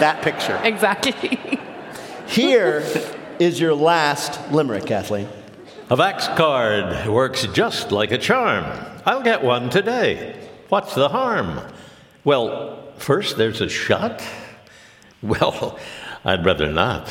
that 0.00 0.22
picture. 0.22 0.58
Exactly. 0.64 1.58
Here 2.28 2.82
is 3.38 3.60
your 3.60 3.74
last 3.74 4.52
limerick, 4.52 4.86
Kathleen. 4.86 5.28
A 5.88 5.96
Vax 5.96 6.34
card 6.36 7.06
works 7.06 7.46
just 7.52 7.92
like 7.92 8.10
a 8.10 8.18
charm. 8.18 8.64
I'll 9.04 9.22
get 9.22 9.44
one 9.44 9.70
today. 9.70 10.34
What's 10.68 10.96
the 10.96 11.08
harm? 11.08 11.60
Well, 12.24 12.92
first 12.98 13.36
there's 13.36 13.60
a 13.60 13.68
shot. 13.68 14.22
Well, 15.22 15.78
I'd 16.24 16.44
rather 16.44 16.70
not. 16.70 17.10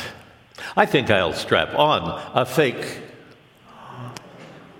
I 0.76 0.86
think 0.86 1.10
I'll 1.10 1.32
strap 1.32 1.74
on 1.74 2.22
a 2.34 2.46
fake. 2.46 3.00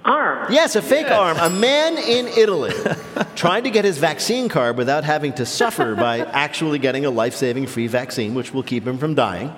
Arm. 0.05 0.51
Yes, 0.51 0.77
a 0.77 0.81
fake 0.81 1.11
arm. 1.11 1.37
A 1.39 1.51
man 1.51 1.99
in 1.99 2.29
Italy 2.29 2.73
tried 3.35 3.65
to 3.65 3.71
get 3.71 3.85
his 3.85 3.99
vaccine 3.99 4.49
card 4.49 4.79
without 4.79 5.03
having 5.03 5.33
to 5.35 5.45
suffer 5.45 5.97
by 5.97 6.21
actually 6.21 6.79
getting 6.79 7.05
a 7.05 7.11
life 7.11 7.35
saving 7.35 7.67
free 7.67 7.89
vaccine, 7.89 8.33
which 8.35 8.55
will 8.55 8.63
keep 8.63 8.87
him 8.87 8.97
from 8.97 9.17
dying. 9.17 9.55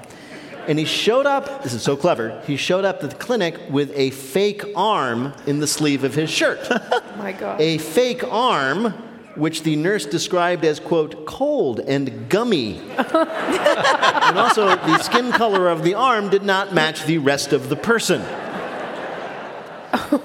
And 0.68 0.78
he 0.78 0.84
showed 0.84 1.24
up, 1.24 1.62
this 1.62 1.72
is 1.72 1.82
so 1.82 1.96
clever, 1.96 2.42
he 2.46 2.58
showed 2.58 2.84
up 2.84 3.02
at 3.02 3.08
the 3.08 3.16
clinic 3.16 3.58
with 3.70 3.90
a 3.94 4.10
fake 4.10 4.62
arm 4.76 5.32
in 5.46 5.60
the 5.60 5.66
sleeve 5.66 6.04
of 6.04 6.14
his 6.14 6.30
shirt. 6.30 6.60
Oh 6.70 7.20
my 7.20 7.32
God. 7.32 7.60
a 7.60 7.78
fake 7.78 8.22
arm, 8.22 8.92
which 9.34 9.64
the 9.64 9.74
nurse 9.74 10.06
described 10.06 10.64
as, 10.64 10.78
quote, 10.78 11.26
cold 11.26 11.80
and 11.80 12.28
gummy. 12.28 12.78
and 12.96 14.38
also, 14.38 14.66
the 14.66 14.98
skin 14.98 15.32
color 15.32 15.68
of 15.68 15.82
the 15.82 15.94
arm 15.94 16.30
did 16.30 16.44
not 16.44 16.72
match 16.72 17.04
the 17.06 17.18
rest 17.18 17.52
of 17.52 17.68
the 17.68 17.74
person. 17.74 18.20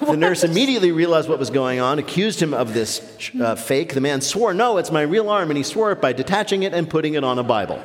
The 0.02 0.16
nurse 0.16 0.44
immediately 0.50 0.92
realized 0.92 1.28
what 1.28 1.40
was 1.40 1.50
going 1.50 1.80
on, 1.80 1.98
accused 1.98 2.40
him 2.40 2.54
of 2.54 2.76
this 2.76 3.02
uh, 3.42 3.56
fake. 3.56 3.96
The 3.96 4.02
man 4.02 4.22
swore, 4.22 4.54
No, 4.54 4.78
it's 4.78 4.92
my 4.92 5.02
real 5.02 5.30
arm, 5.30 5.50
and 5.50 5.58
he 5.58 5.64
swore 5.64 5.92
it 5.94 6.00
by 6.02 6.14
detaching 6.14 6.62
it 6.62 6.74
and 6.76 6.88
putting 6.88 7.16
it 7.16 7.24
on 7.24 7.40
a 7.40 7.44
Bible. 7.44 7.82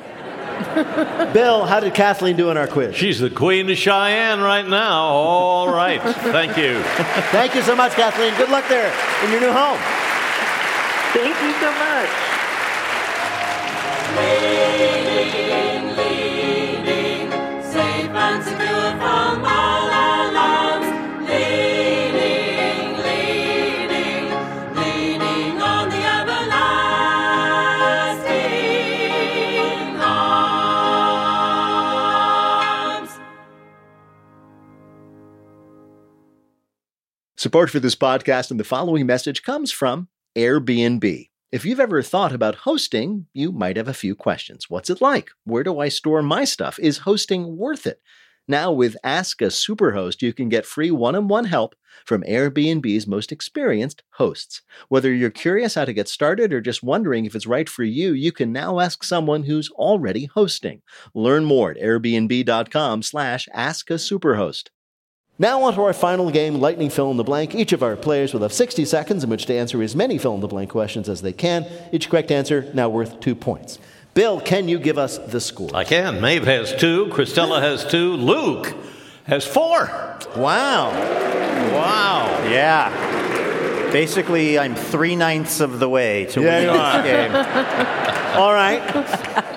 Bill, 1.33 1.65
how 1.65 1.79
did 1.79 1.93
Kathleen 1.93 2.35
do 2.35 2.49
in 2.49 2.57
our 2.57 2.67
quiz? 2.67 2.95
She's 2.95 3.19
the 3.19 3.29
queen 3.29 3.69
of 3.69 3.77
Cheyenne 3.77 4.41
right 4.41 4.67
now. 4.67 5.03
All 5.03 5.71
right. 5.71 6.01
Thank 6.01 6.57
you. 6.57 6.81
Thank 7.31 7.55
you 7.55 7.61
so 7.61 7.75
much, 7.75 7.93
Kathleen. 7.93 8.35
Good 8.35 8.49
luck 8.49 8.67
there 8.67 8.93
in 9.23 9.31
your 9.31 9.41
new 9.41 9.51
home. 9.51 9.79
Thank 11.13 11.41
you 11.41 11.53
so 11.59 11.71
much. 11.71 12.28
Support 37.39 37.69
for 37.69 37.79
this 37.79 37.95
podcast 37.95 38.51
and 38.51 38.59
the 38.59 38.65
following 38.65 39.05
message 39.05 39.43
comes 39.43 39.71
from 39.71 40.09
Airbnb. 40.35 41.29
If 41.53 41.63
you've 41.63 41.79
ever 41.79 42.01
thought 42.01 42.33
about 42.33 42.53
hosting, 42.67 43.27
you 43.31 43.53
might 43.53 43.77
have 43.77 43.87
a 43.87 43.93
few 43.93 44.13
questions. 44.13 44.69
What's 44.69 44.89
it 44.89 44.99
like? 44.99 45.29
Where 45.45 45.63
do 45.63 45.79
I 45.79 45.87
store 45.87 46.21
my 46.21 46.43
stuff? 46.43 46.77
Is 46.79 46.97
hosting 46.97 47.55
worth 47.55 47.87
it? 47.87 48.01
Now, 48.49 48.73
with 48.73 48.97
Ask 49.05 49.41
a 49.41 49.45
Superhost, 49.45 50.21
you 50.21 50.33
can 50.33 50.49
get 50.49 50.65
free 50.65 50.91
one 50.91 51.15
on 51.15 51.29
one 51.29 51.45
help 51.45 51.75
from 52.05 52.23
Airbnb's 52.23 53.07
most 53.07 53.31
experienced 53.31 54.03
hosts. 54.15 54.61
Whether 54.89 55.13
you're 55.13 55.29
curious 55.29 55.75
how 55.75 55.85
to 55.85 55.93
get 55.93 56.09
started 56.09 56.51
or 56.51 56.59
just 56.59 56.83
wondering 56.83 57.23
if 57.23 57.35
it's 57.35 57.47
right 57.47 57.69
for 57.69 57.85
you, 57.85 58.11
you 58.11 58.33
can 58.33 58.51
now 58.51 58.81
ask 58.81 59.01
someone 59.01 59.43
who's 59.43 59.69
already 59.69 60.25
hosting. 60.25 60.81
Learn 61.13 61.45
more 61.45 61.71
at 61.71 61.77
airbnb.com/slash 61.77 63.47
ask 63.53 63.89
a 63.89 63.93
superhost. 63.93 64.71
Now 65.41 65.63
on 65.63 65.73
to 65.75 65.81
our 65.83 65.93
final 65.93 66.29
game, 66.31 66.55
Lightning 66.55 66.89
Fill 66.89 67.11
in 67.11 67.17
the 67.17 67.23
Blank. 67.23 67.55
Each 67.55 67.71
of 67.71 67.81
our 67.81 67.95
players 67.95 68.33
will 68.33 68.41
have 68.41 68.51
60 68.51 68.83
seconds 68.83 69.23
in 69.23 69.29
which 69.29 69.45
to 69.45 69.53
answer 69.53 69.81
as 69.81 69.95
many 69.95 70.17
fill 70.17 70.35
in 70.35 70.41
the 70.41 70.49
blank 70.49 70.69
questions 70.69 71.07
as 71.07 71.21
they 71.21 71.31
can. 71.31 71.65
Each 71.93 72.09
correct 72.09 72.29
answer 72.29 72.69
now 72.73 72.89
worth 72.89 73.21
two 73.21 73.35
points. 73.35 73.79
Bill, 74.13 74.41
can 74.41 74.67
you 74.67 74.77
give 74.77 74.97
us 74.97 75.17
the 75.17 75.39
score? 75.39 75.69
I 75.73 75.85
can. 75.85 76.19
Maeve 76.19 76.43
has 76.43 76.75
two. 76.75 77.05
Cristela 77.07 77.61
has 77.61 77.85
two. 77.85 78.15
Luke 78.15 78.75
has 79.27 79.45
four. 79.47 79.85
Wow. 80.35 80.89
Wow. 81.71 82.27
Yeah. 82.49 82.89
Basically, 83.93 84.59
I'm 84.59 84.75
three 84.75 85.15
ninths 85.15 85.61
of 85.61 85.79
the 85.79 85.87
way 85.87 86.25
to 86.31 86.41
Yeah, 86.41 86.47
winning 86.59 86.73
you 86.75 86.79
are. 86.81 87.01
this 87.01 87.11
game. 87.11 88.35
All 88.39 88.53
right. 88.53 89.48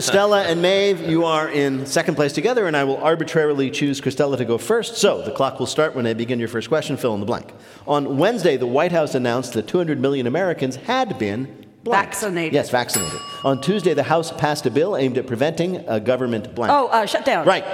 Cristela 0.00 0.46
and 0.46 0.62
Maeve, 0.62 1.06
you 1.10 1.26
are 1.26 1.50
in 1.50 1.84
second 1.84 2.14
place 2.14 2.32
together, 2.32 2.66
and 2.66 2.74
I 2.74 2.84
will 2.84 2.96
arbitrarily 2.96 3.70
choose 3.70 4.00
Cristela 4.00 4.38
to 4.38 4.46
go 4.46 4.56
first. 4.56 4.96
So 4.96 5.20
the 5.20 5.30
clock 5.30 5.58
will 5.58 5.66
start 5.66 5.94
when 5.94 6.06
I 6.06 6.14
begin 6.14 6.38
your 6.38 6.48
first 6.48 6.70
question. 6.70 6.96
Fill 6.96 7.12
in 7.12 7.20
the 7.20 7.26
blank. 7.26 7.52
On 7.86 8.16
Wednesday, 8.16 8.56
the 8.56 8.66
White 8.66 8.92
House 8.92 9.14
announced 9.14 9.52
that 9.52 9.68
200 9.68 10.00
million 10.00 10.26
Americans 10.26 10.76
had 10.76 11.18
been 11.18 11.66
blank. 11.84 12.06
Vaccinated. 12.06 12.54
Yes, 12.54 12.70
vaccinated. 12.70 13.20
On 13.44 13.60
Tuesday, 13.60 13.92
the 13.92 14.04
House 14.04 14.32
passed 14.32 14.64
a 14.64 14.70
bill 14.70 14.96
aimed 14.96 15.18
at 15.18 15.26
preventing 15.26 15.76
a 15.86 16.00
government 16.00 16.54
blank. 16.54 16.72
Oh, 16.72 16.86
uh, 16.86 17.04
shut 17.04 17.26
down. 17.26 17.46
Right. 17.46 17.64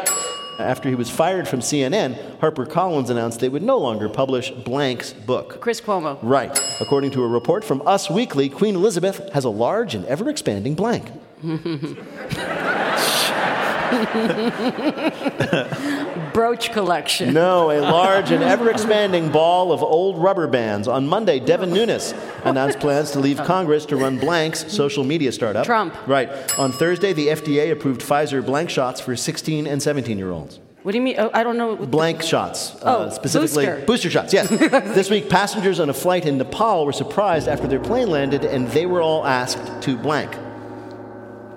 After 0.59 0.89
he 0.89 0.97
was 0.97 1.09
fired 1.09 1.47
from 1.47 1.61
CNN, 1.61 2.39
HarperCollins 2.39 3.09
announced 3.09 3.39
they 3.39 3.49
would 3.49 3.63
no 3.63 3.79
longer 3.79 4.09
publish 4.09 4.51
Blank's 4.51 5.13
book. 5.13 5.61
Chris 5.61 5.81
Cuomo. 5.81 6.19
Right. 6.23 6.59
According 6.81 7.13
to 7.13 7.23
a 7.23 7.29
report 7.29 7.63
from 7.63 7.87
Us 7.87 8.11
Weekly, 8.11 8.49
Queen 8.49 8.75
Elizabeth 8.75 9.33
has 9.33 9.45
a 9.45 9.51
large 9.51 9.95
and 9.95 10.05
ever 10.07 10.29
expanding 10.29 10.75
blank. 10.75 11.09
Brooch 16.33 16.71
collection. 16.73 17.33
No, 17.35 17.71
a 17.71 17.81
large 17.81 18.31
and 18.31 18.43
ever 18.43 18.71
expanding 18.71 19.31
ball 19.31 19.73
of 19.73 19.83
old 19.83 20.19
rubber 20.19 20.47
bands. 20.47 20.89
On 20.89 21.07
Monday, 21.07 21.41
Devin 21.41 21.73
Nunes 21.73 22.15
announced 22.45 22.81
plans 22.81 23.11
to 23.13 23.21
leave 23.21 23.39
Congress 23.39 23.87
to 23.87 23.97
run 23.97 24.19
Blank's 24.19 24.71
social 24.73 25.05
media 25.05 25.33
startup. 25.33 25.67
Trump. 25.67 25.95
Right. 26.07 26.29
On 26.59 26.73
Thursday, 26.73 27.13
the 27.13 27.29
FDA 27.29 27.71
approved 27.71 28.01
Pfizer 28.01 28.45
blank 28.45 28.71
shots 28.71 29.01
for 29.01 29.17
16 29.17 29.67
and 29.67 29.83
17 29.83 30.19
year 30.19 30.31
olds. 30.31 30.61
What 30.83 30.93
do 30.93 30.99
you 30.99 31.03
mean? 31.03 31.17
Oh, 31.19 31.31
I 31.35 31.43
don't 31.43 31.57
know. 31.57 31.71
what 31.71 31.81
the- 31.81 31.87
Blank 31.89 32.23
shots, 32.23 32.77
uh, 32.77 33.07
Oh, 33.07 33.11
specifically 33.11 33.67
booster. 33.87 34.09
shots. 34.09 34.33
Yes. 34.33 34.49
this 34.49 35.11
week, 35.11 35.29
passengers 35.29 35.81
on 35.81 35.91
a 35.91 35.95
flight 35.95 36.27
in 36.27 36.39
Nepal 36.39 36.87
were 36.87 36.93
surprised 36.93 37.49
after 37.49 37.67
their 37.67 37.81
plane 37.81 38.09
landed, 38.09 38.45
and 38.45 38.69
they 38.69 38.87
were 38.87 39.03
all 39.03 39.27
asked 39.27 39.83
to 39.83 39.97
blank. 39.97 40.37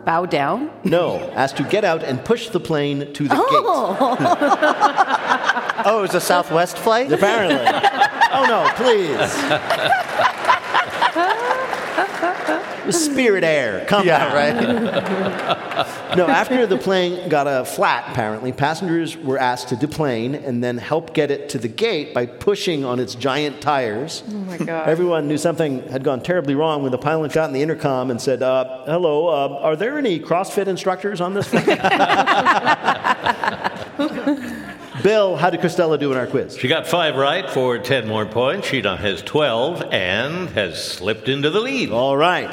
Bow 0.10 0.26
down? 0.26 0.72
No, 0.84 1.20
asked 1.36 1.58
to 1.58 1.64
get 1.64 1.86
out 1.86 2.02
and 2.04 2.26
push 2.26 2.50
the 2.50 2.60
plane 2.60 3.14
to 3.14 3.28
the 3.28 3.36
Oh. 3.38 4.18
Oh, 5.86 6.00
it 6.00 6.02
was 6.02 6.16
a 6.16 6.20
Southwest 6.20 6.80
flight? 6.80 7.12
Apparently. 7.12 7.60
oh 8.34 8.46
no, 8.50 8.68
please. 8.76 10.26
Spirit 12.92 13.44
Air, 13.44 13.86
come 13.88 14.06
Yeah, 14.06 14.26
down. 14.26 14.34
right. 14.34 16.18
No, 16.18 16.28
after 16.28 16.66
the 16.66 16.78
plane 16.78 17.30
got 17.30 17.48
a 17.48 17.66
flat, 17.66 18.06
apparently, 18.12 18.52
passengers 18.52 19.16
were 19.18 19.38
asked 19.38 19.70
to 19.70 19.76
deplane 19.76 20.36
and 20.36 20.64
then 20.64 20.78
help 20.78 21.14
get 21.14 21.32
it 21.32 21.50
to 21.50 21.58
the 21.58 21.68
gate 21.68 22.14
by 22.14 22.26
pushing 22.26 22.84
on 22.84 23.00
its 23.00 23.16
giant 23.16 23.62
tires. 23.62 24.24
Oh 24.28 24.32
my 24.34 24.58
God. 24.58 24.90
Everyone 24.90 25.28
knew 25.28 25.38
something 25.38 25.88
had 25.90 26.04
gone 26.04 26.22
terribly 26.22 26.56
wrong 26.56 26.82
when 26.84 26.92
the 26.92 26.98
pilot 26.98 27.32
got 27.34 27.50
in 27.50 27.54
the 27.54 27.62
intercom 27.62 28.12
and 28.12 28.22
said, 28.22 28.42
uh, 28.42 28.84
Hello, 28.86 29.28
uh, 29.28 29.60
are 29.62 29.76
there 29.76 29.98
any 29.98 30.20
CrossFit 30.20 30.68
instructors 30.68 31.22
on 31.22 31.34
this 31.34 31.48
flight? 31.48 31.68
Bill, 35.02 35.38
how 35.38 35.50
did 35.50 35.62
Cristela 35.62 35.98
do 35.98 36.12
in 36.12 36.18
our 36.18 36.28
quiz? 36.28 36.58
She 36.58 36.68
got 36.68 36.86
five 36.86 37.16
right 37.16 37.50
for 37.50 37.78
10 37.78 38.06
more 38.06 38.26
points. 38.26 38.68
She 38.68 38.82
now 38.82 38.98
has 38.98 39.22
12 39.22 39.94
and 39.94 40.50
has 40.50 40.84
slipped 40.84 41.30
into 41.30 41.50
the 41.50 41.62
lead. 41.62 41.92
All 41.92 42.18
right. 42.18 42.50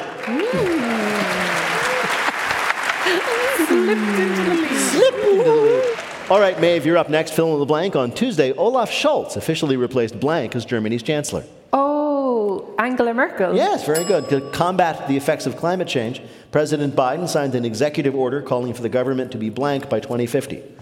All 6.29 6.39
right, 6.39 6.59
Maeve, 6.59 6.85
you're 6.85 6.97
up 6.97 7.09
next. 7.09 7.31
Fill 7.33 7.53
in 7.53 7.59
the 7.59 7.65
blank. 7.65 7.95
On 7.97 8.11
Tuesday, 8.11 8.53
Olaf 8.53 8.91
Scholz 8.91 9.35
officially 9.35 9.75
replaced 9.75 10.17
blank 10.19 10.55
as 10.55 10.63
Germany's 10.63 11.03
chancellor. 11.03 11.43
Oh, 11.73 12.73
Angela 12.79 13.13
Merkel. 13.13 13.55
Yes, 13.55 13.85
very 13.85 14.05
good. 14.05 14.29
To 14.29 14.41
combat 14.51 15.07
the 15.09 15.17
effects 15.17 15.45
of 15.45 15.57
climate 15.57 15.87
change, 15.87 16.21
President 16.51 16.95
Biden 16.95 17.27
signed 17.27 17.55
an 17.55 17.65
executive 17.65 18.15
order 18.15 18.41
calling 18.41 18.73
for 18.73 18.81
the 18.81 18.89
government 18.89 19.31
to 19.33 19.37
be 19.37 19.49
blank 19.49 19.89
by 19.89 19.99
2050. 19.99 20.76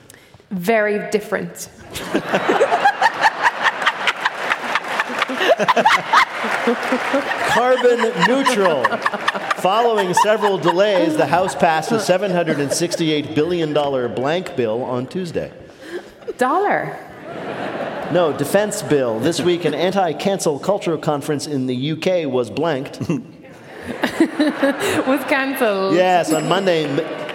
Very 0.51 1.09
different. 1.11 1.69
Carbon 7.55 7.99
neutral. 8.27 8.83
Following 9.57 10.13
several 10.13 10.57
delays, 10.57 11.17
the 11.17 11.25
House 11.25 11.55
passed 11.55 11.91
a 11.91 11.95
$768 11.95 13.33
billion 13.33 13.73
blank 13.73 14.55
bill 14.55 14.83
on 14.83 15.07
Tuesday. 15.07 15.51
Dollar. 16.37 16.99
No, 18.11 18.31
defense 18.37 18.83
bill. 18.83 19.19
This 19.19 19.41
week, 19.41 19.65
an 19.65 19.73
anti 19.73 20.13
cancel 20.13 20.59
culture 20.59 20.97
conference 20.97 21.47
in 21.47 21.65
the 21.65 21.91
UK 21.91 22.31
was 22.31 22.49
blanked. 22.49 23.01
Was 25.07 25.23
cancelled. 25.25 25.95
yes, 25.95 26.31
on 26.33 26.47
Monday, 26.47 26.87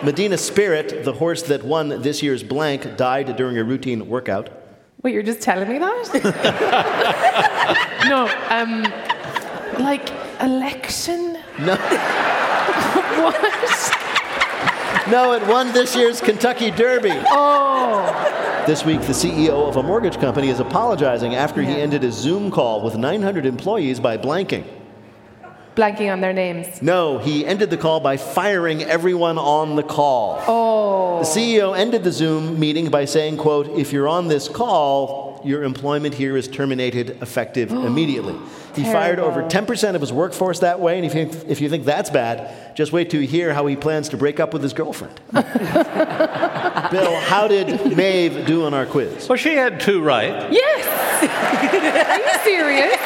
Medina 0.03 0.37
Spirit, 0.39 1.05
the 1.05 1.13
horse 1.13 1.43
that 1.43 1.63
won 1.65 1.89
this 2.03 2.23
year's 2.23 2.43
blank, 2.43 2.97
died 2.97 3.37
during 3.37 3.57
a 3.59 3.65
routine 3.65 4.09
workout. 4.09 4.51
Wait, 5.03 5.15
you're 5.15 5.23
just 5.23 5.41
telling 5.41 5.69
me 5.69 5.79
that? 5.79 6.09
no, 8.09 8.29
um, 8.51 8.83
like 9.83 10.11
election? 10.41 11.39
No. 11.59 11.77
what? 13.21 13.37
No, 15.09 15.33
it 15.33 15.47
won 15.47 15.73
this 15.73 15.97
year's 15.97 16.21
Kentucky 16.21 16.71
Derby. 16.71 17.13
Oh, 17.29 18.65
This 18.67 18.85
week, 18.85 19.01
the 19.03 19.13
CEO 19.13 19.67
of 19.69 19.77
a 19.77 19.83
mortgage 19.83 20.19
company 20.21 20.49
is 20.51 20.61
apologizing 20.61 21.35
after 21.35 21.63
he 21.63 21.73
ended 21.73 22.05
a 22.05 22.13
Zoom 22.13 22.51
call 22.51 22.83
with 22.83 22.97
900 22.97 23.47
employees 23.47 23.99
by 24.01 24.17
blanking. 24.19 24.65
Blanking 25.81 26.13
on 26.13 26.21
their 26.21 26.35
names. 26.35 26.83
No, 26.83 27.19
he 27.19 27.47
ended 27.47 27.71
the 27.71 27.79
call 27.79 28.01
by 28.01 28.19
firing 28.19 28.83
everyone 28.83 29.39
on 29.39 29.77
the 29.77 29.83
call. 29.83 30.43
Oh. 30.47 31.19
The 31.21 31.25
CEO 31.25 31.77
ended 31.77 32.05
the 32.05 32.13
Zoom 32.13 32.61
meeting 32.61 32.91
by 32.91 33.07
saying, 33.07 33.39
quote, 33.39 33.69
if 33.71 33.93
you're 33.93 34.09
on 34.09 34.29
this 34.29 34.47
call, 34.49 35.41
your 35.43 35.65
employment 35.65 36.15
here 36.15 36.37
is 36.37 36.49
terminated 36.49 37.23
effective 37.23 37.71
immediately. 37.91 38.37
He 38.75 38.85
fired 38.85 39.19
over 39.19 39.43
10% 39.43 39.95
of 39.95 40.01
his 40.01 40.13
workforce 40.13 40.61
that 40.61 40.79
way, 40.79 40.97
and 40.97 41.05
if 41.05 41.15
you, 41.15 41.29
if 41.49 41.61
you 41.61 41.69
think 41.69 41.85
that's 41.85 42.09
bad, 42.09 42.77
just 42.77 42.93
wait 42.93 43.11
till 43.11 43.21
you 43.21 43.27
hear 43.27 43.53
how 43.53 43.67
he 43.67 43.75
plans 43.75 44.11
to 44.11 44.17
break 44.17 44.39
up 44.39 44.53
with 44.53 44.63
his 44.63 44.73
girlfriend. 44.73 45.19
Bill, 45.33 45.43
how 47.21 47.49
did 47.49 47.97
Maeve 47.97 48.47
do 48.47 48.67
on 48.67 48.75
our 48.75 48.87
quiz? 48.87 49.29
Well, 49.29 49.37
she 49.37 49.55
had 49.55 49.81
two 49.81 50.03
right. 50.03 50.53
Yes! 50.53 50.87
Are 52.11 52.19
you 52.19 52.45
serious? 52.45 52.97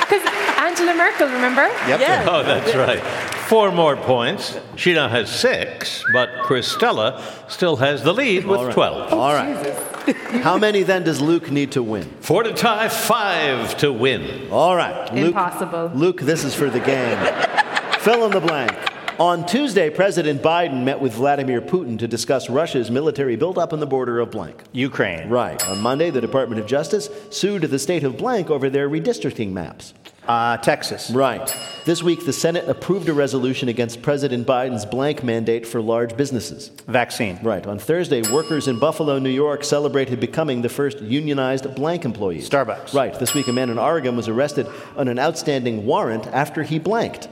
Because 0.00 0.43
Angela 0.74 0.94
Merkel, 0.94 1.28
remember? 1.28 1.68
Yep. 1.86 2.26
Oh, 2.26 2.42
that's 2.42 2.74
right. 2.74 3.00
Four 3.46 3.70
more 3.70 3.96
points. 3.96 4.58
She 4.74 4.92
now 4.92 5.06
has 5.06 5.30
six, 5.30 6.04
but 6.12 6.28
Cristela 6.42 7.22
still 7.48 7.76
has 7.76 8.02
the 8.02 8.12
lead 8.12 8.44
with 8.44 8.58
All 8.58 8.66
right. 8.66 8.74
12. 8.74 9.12
All 9.12 9.32
right. 9.32 10.42
How 10.42 10.58
many 10.58 10.82
then 10.82 11.04
does 11.04 11.20
Luke 11.20 11.48
need 11.48 11.70
to 11.72 11.82
win? 11.84 12.10
Four 12.18 12.42
to 12.42 12.52
tie, 12.52 12.88
five 12.88 13.76
to 13.78 13.92
win. 13.92 14.50
All 14.50 14.74
right. 14.74 15.14
Luke, 15.14 15.28
Impossible. 15.28 15.92
Luke, 15.94 16.20
this 16.20 16.42
is 16.42 16.56
for 16.56 16.68
the 16.68 16.80
game. 16.80 17.18
Fill 18.00 18.24
in 18.26 18.32
the 18.32 18.40
blank. 18.40 18.72
On 19.20 19.46
Tuesday, 19.46 19.90
President 19.90 20.42
Biden 20.42 20.82
met 20.82 20.98
with 20.98 21.12
Vladimir 21.12 21.60
Putin 21.60 21.96
to 22.00 22.08
discuss 22.08 22.50
Russia's 22.50 22.90
military 22.90 23.36
buildup 23.36 23.72
on 23.72 23.78
the 23.78 23.86
border 23.86 24.18
of 24.18 24.32
blank. 24.32 24.64
Ukraine. 24.72 25.28
Right. 25.28 25.64
On 25.68 25.80
Monday, 25.80 26.10
the 26.10 26.20
Department 26.20 26.60
of 26.60 26.66
Justice 26.66 27.08
sued 27.30 27.62
the 27.62 27.78
state 27.78 28.02
of 28.02 28.16
blank 28.16 28.50
over 28.50 28.68
their 28.68 28.90
redistricting 28.90 29.52
maps. 29.52 29.94
Uh, 30.26 30.56
Texas. 30.56 31.12
Right. 31.12 31.56
This 31.84 32.02
week, 32.02 32.26
the 32.26 32.32
Senate 32.32 32.68
approved 32.68 33.08
a 33.08 33.14
resolution 33.14 33.68
against 33.68 34.02
President 34.02 34.48
Biden's 34.48 34.84
blank 34.84 35.22
mandate 35.22 35.64
for 35.64 35.80
large 35.80 36.16
businesses. 36.16 36.70
Vaccine. 36.88 37.38
Right. 37.40 37.64
On 37.68 37.78
Thursday, 37.78 38.22
workers 38.32 38.66
in 38.66 38.80
Buffalo, 38.80 39.20
New 39.20 39.30
York 39.30 39.62
celebrated 39.62 40.18
becoming 40.18 40.62
the 40.62 40.68
first 40.68 41.00
unionized 41.00 41.72
blank 41.76 42.04
employees. 42.04 42.50
Starbucks. 42.50 42.92
Right. 42.92 43.16
This 43.16 43.32
week, 43.32 43.46
a 43.46 43.52
man 43.52 43.70
in 43.70 43.78
Oregon 43.78 44.16
was 44.16 44.26
arrested 44.26 44.66
on 44.96 45.06
an 45.06 45.20
outstanding 45.20 45.86
warrant 45.86 46.26
after 46.28 46.64
he 46.64 46.80
blanked. 46.80 47.28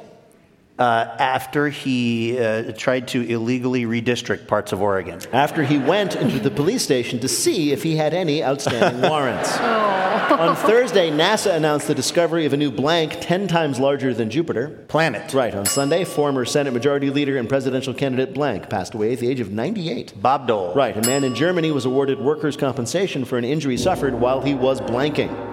Uh, 0.82 1.14
after 1.20 1.68
he 1.68 2.36
uh, 2.40 2.72
tried 2.72 3.06
to 3.06 3.22
illegally 3.28 3.84
redistrict 3.84 4.48
parts 4.48 4.72
of 4.72 4.82
Oregon. 4.82 5.20
After 5.32 5.62
he 5.62 5.78
went 5.78 6.16
into 6.16 6.40
the 6.40 6.50
police 6.50 6.82
station 6.82 7.20
to 7.20 7.28
see 7.28 7.70
if 7.70 7.84
he 7.84 7.94
had 7.94 8.12
any 8.12 8.42
outstanding 8.42 9.00
warrants. 9.08 9.56
On 9.58 10.56
Thursday, 10.56 11.08
NASA 11.08 11.54
announced 11.54 11.86
the 11.86 11.94
discovery 11.94 12.46
of 12.46 12.52
a 12.52 12.56
new 12.56 12.72
blank 12.72 13.18
10 13.20 13.46
times 13.46 13.78
larger 13.78 14.12
than 14.12 14.28
Jupiter. 14.28 14.70
Planet. 14.88 15.32
Right. 15.32 15.54
On 15.54 15.64
Sunday, 15.66 16.02
former 16.02 16.44
Senate 16.44 16.72
Majority 16.72 17.10
Leader 17.10 17.36
and 17.36 17.48
presidential 17.48 17.94
candidate 17.94 18.34
blank 18.34 18.68
passed 18.68 18.94
away 18.94 19.12
at 19.12 19.20
the 19.20 19.28
age 19.28 19.38
of 19.38 19.52
98. 19.52 20.20
Bob 20.20 20.48
Dole. 20.48 20.74
Right. 20.74 20.96
A 20.96 21.06
man 21.06 21.22
in 21.22 21.36
Germany 21.36 21.70
was 21.70 21.84
awarded 21.84 22.18
workers' 22.18 22.56
compensation 22.56 23.24
for 23.24 23.38
an 23.38 23.44
injury 23.44 23.76
suffered 23.76 24.14
while 24.14 24.40
he 24.42 24.56
was 24.56 24.80
blanking. 24.80 25.51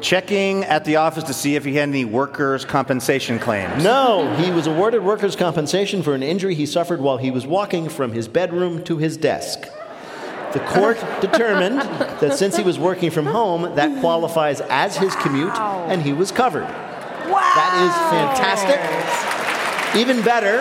Checking 0.00 0.64
at 0.64 0.84
the 0.84 0.96
office 0.96 1.24
to 1.24 1.34
see 1.34 1.56
if 1.56 1.64
he 1.64 1.74
had 1.74 1.88
any 1.88 2.04
workers' 2.04 2.64
compensation 2.64 3.38
claims. 3.38 3.84
No, 3.84 4.34
he 4.36 4.50
was 4.50 4.66
awarded 4.66 5.02
workers' 5.02 5.36
compensation 5.36 6.02
for 6.02 6.14
an 6.14 6.22
injury 6.22 6.54
he 6.54 6.64
suffered 6.64 7.00
while 7.00 7.18
he 7.18 7.30
was 7.30 7.46
walking 7.46 7.88
from 7.88 8.12
his 8.12 8.26
bedroom 8.26 8.82
to 8.84 8.96
his 8.96 9.16
desk. 9.16 9.60
The 10.52 10.60
court 10.60 10.98
determined 11.20 11.80
that 11.80 12.36
since 12.36 12.56
he 12.56 12.62
was 12.62 12.78
working 12.78 13.10
from 13.10 13.26
home, 13.26 13.74
that 13.74 14.00
qualifies 14.00 14.60
as 14.62 14.96
his 14.96 15.14
commute, 15.16 15.56
and 15.56 16.02
he 16.02 16.12
was 16.12 16.32
covered. 16.32 16.64
Wow. 16.64 17.52
That 17.54 17.74
is 17.84 17.94
fantastic. 18.10 20.00
Even 20.00 20.22
better, 20.22 20.60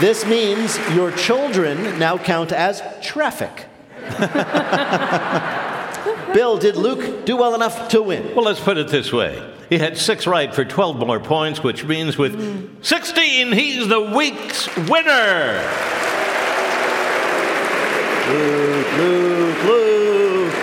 this 0.00 0.24
means 0.26 0.78
your 0.94 1.12
children 1.12 1.98
now 1.98 2.16
count 2.18 2.52
as 2.52 2.82
traffic. 3.02 3.66
Bill, 6.34 6.58
did 6.58 6.74
Luke 6.74 7.24
do 7.24 7.36
well 7.36 7.54
enough 7.54 7.88
to 7.90 8.02
win? 8.02 8.34
Well, 8.34 8.44
let's 8.44 8.58
put 8.58 8.76
it 8.76 8.88
this 8.88 9.12
way. 9.12 9.40
He 9.68 9.78
had 9.78 9.96
six 9.96 10.26
right 10.26 10.52
for 10.52 10.64
12 10.64 10.98
more 10.98 11.20
points, 11.20 11.62
which 11.62 11.84
means 11.84 12.18
with 12.18 12.84
16, 12.84 13.52
he's 13.52 13.86
the 13.86 14.00
week's 14.00 14.66
winner. 14.76 15.62
Luke, 18.28 18.92
Luke, 18.98 19.64
Luke. 19.64 20.54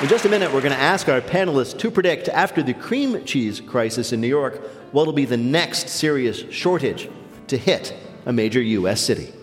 In 0.00 0.08
just 0.08 0.24
a 0.24 0.30
minute, 0.30 0.50
we're 0.50 0.62
going 0.62 0.72
to 0.72 0.80
ask 0.80 1.10
our 1.10 1.20
panelists 1.20 1.78
to 1.78 1.90
predict, 1.90 2.30
after 2.30 2.62
the 2.62 2.72
cream 2.72 3.22
cheese 3.26 3.60
crisis 3.60 4.14
in 4.14 4.22
New 4.22 4.28
York, 4.28 4.66
what 4.92 5.04
will 5.04 5.12
be 5.12 5.26
the 5.26 5.36
next 5.36 5.90
serious 5.90 6.42
shortage 6.50 7.10
to 7.48 7.58
hit 7.58 7.94
a 8.24 8.32
major 8.32 8.62
U.S. 8.62 9.02
city. 9.02 9.34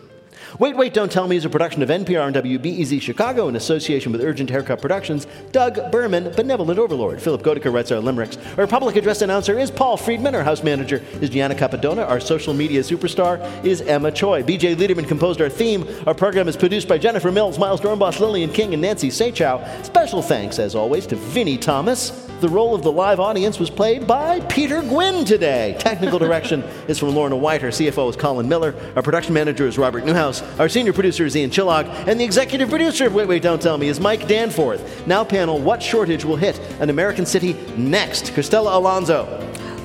Wait, 0.59 0.75
Wait, 0.77 0.93
Don't 0.93 1.11
Tell 1.11 1.27
Me 1.27 1.35
is 1.35 1.45
a 1.45 1.49
production 1.49 1.83
of 1.83 1.89
NPR 1.89 2.25
and 2.25 2.35
WBEZ 2.35 3.01
Chicago 3.01 3.47
in 3.47 3.55
association 3.55 4.11
with 4.11 4.21
Urgent 4.21 4.49
Haircut 4.49 4.81
Productions. 4.81 5.27
Doug 5.51 5.91
Berman, 5.91 6.31
Benevolent 6.35 6.79
Overlord. 6.79 7.21
Philipp 7.21 7.41
Goedicke 7.41 7.71
writes 7.71 7.91
our 7.91 7.99
limericks. 7.99 8.37
Our 8.57 8.65
public 8.65 8.95
address 8.95 9.21
announcer 9.21 9.59
is 9.59 9.69
Paul 9.69 9.97
Friedman. 9.97 10.35
Our 10.35 10.43
house 10.43 10.63
manager 10.63 11.03
is 11.21 11.29
Gianna 11.29 11.53
Capadona. 11.53 12.07
Our 12.07 12.19
social 12.19 12.53
media 12.53 12.81
superstar 12.81 13.41
is 13.63 13.81
Emma 13.81 14.11
Choi. 14.11 14.41
BJ 14.41 14.75
Leiderman 14.75 15.07
composed 15.07 15.41
our 15.41 15.49
theme. 15.49 15.85
Our 16.07 16.15
program 16.15 16.47
is 16.47 16.55
produced 16.55 16.87
by 16.87 16.97
Jennifer 16.97 17.31
Mills, 17.31 17.59
Miles 17.59 17.81
Doornbos, 17.81 18.19
Lillian 18.19 18.51
King, 18.51 18.73
and 18.73 18.81
Nancy 18.81 19.09
Saechao. 19.09 19.85
Special 19.85 20.21
thanks, 20.21 20.59
as 20.59 20.75
always, 20.75 21.05
to 21.07 21.15
Vinnie 21.15 21.57
Thomas. 21.57 22.26
The 22.39 22.49
role 22.49 22.75
of 22.75 22.83
the 22.83 22.91
live 22.91 23.19
audience 23.19 23.57
was 23.59 23.71
played 23.71 24.05
by 24.05 24.41
Peter 24.41 24.83
Gwinn 24.83 25.25
today. 25.25 25.75
Technical 25.79 26.19
direction 26.19 26.61
is 26.87 26.99
from 26.99 27.15
Lorna 27.15 27.35
White. 27.35 27.63
Our 27.63 27.69
CFO 27.69 28.11
is 28.11 28.15
Colin 28.15 28.47
Miller. 28.47 28.75
Our 28.95 29.01
production 29.01 29.33
manager 29.33 29.65
is 29.65 29.79
Robert 29.79 30.05
Newhouse. 30.05 30.43
Our 30.59 30.69
senior 30.69 30.93
producer 30.93 31.25
is 31.25 31.35
Ian 31.35 31.49
Chillag. 31.49 31.87
And 32.07 32.19
the 32.19 32.23
executive 32.23 32.69
producer 32.69 33.07
of 33.07 33.15
Wait, 33.15 33.27
Wait, 33.27 33.41
Don't 33.41 33.59
Tell 33.59 33.79
Me 33.79 33.87
is 33.87 33.99
Mike 33.99 34.27
Danforth. 34.27 35.07
Now, 35.07 35.23
panel, 35.23 35.57
what 35.57 35.81
shortage 35.81 36.23
will 36.23 36.35
hit 36.35 36.59
an 36.79 36.91
American 36.91 37.25
city 37.25 37.53
next? 37.75 38.25
Cristela 38.33 38.75
Alonzo. 38.75 39.25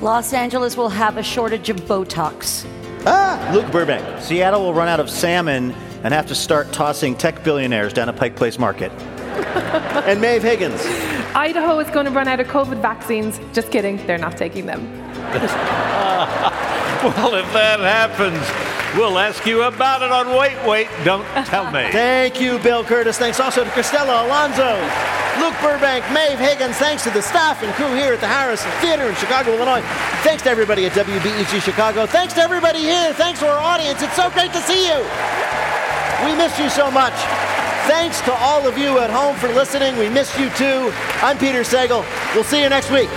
Los 0.03 0.31
Angeles 0.31 0.77
will 0.77 0.89
have 0.89 1.17
a 1.17 1.23
shortage 1.23 1.71
of 1.71 1.77
Botox. 1.81 2.67
Ah, 3.07 3.49
Luke 3.51 3.71
Burbank. 3.71 4.21
Seattle 4.21 4.61
will 4.61 4.75
run 4.75 4.87
out 4.87 4.99
of 4.99 5.09
salmon 5.09 5.71
and 6.03 6.13
have 6.13 6.27
to 6.27 6.35
start 6.35 6.71
tossing 6.71 7.15
tech 7.15 7.43
billionaires 7.43 7.93
down 7.93 8.09
a 8.09 8.13
Pike 8.13 8.35
Place 8.35 8.59
Market. 8.59 8.91
and 10.05 10.21
Maeve 10.21 10.43
Higgins. 10.43 10.81
Idaho 11.35 11.79
is 11.79 11.89
going 11.89 12.05
to 12.05 12.11
run 12.11 12.27
out 12.27 12.39
of 12.39 12.47
COVID 12.47 12.81
vaccines. 12.81 13.39
Just 13.53 13.71
kidding, 13.71 13.97
they're 14.07 14.17
not 14.17 14.37
taking 14.37 14.65
them. 14.65 14.81
Well, 17.03 17.35
if 17.35 17.51
that 17.51 17.81
happens, 17.83 18.39
we'll 18.95 19.19
ask 19.19 19.45
you 19.45 19.63
about 19.63 20.01
it 20.01 20.11
on 20.13 20.39
Wait, 20.39 20.55
Wait, 20.65 20.87
Don't 21.03 21.27
Tell 21.43 21.69
Me. 21.69 21.91
Thank 21.91 22.39
you, 22.39 22.59
Bill 22.59 22.81
Kurtis. 22.81 23.17
Thanks 23.17 23.41
also 23.41 23.65
to 23.65 23.69
Cristela 23.71 24.23
Alonzo, 24.23 24.79
Luke 25.43 25.51
Burbank, 25.59 26.07
Maeve 26.15 26.39
Higgins. 26.39 26.77
Thanks 26.77 27.03
to 27.03 27.09
the 27.09 27.21
staff 27.21 27.61
and 27.61 27.73
crew 27.73 27.93
here 27.93 28.13
at 28.13 28.21
the 28.21 28.27
Harris 28.27 28.63
Theater 28.79 29.03
in 29.03 29.15
Chicago, 29.15 29.51
Illinois. 29.51 29.81
Thanks 30.23 30.43
to 30.43 30.49
everybody 30.49 30.85
at 30.85 30.93
WBEZ 30.93 31.61
Chicago. 31.61 32.05
Thanks 32.05 32.35
to 32.35 32.41
everybody 32.41 32.79
here. 32.79 33.11
Thanks 33.15 33.41
to 33.41 33.51
our 33.51 33.59
audience. 33.59 34.01
It's 34.01 34.15
so 34.15 34.29
great 34.29 34.53
to 34.53 34.61
see 34.61 34.87
you. 34.87 35.03
We 36.23 36.37
miss 36.39 36.57
you 36.57 36.69
so 36.69 36.89
much. 36.89 37.19
Thanks 37.85 38.21
to 38.21 38.33
all 38.33 38.65
of 38.65 38.77
you 38.77 38.99
at 38.99 39.09
home 39.09 39.35
for 39.35 39.49
listening. 39.49 39.97
We 39.97 40.09
miss 40.09 40.39
you 40.39 40.49
too. 40.51 40.93
I'm 41.21 41.37
Peter 41.37 41.61
Sagal. 41.61 42.05
We'll 42.33 42.45
see 42.45 42.61
you 42.61 42.69
next 42.69 42.89
week. 42.89 43.09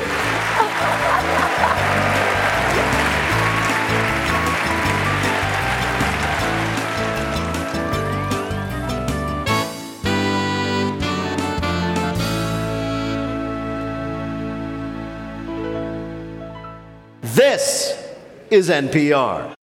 This 17.23 17.97
is 18.51 18.69
NPR. 18.69 19.56